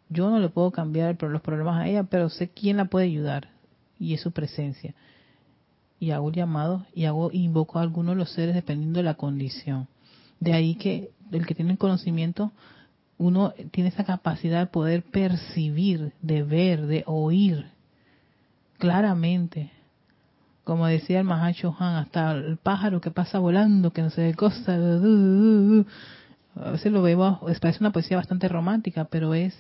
Yo 0.09 0.31
no 0.31 0.39
le 0.39 0.49
puedo 0.49 0.71
cambiar 0.71 1.21
los 1.23 1.43
problemas 1.43 1.81
a 1.81 1.89
ella, 1.89 2.05
pero 2.05 2.29
sé 2.29 2.49
quién 2.49 2.77
la 2.77 2.87
puede 2.87 3.07
ayudar 3.07 3.49
y 3.99 4.15
es 4.15 4.21
su 4.21 4.33
presencia. 4.33 4.95
Y 5.99 6.11
hago 6.11 6.31
llamado 6.31 6.87
y 6.95 7.05
hago 7.05 7.31
invoco 7.33 7.79
a 7.79 7.83
algunos 7.83 8.15
de 8.15 8.19
los 8.19 8.33
seres 8.33 8.55
dependiendo 8.55 8.99
de 8.99 9.05
la 9.05 9.15
condición. 9.15 9.89
De 10.41 10.53
ahí 10.53 10.75
que 10.75 11.11
el 11.33 11.47
que 11.47 11.55
tiene 11.55 11.77
conocimiento, 11.79 12.53
uno 13.17 13.55
tiene 13.71 13.89
esa 13.89 14.05
capacidad 14.05 14.61
de 14.61 14.67
poder 14.67 15.03
percibir, 15.03 16.13
de 16.21 16.43
ver, 16.43 16.87
de 16.87 17.05
oír 17.07 17.67
claramente 18.79 19.71
como 20.65 20.87
decía 20.87 21.21
el 21.21 21.25
Mahacho 21.25 21.77
Han, 21.79 21.97
hasta 21.97 22.33
el 22.33 22.57
pájaro 22.57 23.01
que 23.01 23.11
pasa 23.11 23.39
volando, 23.39 23.93
que 23.93 24.03
no 24.03 24.11
sé 24.11 24.31
qué 24.31 24.35
cosa. 24.35 24.75
A 26.57 26.71
veces 26.71 26.93
lo 26.93 27.03
vemos, 27.03 27.41
parece 27.61 27.81
una 27.81 27.93
poesía 27.93 28.17
bastante 28.17 28.49
romántica, 28.49 29.05
pero 29.05 29.35
es, 29.35 29.55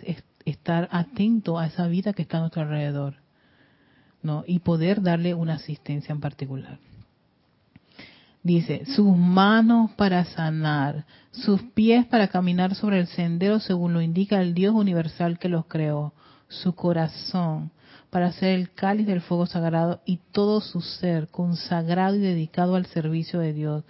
estar 0.44 0.88
atento 0.90 1.58
a 1.58 1.66
esa 1.66 1.86
vida 1.88 2.12
que 2.12 2.22
está 2.22 2.38
a 2.38 2.40
nuestro 2.40 2.62
alrededor, 2.62 3.16
¿no? 4.22 4.44
Y 4.46 4.60
poder 4.60 5.02
darle 5.02 5.34
una 5.34 5.54
asistencia 5.54 6.12
en 6.12 6.20
particular. 6.20 6.78
Dice, 8.42 8.84
sus 8.86 9.16
manos 9.16 9.90
para 9.92 10.24
sanar, 10.24 11.06
sus 11.30 11.62
pies 11.62 12.04
para 12.06 12.28
caminar 12.28 12.74
sobre 12.74 13.00
el 13.00 13.06
sendero 13.06 13.58
según 13.58 13.94
lo 13.94 14.02
indica 14.02 14.40
el 14.40 14.54
Dios 14.54 14.74
universal 14.74 15.38
que 15.38 15.48
los 15.48 15.66
creó, 15.66 16.12
su 16.48 16.74
corazón 16.74 17.70
para 18.14 18.30
ser 18.30 18.50
el 18.50 18.70
cáliz 18.70 19.08
del 19.08 19.22
fuego 19.22 19.44
sagrado 19.44 20.00
y 20.06 20.18
todo 20.30 20.60
su 20.60 20.80
ser 20.80 21.26
consagrado 21.26 22.14
y 22.14 22.20
dedicado 22.20 22.76
al 22.76 22.86
servicio 22.86 23.40
de 23.40 23.52
Dios. 23.52 23.82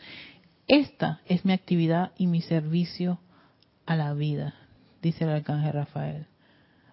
Esta 0.67 1.21
es 1.27 1.45
mi 1.45 1.53
actividad 1.53 2.13
y 2.17 2.27
mi 2.27 2.41
servicio 2.41 3.19
a 3.85 3.97
la 3.97 4.15
vida, 4.15 4.55
dice 5.03 5.25
el 5.25 5.31
arcángel 5.31 5.75
Rafael. 5.75 6.27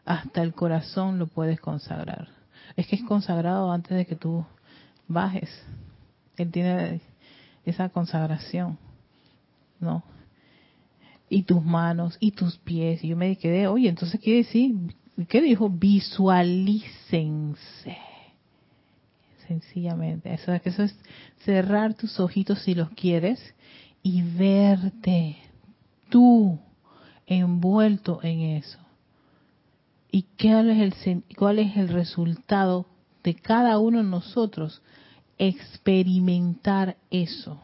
Hasta 0.04 0.42
el 0.42 0.54
corazón 0.54 1.20
lo 1.20 1.28
puedes 1.28 1.62
consagrar. 1.62 2.28
Es 2.76 2.86
que 2.88 2.98
es 2.98 3.04
consagrado 3.04 3.72
antes 3.72 3.96
de 3.96 4.06
que 4.06 4.18
tú 4.18 4.46
bajes. 5.08 5.50
Él 6.36 6.52
tiene 6.52 7.00
esa 7.64 7.88
consagración, 7.88 8.78
¿no? 9.80 10.04
Y 11.30 11.44
tus 11.44 11.64
manos 11.64 12.18
y 12.20 12.32
tus 12.32 12.58
pies. 12.58 13.02
Y 13.06 13.08
yo 13.08 13.16
me 13.16 13.38
quedé, 13.38 13.68
oye, 13.68 13.88
entonces 13.88 14.20
quiere 14.20 14.40
decir 14.40 14.76
¿Qué 15.28 15.42
dijo? 15.42 15.70
Visualícense. 15.70 17.98
Sencillamente. 19.48 20.34
Eso, 20.34 20.54
eso 20.54 20.84
es 20.84 20.96
cerrar 21.44 21.94
tus 21.94 22.20
ojitos 22.20 22.62
si 22.62 22.74
los 22.74 22.90
quieres 22.92 23.54
y 24.04 24.22
verte 24.22 25.38
tú 26.10 26.60
envuelto 27.26 28.20
en 28.24 28.58
eso. 28.58 28.80
¿Y 30.12 30.26
cuál 30.40 30.70
es 30.70 31.08
el, 31.08 31.24
cuál 31.38 31.60
es 31.60 31.78
el 31.78 31.90
resultado 31.90 32.86
de 33.24 33.36
cada 33.36 33.80
uno 33.80 34.00
de 34.00 34.10
nosotros? 34.10 34.82
Experimentar 35.38 36.98
eso. 37.10 37.60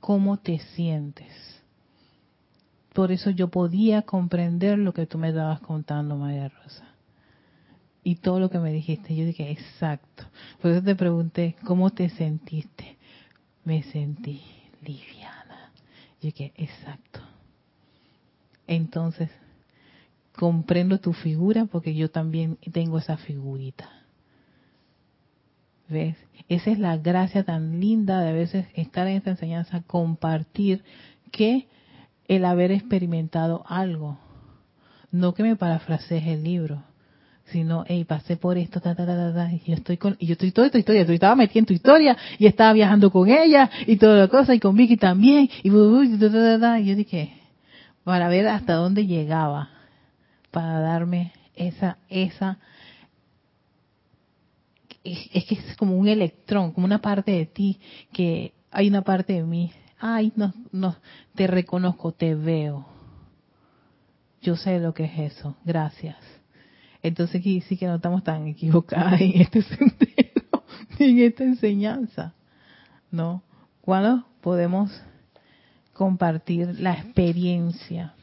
¿Cómo 0.00 0.38
te 0.38 0.58
sientes? 0.58 1.53
Por 2.94 3.10
eso 3.10 3.30
yo 3.30 3.48
podía 3.48 4.02
comprender 4.02 4.78
lo 4.78 4.94
que 4.94 5.04
tú 5.04 5.18
me 5.18 5.30
estabas 5.30 5.60
contando, 5.60 6.16
María 6.16 6.48
Rosa. 6.48 6.86
Y 8.04 8.16
todo 8.16 8.38
lo 8.38 8.50
que 8.50 8.60
me 8.60 8.72
dijiste, 8.72 9.16
yo 9.16 9.26
dije, 9.26 9.50
exacto. 9.50 10.24
Por 10.62 10.70
eso 10.70 10.82
te 10.82 10.94
pregunté, 10.94 11.56
¿cómo 11.64 11.90
te 11.90 12.08
sentiste? 12.08 12.96
Me 13.64 13.82
sentí 13.82 14.42
liviana. 14.80 15.72
Yo 16.20 16.28
dije, 16.28 16.52
exacto. 16.54 17.20
Entonces, 18.68 19.28
comprendo 20.36 21.00
tu 21.00 21.12
figura 21.14 21.64
porque 21.64 21.96
yo 21.96 22.12
también 22.12 22.58
tengo 22.72 22.98
esa 22.98 23.16
figurita. 23.16 23.90
¿Ves? 25.88 26.16
Esa 26.48 26.70
es 26.70 26.78
la 26.78 26.96
gracia 26.96 27.42
tan 27.42 27.80
linda 27.80 28.20
de 28.20 28.28
a 28.28 28.32
veces 28.32 28.66
estar 28.74 29.08
en 29.08 29.16
esta 29.16 29.30
enseñanza, 29.30 29.82
compartir 29.82 30.84
que 31.32 31.66
el 32.28 32.44
haber 32.44 32.72
experimentado 32.72 33.64
algo. 33.66 34.18
No 35.10 35.34
que 35.34 35.42
me 35.42 35.56
parafrasees 35.56 36.26
el 36.26 36.42
libro, 36.42 36.82
sino, 37.46 37.84
hey, 37.86 38.04
pasé 38.04 38.36
por 38.36 38.58
esto, 38.58 38.80
ta, 38.80 38.94
ta, 38.94 39.06
ta, 39.06 39.34
ta, 39.34 39.52
y 39.52 39.60
yo 39.66 39.74
estoy 39.74 39.96
con, 39.96 40.16
y 40.18 40.26
yo 40.26 40.32
estoy 40.32 40.50
toda 40.50 40.70
tu 40.70 40.78
historia, 40.78 41.04
yo 41.04 41.12
estaba 41.12 41.36
metida 41.36 41.64
tu 41.64 41.74
historia, 41.74 42.16
y 42.38 42.46
estaba 42.46 42.72
viajando 42.72 43.10
con 43.10 43.28
ella, 43.28 43.70
y 43.86 43.96
toda 43.96 44.18
la 44.18 44.28
cosa, 44.28 44.54
y 44.54 44.60
con 44.60 44.74
Vicky 44.76 44.96
también, 44.96 45.48
y, 45.62 45.68
y 45.68 45.70
yo 45.70 46.96
dije, 46.96 47.34
para 48.02 48.28
ver 48.28 48.48
hasta 48.48 48.74
dónde 48.74 49.06
llegaba, 49.06 49.70
para 50.50 50.80
darme 50.80 51.32
esa, 51.54 51.98
esa, 52.08 52.58
es 55.04 55.44
que 55.44 55.54
es 55.54 55.76
como 55.76 55.96
un 55.96 56.08
electrón, 56.08 56.72
como 56.72 56.86
una 56.86 57.00
parte 57.00 57.32
de 57.32 57.46
ti, 57.46 57.78
que 58.12 58.54
hay 58.70 58.88
una 58.88 59.02
parte 59.02 59.34
de 59.34 59.42
mí 59.42 59.70
ay, 59.98 60.32
no, 60.36 60.52
no, 60.72 60.96
te 61.34 61.46
reconozco, 61.46 62.12
te 62.12 62.34
veo. 62.34 62.86
Yo 64.42 64.56
sé 64.56 64.78
lo 64.78 64.92
que 64.92 65.04
es 65.04 65.32
eso, 65.32 65.56
gracias. 65.64 66.16
Entonces 67.02 67.40
aquí 67.40 67.60
sí 67.62 67.76
que 67.76 67.86
no 67.86 67.96
estamos 67.96 68.24
tan 68.24 68.46
equivocadas 68.46 69.20
en 69.20 69.40
este 69.40 69.62
sentido, 69.62 70.64
en 70.98 71.18
esta 71.18 71.44
enseñanza, 71.44 72.34
¿no? 73.10 73.42
Cuando 73.80 74.26
podemos 74.40 74.90
compartir 75.92 76.80
la 76.80 76.94
experiencia 76.94 78.14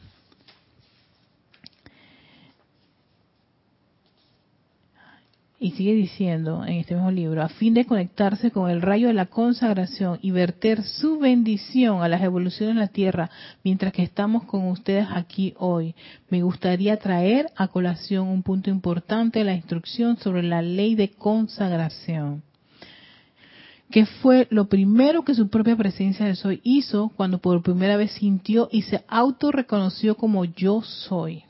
Y 5.64 5.74
sigue 5.74 5.94
diciendo 5.94 6.66
en 6.66 6.78
este 6.78 6.96
mismo 6.96 7.12
libro, 7.12 7.44
a 7.44 7.48
fin 7.48 7.76
de 7.76 7.86
conectarse 7.86 8.50
con 8.50 8.72
el 8.72 8.82
rayo 8.82 9.10
de 9.10 9.14
la 9.14 9.28
consagración 9.28 10.18
y 10.24 10.32
verter 10.32 10.82
su 10.82 11.20
bendición 11.20 12.02
a 12.02 12.08
las 12.08 12.24
evoluciones 12.24 12.74
de 12.74 12.82
la 12.82 12.88
Tierra 12.88 13.30
mientras 13.64 13.94
que 13.94 14.02
estamos 14.02 14.46
con 14.46 14.68
ustedes 14.70 15.06
aquí 15.12 15.54
hoy, 15.60 15.94
me 16.32 16.42
gustaría 16.42 16.98
traer 16.98 17.46
a 17.56 17.68
colación 17.68 18.28
un 18.28 18.42
punto 18.42 18.72
importante 18.72 19.38
de 19.38 19.46
la 19.46 19.54
instrucción 19.54 20.18
sobre 20.18 20.42
la 20.42 20.64
ley 20.64 20.96
de 20.96 21.12
consagración 21.12 22.42
que 23.92 24.08
fue 24.08 24.48
lo 24.50 24.66
primero 24.66 25.24
que 25.24 25.36
su 25.36 25.50
propia 25.50 25.76
presencia 25.76 26.26
de 26.26 26.36
soy 26.36 26.60
hizo 26.64 27.12
cuando 27.16 27.38
por 27.38 27.62
primera 27.62 27.98
vez 27.98 28.14
sintió 28.14 28.68
y 28.72 28.82
se 28.82 29.04
autorreconoció 29.08 30.16
como 30.16 30.46
yo 30.46 30.82
soy. 30.82 31.44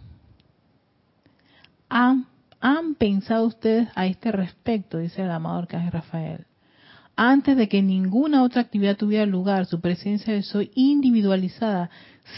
¿Han 1.87 2.30
pensado 2.97 3.45
ustedes 3.45 3.89
a 3.95 4.05
este 4.05 4.31
respecto? 4.31 4.99
Dice 4.99 5.23
el 5.23 5.31
amado 5.31 5.59
Arcángel 5.59 5.91
Rafael. 5.91 6.45
Antes 7.15 7.57
de 7.57 7.67
que 7.67 7.81
ninguna 7.81 8.43
otra 8.43 8.61
actividad 8.61 8.95
tuviera 8.97 9.25
lugar, 9.25 9.65
su 9.65 9.81
presencia 9.81 10.33
de 10.33 10.43
soy 10.43 10.71
individualizada 10.75 11.89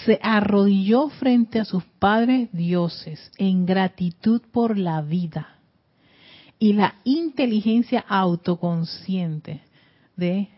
se 0.05 0.19
arrodilló 0.21 1.09
frente 1.09 1.59
a 1.59 1.65
sus 1.65 1.83
padres 1.99 2.49
dioses 2.51 3.31
en 3.37 3.65
gratitud 3.65 4.41
por 4.51 4.77
la 4.77 5.01
vida 5.01 5.59
y 6.59 6.73
la 6.73 6.95
inteligencia 7.03 8.03
autoconsciente 8.07 9.61
de 10.15 10.49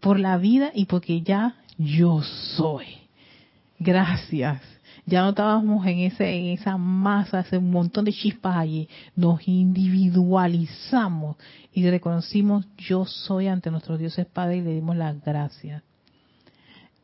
por 0.00 0.20
la 0.20 0.36
vida 0.36 0.70
y 0.74 0.84
porque 0.84 1.22
ya 1.22 1.56
yo 1.78 2.22
soy. 2.56 2.86
Gracias. 3.78 4.75
Ya 5.08 5.22
no 5.22 5.28
estábamos 5.30 5.86
en, 5.86 6.00
ese, 6.00 6.28
en 6.36 6.46
esa 6.46 6.76
masa, 6.76 7.40
ese 7.40 7.60
montón 7.60 8.04
de 8.04 8.12
chispas 8.12 8.56
allí. 8.56 8.88
Nos 9.14 9.46
individualizamos 9.46 11.36
y 11.72 11.88
reconocimos 11.88 12.66
yo 12.76 13.04
soy 13.04 13.46
ante 13.46 13.70
nuestros 13.70 14.00
dioses 14.00 14.26
padres 14.26 14.58
y 14.58 14.62
le 14.62 14.74
dimos 14.74 14.96
las 14.96 15.24
gracias. 15.24 15.84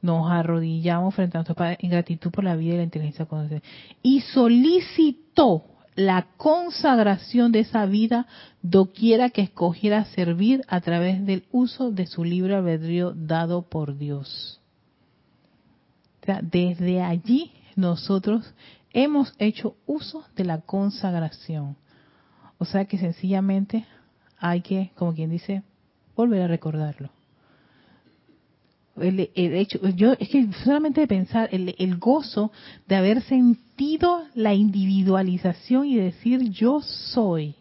Nos 0.01 0.29
arrodillamos 0.29 1.15
frente 1.15 1.37
a 1.37 1.41
nuestro 1.41 1.55
Padre 1.55 1.79
en 1.81 1.91
gratitud 1.91 2.33
por 2.33 2.43
la 2.43 2.57
vida 2.57 2.75
y 2.75 2.79
la 2.79 2.83
inteligencia. 2.83 3.25
Y 4.03 4.21
solicitó 4.23 5.65
la 5.95 6.27
consagración 6.37 7.53
de 7.53 7.61
esa 7.61 7.87
vida 7.87 8.27
doquiera 8.63 9.31
que 9.31 9.43
escogiera 9.43 10.05
servir 10.07 10.63
a 10.67 10.81
través 10.81 11.25
del 11.25 11.45
uso 11.53 11.93
de 11.93 12.07
su 12.07 12.25
libre 12.25 12.57
albedrío 12.57 13.13
dado 13.15 13.63
por 13.63 13.97
Dios. 13.97 14.61
O 16.23 16.27
sea, 16.27 16.41
desde 16.43 17.01
allí 17.01 17.53
nosotros 17.77 18.55
hemos 18.93 19.33
hecho 19.39 19.77
uso 19.87 20.25
de 20.37 20.45
la 20.45 20.61
consagración. 20.61 21.77
O 22.59 22.65
sea 22.65 22.85
que 22.85 22.99
sencillamente 22.99 23.87
hay 24.39 24.61
que, 24.61 24.93
como 24.97 25.15
quien 25.15 25.31
dice, 25.31 25.63
volver 26.15 26.43
a 26.43 26.49
recordarlo. 26.49 27.11
El, 29.01 29.31
hecho, 29.35 29.79
yo 29.89 30.13
es 30.13 30.29
que 30.29 30.53
solamente 30.65 31.01
de 31.01 31.07
pensar 31.07 31.49
el, 31.51 31.75
el, 31.79 31.97
gozo 31.97 32.53
de 32.87 32.97
haber 32.97 33.23
sentido 33.23 34.23
la 34.35 34.53
individualización 34.53 35.87
y 35.87 35.97
decir 35.97 36.51
yo 36.51 36.83
soy. 36.83 37.55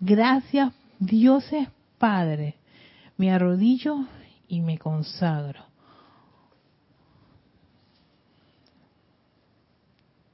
Gracias, 0.00 0.72
Dios 0.98 1.50
es 1.50 1.68
Padre. 1.98 2.56
Me 3.16 3.32
arrodillo 3.32 4.04
y 4.46 4.60
me 4.60 4.76
consagro. 4.76 5.73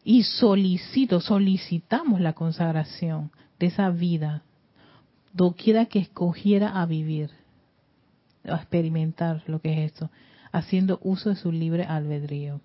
Y 0.04 0.22
solicito, 0.22 1.20
solicitamos 1.20 2.20
la 2.20 2.32
consagración 2.32 3.30
de 3.58 3.66
esa 3.66 3.90
vida, 3.90 4.42
doquiera 5.32 5.86
que 5.86 5.98
escogiera 5.98 6.80
a 6.80 6.86
vivir, 6.86 7.30
a 8.44 8.56
experimentar 8.56 9.42
lo 9.46 9.60
que 9.60 9.72
es 9.72 9.92
esto, 9.92 10.10
haciendo 10.52 10.98
uso 11.02 11.30
de 11.30 11.36
su 11.36 11.52
libre 11.52 11.84
albedrío. 11.84 12.60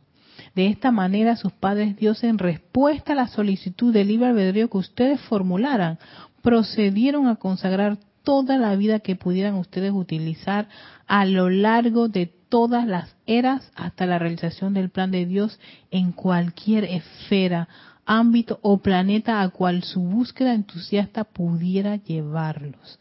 De 0.54 0.68
esta 0.68 0.92
manera, 0.92 1.36
sus 1.36 1.54
padres 1.54 1.96
Dios, 1.98 2.24
en 2.24 2.38
respuesta 2.38 3.14
a 3.14 3.16
la 3.16 3.28
solicitud 3.28 3.94
de 3.94 4.04
libre 4.04 4.28
albedrío 4.28 4.70
que 4.70 4.78
ustedes 4.78 5.22
formularan, 5.22 5.98
procedieron 6.42 7.28
a 7.28 7.36
consagrar 7.36 7.98
toda 8.24 8.58
la 8.58 8.76
vida 8.76 9.00
que 9.00 9.16
pudieran 9.16 9.56
ustedes 9.56 9.92
utilizar 9.94 10.68
a 11.08 11.26
lo 11.26 11.50
largo 11.50 12.10
de 12.10 12.34
todas 12.56 12.88
las 12.88 13.14
eras 13.26 13.70
hasta 13.76 14.06
la 14.06 14.18
realización 14.18 14.74
del 14.74 14.90
plan 14.90 15.12
de 15.12 15.26
Dios 15.26 15.60
en 15.92 16.14
cualquier 16.14 16.86
esfera, 16.86 17.68
ámbito 18.06 18.60
o 18.62 18.78
planeta 18.78 19.42
a 19.42 19.50
cual 19.50 19.84
su 19.84 20.00
búsqueda 20.00 20.54
entusiasta 20.54 21.26
pudiera 21.26 21.98
llevarlos. 21.98 22.98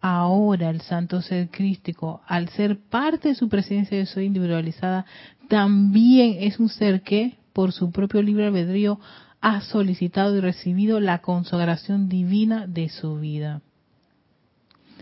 Ahora 0.00 0.70
el 0.70 0.80
santo 0.80 1.20
ser 1.20 1.50
crístico, 1.50 2.22
al 2.26 2.48
ser 2.48 2.78
parte 2.88 3.28
de 3.28 3.34
su 3.34 3.50
presencia 3.50 3.98
de 3.98 4.06
soy 4.06 4.24
individualizada, 4.24 5.04
también 5.50 6.38
es 6.40 6.58
un 6.58 6.70
ser 6.70 7.02
que, 7.02 7.36
por 7.52 7.72
su 7.72 7.90
propio 7.90 8.22
libre 8.22 8.46
albedrío, 8.46 8.98
ha 9.42 9.60
solicitado 9.60 10.38
y 10.38 10.40
recibido 10.40 11.00
la 11.00 11.18
consagración 11.18 12.08
divina 12.08 12.66
de 12.66 12.88
su 12.88 13.16
vida. 13.16 13.60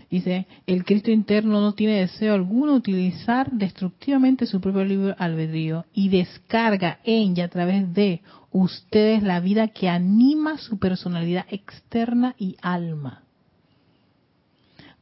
Dice, 0.09 0.47
el 0.67 0.85
Cristo 0.85 1.11
interno 1.11 1.61
no 1.61 1.73
tiene 1.73 1.99
deseo 2.01 2.33
alguno 2.33 2.73
utilizar 2.73 3.51
destructivamente 3.51 4.45
su 4.45 4.61
propio 4.61 4.85
libre 4.85 5.15
albedrío 5.17 5.85
y 5.93 6.09
descarga 6.09 6.99
en 7.03 7.37
y 7.37 7.41
a 7.41 7.49
través 7.49 7.93
de 7.93 8.21
ustedes 8.51 9.23
la 9.23 9.39
vida 9.39 9.69
que 9.69 9.89
anima 9.89 10.57
su 10.57 10.77
personalidad 10.77 11.45
externa 11.49 12.35
y 12.37 12.55
alma 12.61 13.24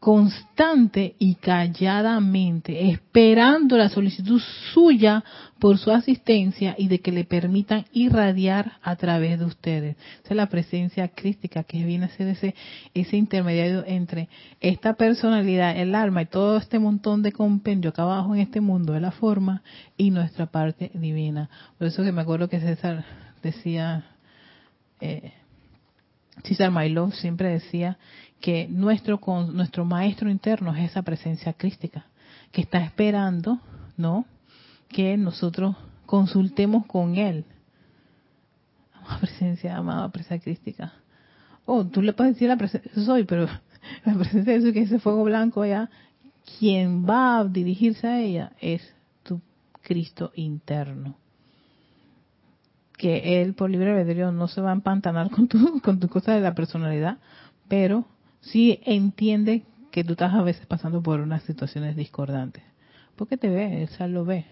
constante 0.04 1.16
y 1.18 1.36
calladamente, 1.36 2.90
esperando 2.90 3.78
la 3.78 3.88
solicitud 3.88 4.42
suya 4.74 5.24
por 5.60 5.78
su 5.78 5.92
asistencia 5.92 6.76
y 6.78 6.90
de 6.90 7.00
que 7.00 7.14
le 7.14 7.24
permitan 7.24 7.86
irradiar 7.94 8.74
a 8.82 8.98
través 8.98 9.40
de 9.40 9.46
ustedes. 9.46 9.96
Esa 10.22 10.34
es 10.34 10.36
la 10.36 10.50
presencia 10.50 11.08
crística 11.08 11.64
que 11.64 11.86
viene 11.86 12.08
a 12.08 12.10
ser 12.10 12.28
ese, 12.28 12.54
ese 12.94 13.16
intermediario 13.16 13.86
entre 13.88 14.28
esta 14.60 14.96
personalidad, 14.96 15.78
el 15.78 15.96
alma 15.96 16.24
y 16.24 16.26
todo 16.26 16.58
este 16.58 16.80
montón 16.80 17.24
de 17.24 17.32
compendio 17.32 17.92
acá 17.92 18.02
abajo 18.02 18.36
en 18.36 18.42
este 18.42 18.60
mundo 18.60 18.92
de 18.92 19.00
la 19.00 19.12
forma 19.12 19.64
y 19.96 20.12
nuestra 20.12 20.48
parte 20.48 20.92
divina. 20.94 21.50
Por 21.78 21.88
eso 21.88 22.04
que 22.04 22.12
me 22.12 22.24
acuerdo 22.24 22.50
que 22.50 22.60
César 22.60 23.06
decía, 23.42 24.04
eh, 25.00 25.32
César 26.44 26.72
Mailov 26.72 27.14
siempre 27.14 27.48
decía 27.52 27.98
que 28.44 28.68
nuestro 28.68 29.22
nuestro 29.54 29.86
maestro 29.86 30.30
interno 30.30 30.76
es 30.76 30.92
esa 30.92 31.02
presencia 31.02 31.54
crística 31.54 32.08
que 32.52 32.60
está 32.60 32.80
esperando, 32.80 33.62
¿no? 33.96 34.26
Que 34.90 35.16
nosotros 35.16 35.78
consultemos 36.06 36.86
con 36.86 37.16
él. 37.16 37.46
Amada 38.94 39.20
presencia, 39.22 39.78
amada 39.78 40.10
presencia 40.10 40.44
crística. 40.44 40.94
Oh, 41.64 41.86
tú 41.86 42.02
le 42.02 42.12
puedes 42.12 42.34
decir 42.34 42.50
la 42.50 42.58
presencia 42.58 42.92
soy, 43.06 43.24
pero 43.24 43.48
la 44.06 44.14
presencia 44.14 44.52
de 44.52 44.60
eso 44.60 44.74
que 44.74 44.82
ese 44.82 45.00
fuego 45.00 45.24
blanco 45.24 45.62
allá, 45.62 45.90
quien 46.60 47.08
va 47.10 47.38
a 47.38 47.46
dirigirse 47.46 48.08
a 48.08 48.20
ella 48.20 48.52
es 48.60 48.94
tu 49.24 49.40
Cristo 49.84 50.34
interno. 50.36 51.16
Que 52.98 53.42
él 53.42 53.54
por 53.54 53.70
libre 53.70 53.92
albedrío 53.92 54.34
no 54.34 54.50
se 54.50 54.60
va 54.60 54.72
a 54.72 54.76
empantanar 54.76 55.30
con 55.30 55.48
tu, 55.48 55.80
con 55.82 56.02
tu 56.02 56.10
cosa 56.10 56.34
de 56.34 56.42
la 56.42 56.54
personalidad, 56.54 57.20
pero 57.70 58.06
sí 58.44 58.80
entiende 58.84 59.64
que 59.92 60.04
tú 60.04 60.14
estás 60.14 60.34
a 60.34 60.42
veces 60.42 60.66
pasando 60.66 61.02
por 61.02 61.20
unas 61.20 61.44
situaciones 61.44 61.96
discordantes. 61.96 62.64
Porque 63.16 63.38
te 63.38 63.50
ve, 63.50 63.88
él 64.00 64.14
lo 64.14 64.26
ve. 64.26 64.46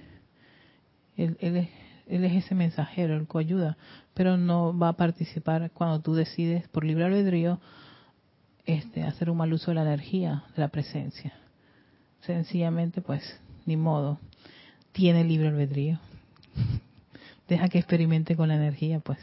Él, 1.18 1.38
es, 1.40 1.70
él 2.08 2.24
es 2.24 2.46
ese 2.46 2.56
mensajero, 2.56 3.16
el 3.16 3.28
coayuda, 3.28 3.78
pero 4.14 4.38
no 4.38 4.78
va 4.78 4.90
a 4.90 4.98
participar 4.98 5.72
cuando 5.72 6.00
tú 6.00 6.14
decides 6.14 6.68
por 6.70 6.84
libre 6.84 7.06
albedrío 7.06 7.60
este, 8.66 9.04
hacer 9.04 9.30
un 9.30 9.38
mal 9.38 9.52
uso 9.52 9.72
de 9.72 9.76
la 9.76 9.82
energía, 9.82 10.44
de 10.56 10.62
la 10.62 10.68
presencia. 10.70 11.34
Sencillamente, 12.22 13.02
pues, 13.02 13.40
ni 13.66 13.78
modo. 13.78 14.20
Tiene 14.92 15.24
libre 15.24 15.50
albedrío. 15.50 16.00
Deja 17.48 17.68
que 17.68 17.80
experimente 17.80 18.36
con 18.36 18.50
la 18.50 18.56
energía, 18.56 19.00
pues 19.00 19.20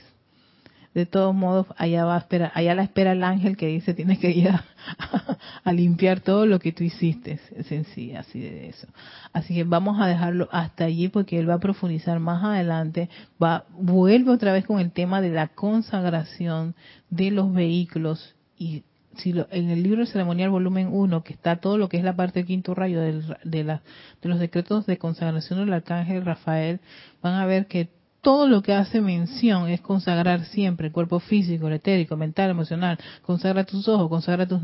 de 0.98 1.06
todos 1.06 1.32
modos 1.32 1.66
allá 1.76 2.04
va 2.04 2.16
a 2.16 2.18
esperar, 2.18 2.50
allá 2.54 2.74
la 2.74 2.82
espera 2.82 3.12
el 3.12 3.22
ángel 3.22 3.56
que 3.56 3.68
dice 3.68 3.94
tienes 3.94 4.18
que 4.18 4.30
ir 4.30 4.48
a, 4.48 5.72
limpiar 5.72 6.20
todo 6.20 6.44
lo 6.44 6.58
que 6.58 6.72
tú 6.72 6.82
hiciste, 6.82 7.38
es 7.54 7.72
así 8.16 8.40
de 8.40 8.68
eso. 8.68 8.88
Así 9.32 9.54
que 9.54 9.62
vamos 9.62 10.00
a 10.00 10.06
dejarlo 10.06 10.48
hasta 10.50 10.84
allí 10.84 11.08
porque 11.08 11.38
él 11.38 11.48
va 11.48 11.54
a 11.54 11.60
profundizar 11.60 12.18
más 12.18 12.42
adelante, 12.42 13.08
va 13.40 13.64
vuelve 13.70 14.32
otra 14.32 14.52
vez 14.52 14.66
con 14.66 14.80
el 14.80 14.90
tema 14.90 15.20
de 15.20 15.30
la 15.30 15.46
consagración 15.46 16.74
de 17.10 17.30
los 17.30 17.52
vehículos 17.52 18.34
y 18.58 18.82
si 19.18 19.32
lo, 19.32 19.46
en 19.50 19.70
el 19.70 19.82
libro 19.82 20.04
ceremonial 20.06 20.50
volumen 20.50 20.88
1, 20.92 21.22
que 21.22 21.32
está 21.32 21.56
todo 21.56 21.78
lo 21.78 21.88
que 21.88 21.96
es 21.96 22.04
la 22.04 22.16
parte 22.16 22.40
del 22.40 22.46
quinto 22.46 22.74
rayo 22.74 23.00
de, 23.00 23.64
la, 23.64 23.82
de 24.22 24.28
los 24.28 24.38
decretos 24.38 24.86
de 24.86 24.98
consagración 24.98 25.60
del 25.60 25.72
arcángel 25.72 26.24
Rafael, 26.24 26.80
van 27.22 27.34
a 27.34 27.46
ver 27.46 27.66
que 27.66 27.88
todo 28.20 28.48
lo 28.48 28.62
que 28.62 28.72
hace 28.72 29.00
mención 29.00 29.68
es 29.68 29.80
consagrar 29.80 30.44
siempre 30.46 30.88
el 30.88 30.92
cuerpo 30.92 31.20
físico, 31.20 31.68
el 31.68 31.74
etérico, 31.74 32.16
mental, 32.16 32.50
emocional. 32.50 32.98
Consagra 33.22 33.64
tus 33.64 33.86
ojos, 33.88 34.08
consagra 34.08 34.46
tus, 34.46 34.60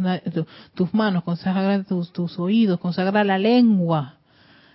tus 0.74 0.92
manos, 0.92 1.22
consagra 1.22 1.82
tus, 1.84 2.12
tus 2.12 2.38
oídos, 2.38 2.80
consagra 2.80 3.22
la 3.22 3.38
lengua. 3.38 4.16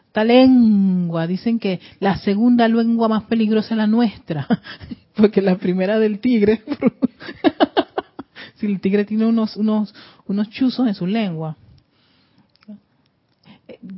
Esta 0.08 0.24
lengua, 0.24 1.28
dicen 1.28 1.60
que 1.60 1.80
la 2.00 2.18
segunda 2.18 2.68
lengua 2.68 3.08
más 3.08 3.24
peligrosa 3.26 3.76
es 3.76 3.78
la 3.78 3.86
nuestra, 3.86 4.48
porque 5.16 5.42
la 5.42 5.58
primera 5.58 6.00
del 6.00 6.20
tigre, 6.20 6.64
si 8.56 8.66
el 8.66 8.80
tigre 8.80 9.06
tiene 9.06 9.26
unos, 9.26 9.56
unos, 9.56 9.94
unos 10.26 10.50
chuzos 10.50 10.88
en 10.88 10.96
su 10.96 11.06
lengua, 11.06 11.58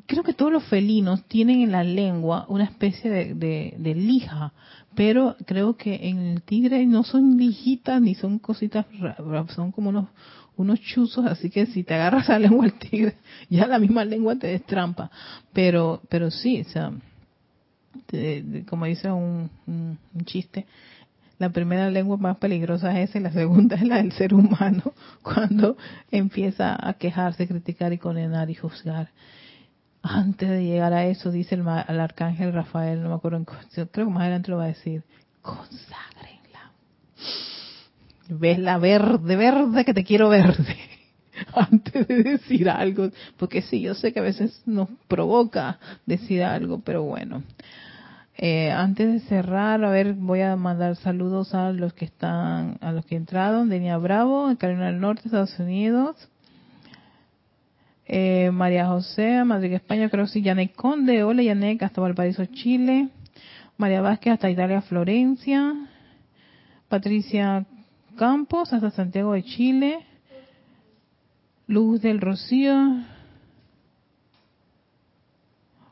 creo 0.05 0.23
que 0.23 0.33
todos 0.33 0.51
los 0.51 0.63
felinos 0.65 1.23
tienen 1.25 1.61
en 1.61 1.71
la 1.71 1.83
lengua 1.83 2.45
una 2.49 2.65
especie 2.65 3.09
de, 3.09 3.95
lija, 3.95 4.53
pero 4.95 5.35
creo 5.45 5.77
que 5.77 6.09
en 6.09 6.19
el 6.19 6.41
tigre 6.41 6.85
no 6.85 7.03
son 7.03 7.37
lijitas 7.37 8.01
ni 8.01 8.15
son 8.15 8.39
cositas, 8.39 8.85
son 9.55 9.71
como 9.71 9.89
unos, 9.89 10.09
unos 10.57 10.79
chuzos, 10.81 11.25
así 11.25 11.49
que 11.49 11.65
si 11.67 11.83
te 11.83 11.93
agarras 11.93 12.29
la 12.29 12.39
lengua 12.39 12.65
del 12.65 12.79
tigre, 12.79 13.15
ya 13.49 13.67
la 13.67 13.79
misma 13.79 14.03
lengua 14.05 14.35
te 14.35 14.47
destrampa. 14.47 15.09
Pero, 15.53 16.01
pero 16.09 16.31
sí, 16.31 16.61
o 16.61 16.65
sea, 16.65 16.91
como 18.67 18.85
dice 18.85 19.11
un, 19.11 19.49
un, 19.67 19.97
chiste, 20.25 20.65
La 21.39 21.49
primera 21.49 21.89
lengua 21.89 22.17
más 22.17 22.37
peligrosa 22.37 22.99
es 22.99 23.09
esa 23.09 23.19
y 23.19 23.21
la 23.21 23.31
segunda 23.31 23.75
es 23.77 23.83
la 23.83 23.97
del 23.97 24.11
ser 24.11 24.33
humano, 24.33 24.93
cuando 25.21 25.77
empieza 26.11 26.77
a 26.79 26.93
quejarse, 26.93 27.47
criticar 27.47 27.93
y 27.93 27.97
condenar 27.97 28.49
y 28.49 28.55
juzgar. 28.55 29.09
Antes 30.03 30.49
de 30.49 30.63
llegar 30.63 30.93
a 30.93 31.05
eso, 31.05 31.31
dice 31.31 31.55
el, 31.55 31.67
arcángel 31.67 32.53
Rafael, 32.53 33.03
no 33.03 33.09
me 33.09 33.15
acuerdo, 33.15 33.45
creo 33.45 33.87
que 33.87 34.05
más 34.05 34.21
adelante 34.21 34.49
lo 34.49 34.57
va 34.57 34.63
a 34.63 34.67
decir, 34.67 35.03
conságrenla. 35.41 36.71
Ves 38.29 38.57
la 38.57 38.79
verde, 38.79 39.35
verde 39.35 39.85
que 39.85 39.93
te 39.93 40.03
quiero 40.03 40.29
verde 40.29 40.75
antes 41.53 42.07
de 42.07 42.23
decir 42.23 42.67
algo, 42.69 43.09
porque 43.37 43.61
sí, 43.61 43.81
yo 43.81 43.93
sé 43.93 44.11
que 44.11 44.19
a 44.19 44.23
veces 44.23 44.63
nos 44.65 44.89
provoca 45.07 45.77
decir 46.07 46.43
algo, 46.43 46.81
pero 46.83 47.03
bueno. 47.03 47.43
Eh, 48.37 48.71
antes 48.71 49.13
de 49.13 49.19
cerrar, 49.27 49.83
a 49.85 49.91
ver, 49.91 50.13
voy 50.13 50.41
a 50.41 50.55
mandar 50.55 50.95
saludos 50.95 51.53
a 51.53 51.71
los 51.71 51.93
que 51.93 52.05
están, 52.05 52.79
a 52.81 52.91
los 52.91 53.05
que 53.05 53.15
entraron, 53.15 53.69
Denia 53.69 53.97
Bravo, 53.97 54.51
Carolina 54.57 54.87
del 54.87 54.99
Norte, 54.99 55.23
Estados 55.25 55.59
Unidos. 55.59 56.30
Eh, 58.13 58.51
María 58.51 58.87
José, 58.87 59.41
Madrid, 59.45 59.71
España, 59.71 60.09
creo 60.09 60.25
que 60.25 60.31
sí, 60.31 60.41
Yanek 60.41 60.75
Conde, 60.75 61.23
hola 61.23 61.43
Yanek, 61.43 61.81
hasta 61.83 62.01
Valparaíso, 62.01 62.45
Chile. 62.45 63.07
María 63.77 64.01
Vázquez, 64.01 64.33
hasta 64.33 64.49
Italia, 64.49 64.81
Florencia. 64.81 65.73
Patricia 66.89 67.65
Campos, 68.17 68.73
hasta 68.73 68.91
Santiago 68.91 69.31
de 69.31 69.43
Chile. 69.43 69.99
Luz 71.67 72.01
del 72.01 72.19
Rocío. 72.19 72.97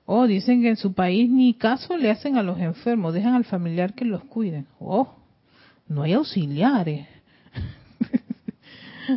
Oh, 0.06 0.28
dicen 0.28 0.62
que 0.62 0.68
en 0.72 0.76
su 0.76 0.92
país 0.92 1.30
ni 1.30 1.54
caso 1.54 1.96
le 1.96 2.12
hacen 2.12 2.38
a 2.38 2.44
los 2.44 2.60
enfermos, 2.60 3.14
dejan 3.14 3.36
al 3.36 3.46
familiar 3.46 3.94
que 3.94 4.04
los 4.04 4.26
cuiden. 4.26 4.68
Oh, 4.78 5.16
no 5.88 6.02
hay 6.02 6.12
auxiliares. 6.12 7.08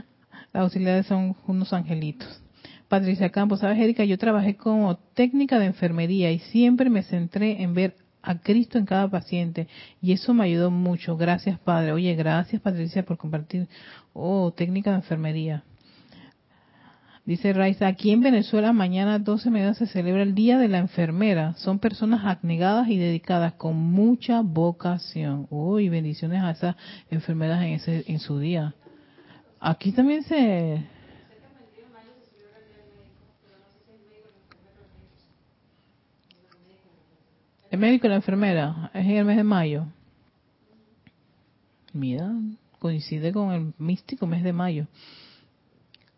Los 0.53 0.65
auxiliares 0.65 1.07
son 1.07 1.35
unos 1.49 1.73
angelitos. 1.73 2.42
Patricia 2.93 3.31
Campos, 3.31 3.61
sabes 3.61 3.79
Erika, 3.79 4.05
yo 4.05 4.19
trabajé 4.19 4.55
como 4.55 4.97
técnica 5.15 5.59
de 5.59 5.65
enfermería 5.65 6.31
y 6.31 6.41
siempre 6.41 6.91
me 6.91 7.03
centré 7.03 7.63
en 7.63 7.73
ver 7.73 7.97
a 8.21 8.41
Cristo 8.41 8.77
en 8.77 8.85
cada 8.85 9.09
paciente 9.09 9.67
y 10.03 10.13
eso 10.13 10.35
me 10.35 10.45
ayudó 10.45 10.71
mucho. 10.71 11.17
Gracias 11.17 11.59
Padre. 11.59 11.93
Oye, 11.93 12.15
gracias 12.15 12.61
Patricia 12.61 13.03
por 13.03 13.17
compartir. 13.17 13.67
Oh, 14.13 14.53
técnica 14.55 14.91
de 14.91 14.97
enfermería. 14.97 15.65
Dice 17.25 17.55
Raiza, 17.55 17.87
aquí 17.87 18.11
en 18.11 18.21
Venezuela 18.21 18.75
mañana 18.75 19.19
12 19.19 19.49
medidas 19.49 19.79
se 19.79 19.87
celebra 19.87 20.23
el 20.23 20.35
Día 20.35 20.59
de 20.59 20.69
la 20.69 20.77
Enfermera. 20.77 21.55
Son 21.55 21.79
personas 21.79 22.27
abnegadas 22.27 22.89
y 22.89 22.99
dedicadas 22.99 23.55
con 23.55 23.75
mucha 23.75 24.43
vocación. 24.43 25.47
Uy, 25.49 25.89
bendiciones 25.89 26.43
a 26.43 26.51
esas 26.51 26.77
enfermeras 27.11 27.63
en, 27.63 27.71
ese, 27.71 28.05
en 28.07 28.19
su 28.19 28.39
día. 28.39 28.75
Aquí 29.61 29.93
también 29.93 30.25
se... 30.25 31.02
El 37.73 37.79
médico 37.79 38.07
y 38.07 38.11
la 38.11 38.17
enfermera 38.17 38.91
es 38.93 39.07
en 39.07 39.13
el 39.13 39.25
mes 39.25 39.39
de 39.39 39.45
mayo. 39.45 39.87
Mira, 41.95 42.31
coincide 42.79 43.33
con 43.33 43.51
el 43.51 43.73
místico 43.79 44.27
mes 44.27 44.45
de 44.45 44.53
mayo 44.53 44.87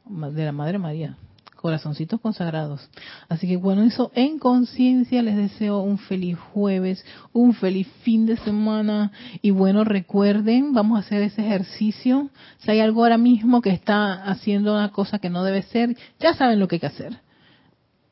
de 0.04 0.44
la 0.44 0.50
Madre 0.50 0.78
María, 0.78 1.16
corazoncitos 1.54 2.20
consagrados. 2.20 2.90
Así 3.28 3.46
que 3.46 3.56
bueno, 3.56 3.84
eso 3.84 4.10
en 4.16 4.40
conciencia 4.40 5.22
les 5.22 5.36
deseo 5.36 5.78
un 5.78 5.98
feliz 5.98 6.36
jueves, 6.36 7.06
un 7.32 7.54
feliz 7.54 7.86
fin 8.02 8.26
de 8.26 8.36
semana 8.38 9.12
y 9.40 9.52
bueno, 9.52 9.84
recuerden, 9.84 10.72
vamos 10.72 10.96
a 10.96 11.06
hacer 11.06 11.22
ese 11.22 11.46
ejercicio. 11.46 12.30
Si 12.58 12.72
hay 12.72 12.80
algo 12.80 13.04
ahora 13.04 13.16
mismo 13.16 13.62
que 13.62 13.70
está 13.70 14.24
haciendo 14.24 14.72
una 14.72 14.90
cosa 14.90 15.20
que 15.20 15.30
no 15.30 15.44
debe 15.44 15.62
ser, 15.62 15.96
ya 16.18 16.34
saben 16.34 16.58
lo 16.58 16.66
que 16.66 16.76
hay 16.76 16.80
que 16.80 16.86
hacer. 16.86 17.23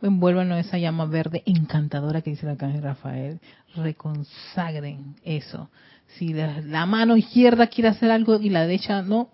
Envuélvanos 0.02 0.58
esa 0.58 0.78
llama 0.78 1.06
verde 1.06 1.42
encantadora 1.46 2.22
que 2.22 2.30
dice 2.30 2.44
el 2.44 2.52
arcángel 2.52 2.82
Rafael. 2.82 3.40
Reconsagren 3.76 5.14
eso. 5.22 5.70
Si 6.18 6.34
la, 6.34 6.86
mano 6.86 7.16
izquierda 7.16 7.68
quiere 7.68 7.88
hacer 7.88 8.10
algo 8.10 8.36
y 8.40 8.50
la 8.50 8.62
derecha 8.62 9.02
no, 9.02 9.30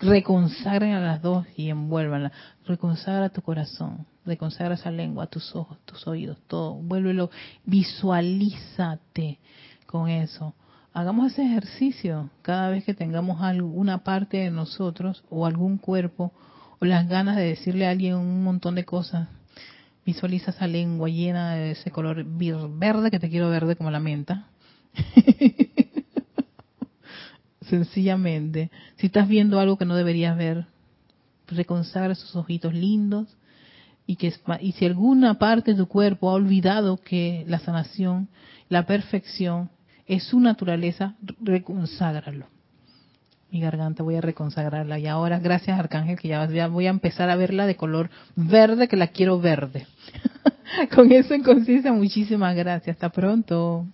reconsagren 0.00 0.94
a 0.94 1.00
las 1.00 1.22
dos 1.22 1.46
y 1.56 1.68
envuélvanla. 1.68 2.32
Reconsagra 2.66 3.28
tu 3.28 3.42
corazón, 3.42 4.06
reconsagra 4.24 4.74
esa 4.74 4.90
lengua, 4.90 5.26
tus 5.26 5.54
ojos, 5.54 5.78
tus 5.84 6.06
oídos, 6.06 6.38
todo. 6.48 6.74
Vuélvelo, 6.74 7.30
visualízate 7.64 9.38
con 9.86 10.08
eso. 10.08 10.54
Hagamos 10.92 11.32
ese 11.32 11.44
ejercicio 11.44 12.30
cada 12.40 12.70
vez 12.70 12.84
que 12.84 12.94
tengamos 12.94 13.42
alguna 13.42 14.02
parte 14.02 14.38
de 14.38 14.50
nosotros 14.50 15.22
o 15.28 15.44
algún 15.44 15.76
cuerpo 15.76 16.32
o 16.78 16.86
las 16.86 17.06
ganas 17.06 17.36
de 17.36 17.44
decirle 17.44 17.86
a 17.86 17.90
alguien 17.90 18.14
un 18.16 18.42
montón 18.42 18.74
de 18.76 18.86
cosas. 18.86 19.28
Visualiza 20.06 20.52
esa 20.52 20.66
lengua 20.66 21.08
llena 21.08 21.56
de 21.56 21.72
ese 21.72 21.90
color 21.90 22.24
verde 22.24 23.10
que 23.10 23.18
te 23.18 23.28
quiero 23.28 23.50
verde 23.50 23.76
como 23.76 23.90
la 23.90 24.00
menta. 24.00 24.46
sencillamente. 27.68 28.70
Si 28.96 29.06
estás 29.06 29.28
viendo 29.28 29.60
algo 29.60 29.76
que 29.76 29.84
no 29.84 29.94
deberías 29.94 30.36
ver, 30.36 30.66
reconsagra 31.48 32.12
esos 32.12 32.34
ojitos 32.36 32.72
lindos 32.74 33.28
y 34.06 34.16
que 34.16 34.32
y 34.60 34.72
si 34.72 34.86
alguna 34.86 35.38
parte 35.38 35.72
de 35.72 35.78
tu 35.78 35.86
cuerpo 35.86 36.30
ha 36.30 36.34
olvidado 36.34 36.96
que 36.96 37.44
la 37.48 37.58
sanación, 37.58 38.28
la 38.68 38.86
perfección 38.86 39.70
es 40.06 40.24
su 40.24 40.40
naturaleza, 40.40 41.16
reconságralo. 41.40 42.46
Mi 43.56 43.62
garganta 43.62 44.02
voy 44.02 44.16
a 44.16 44.20
reconsagrarla 44.20 44.98
y 44.98 45.06
ahora 45.06 45.38
gracias 45.38 45.78
Arcángel 45.78 46.18
que 46.18 46.28
ya 46.28 46.68
voy 46.68 46.86
a 46.88 46.90
empezar 46.90 47.30
a 47.30 47.36
verla 47.36 47.64
de 47.64 47.74
color 47.74 48.10
verde 48.34 48.86
que 48.86 48.96
la 48.96 49.06
quiero 49.06 49.40
verde. 49.40 49.86
Con 50.94 51.10
eso 51.10 51.32
en 51.32 51.42
conciencia 51.42 51.90
muchísimas 51.90 52.54
gracias. 52.54 52.96
Hasta 52.96 53.08
pronto. 53.08 53.86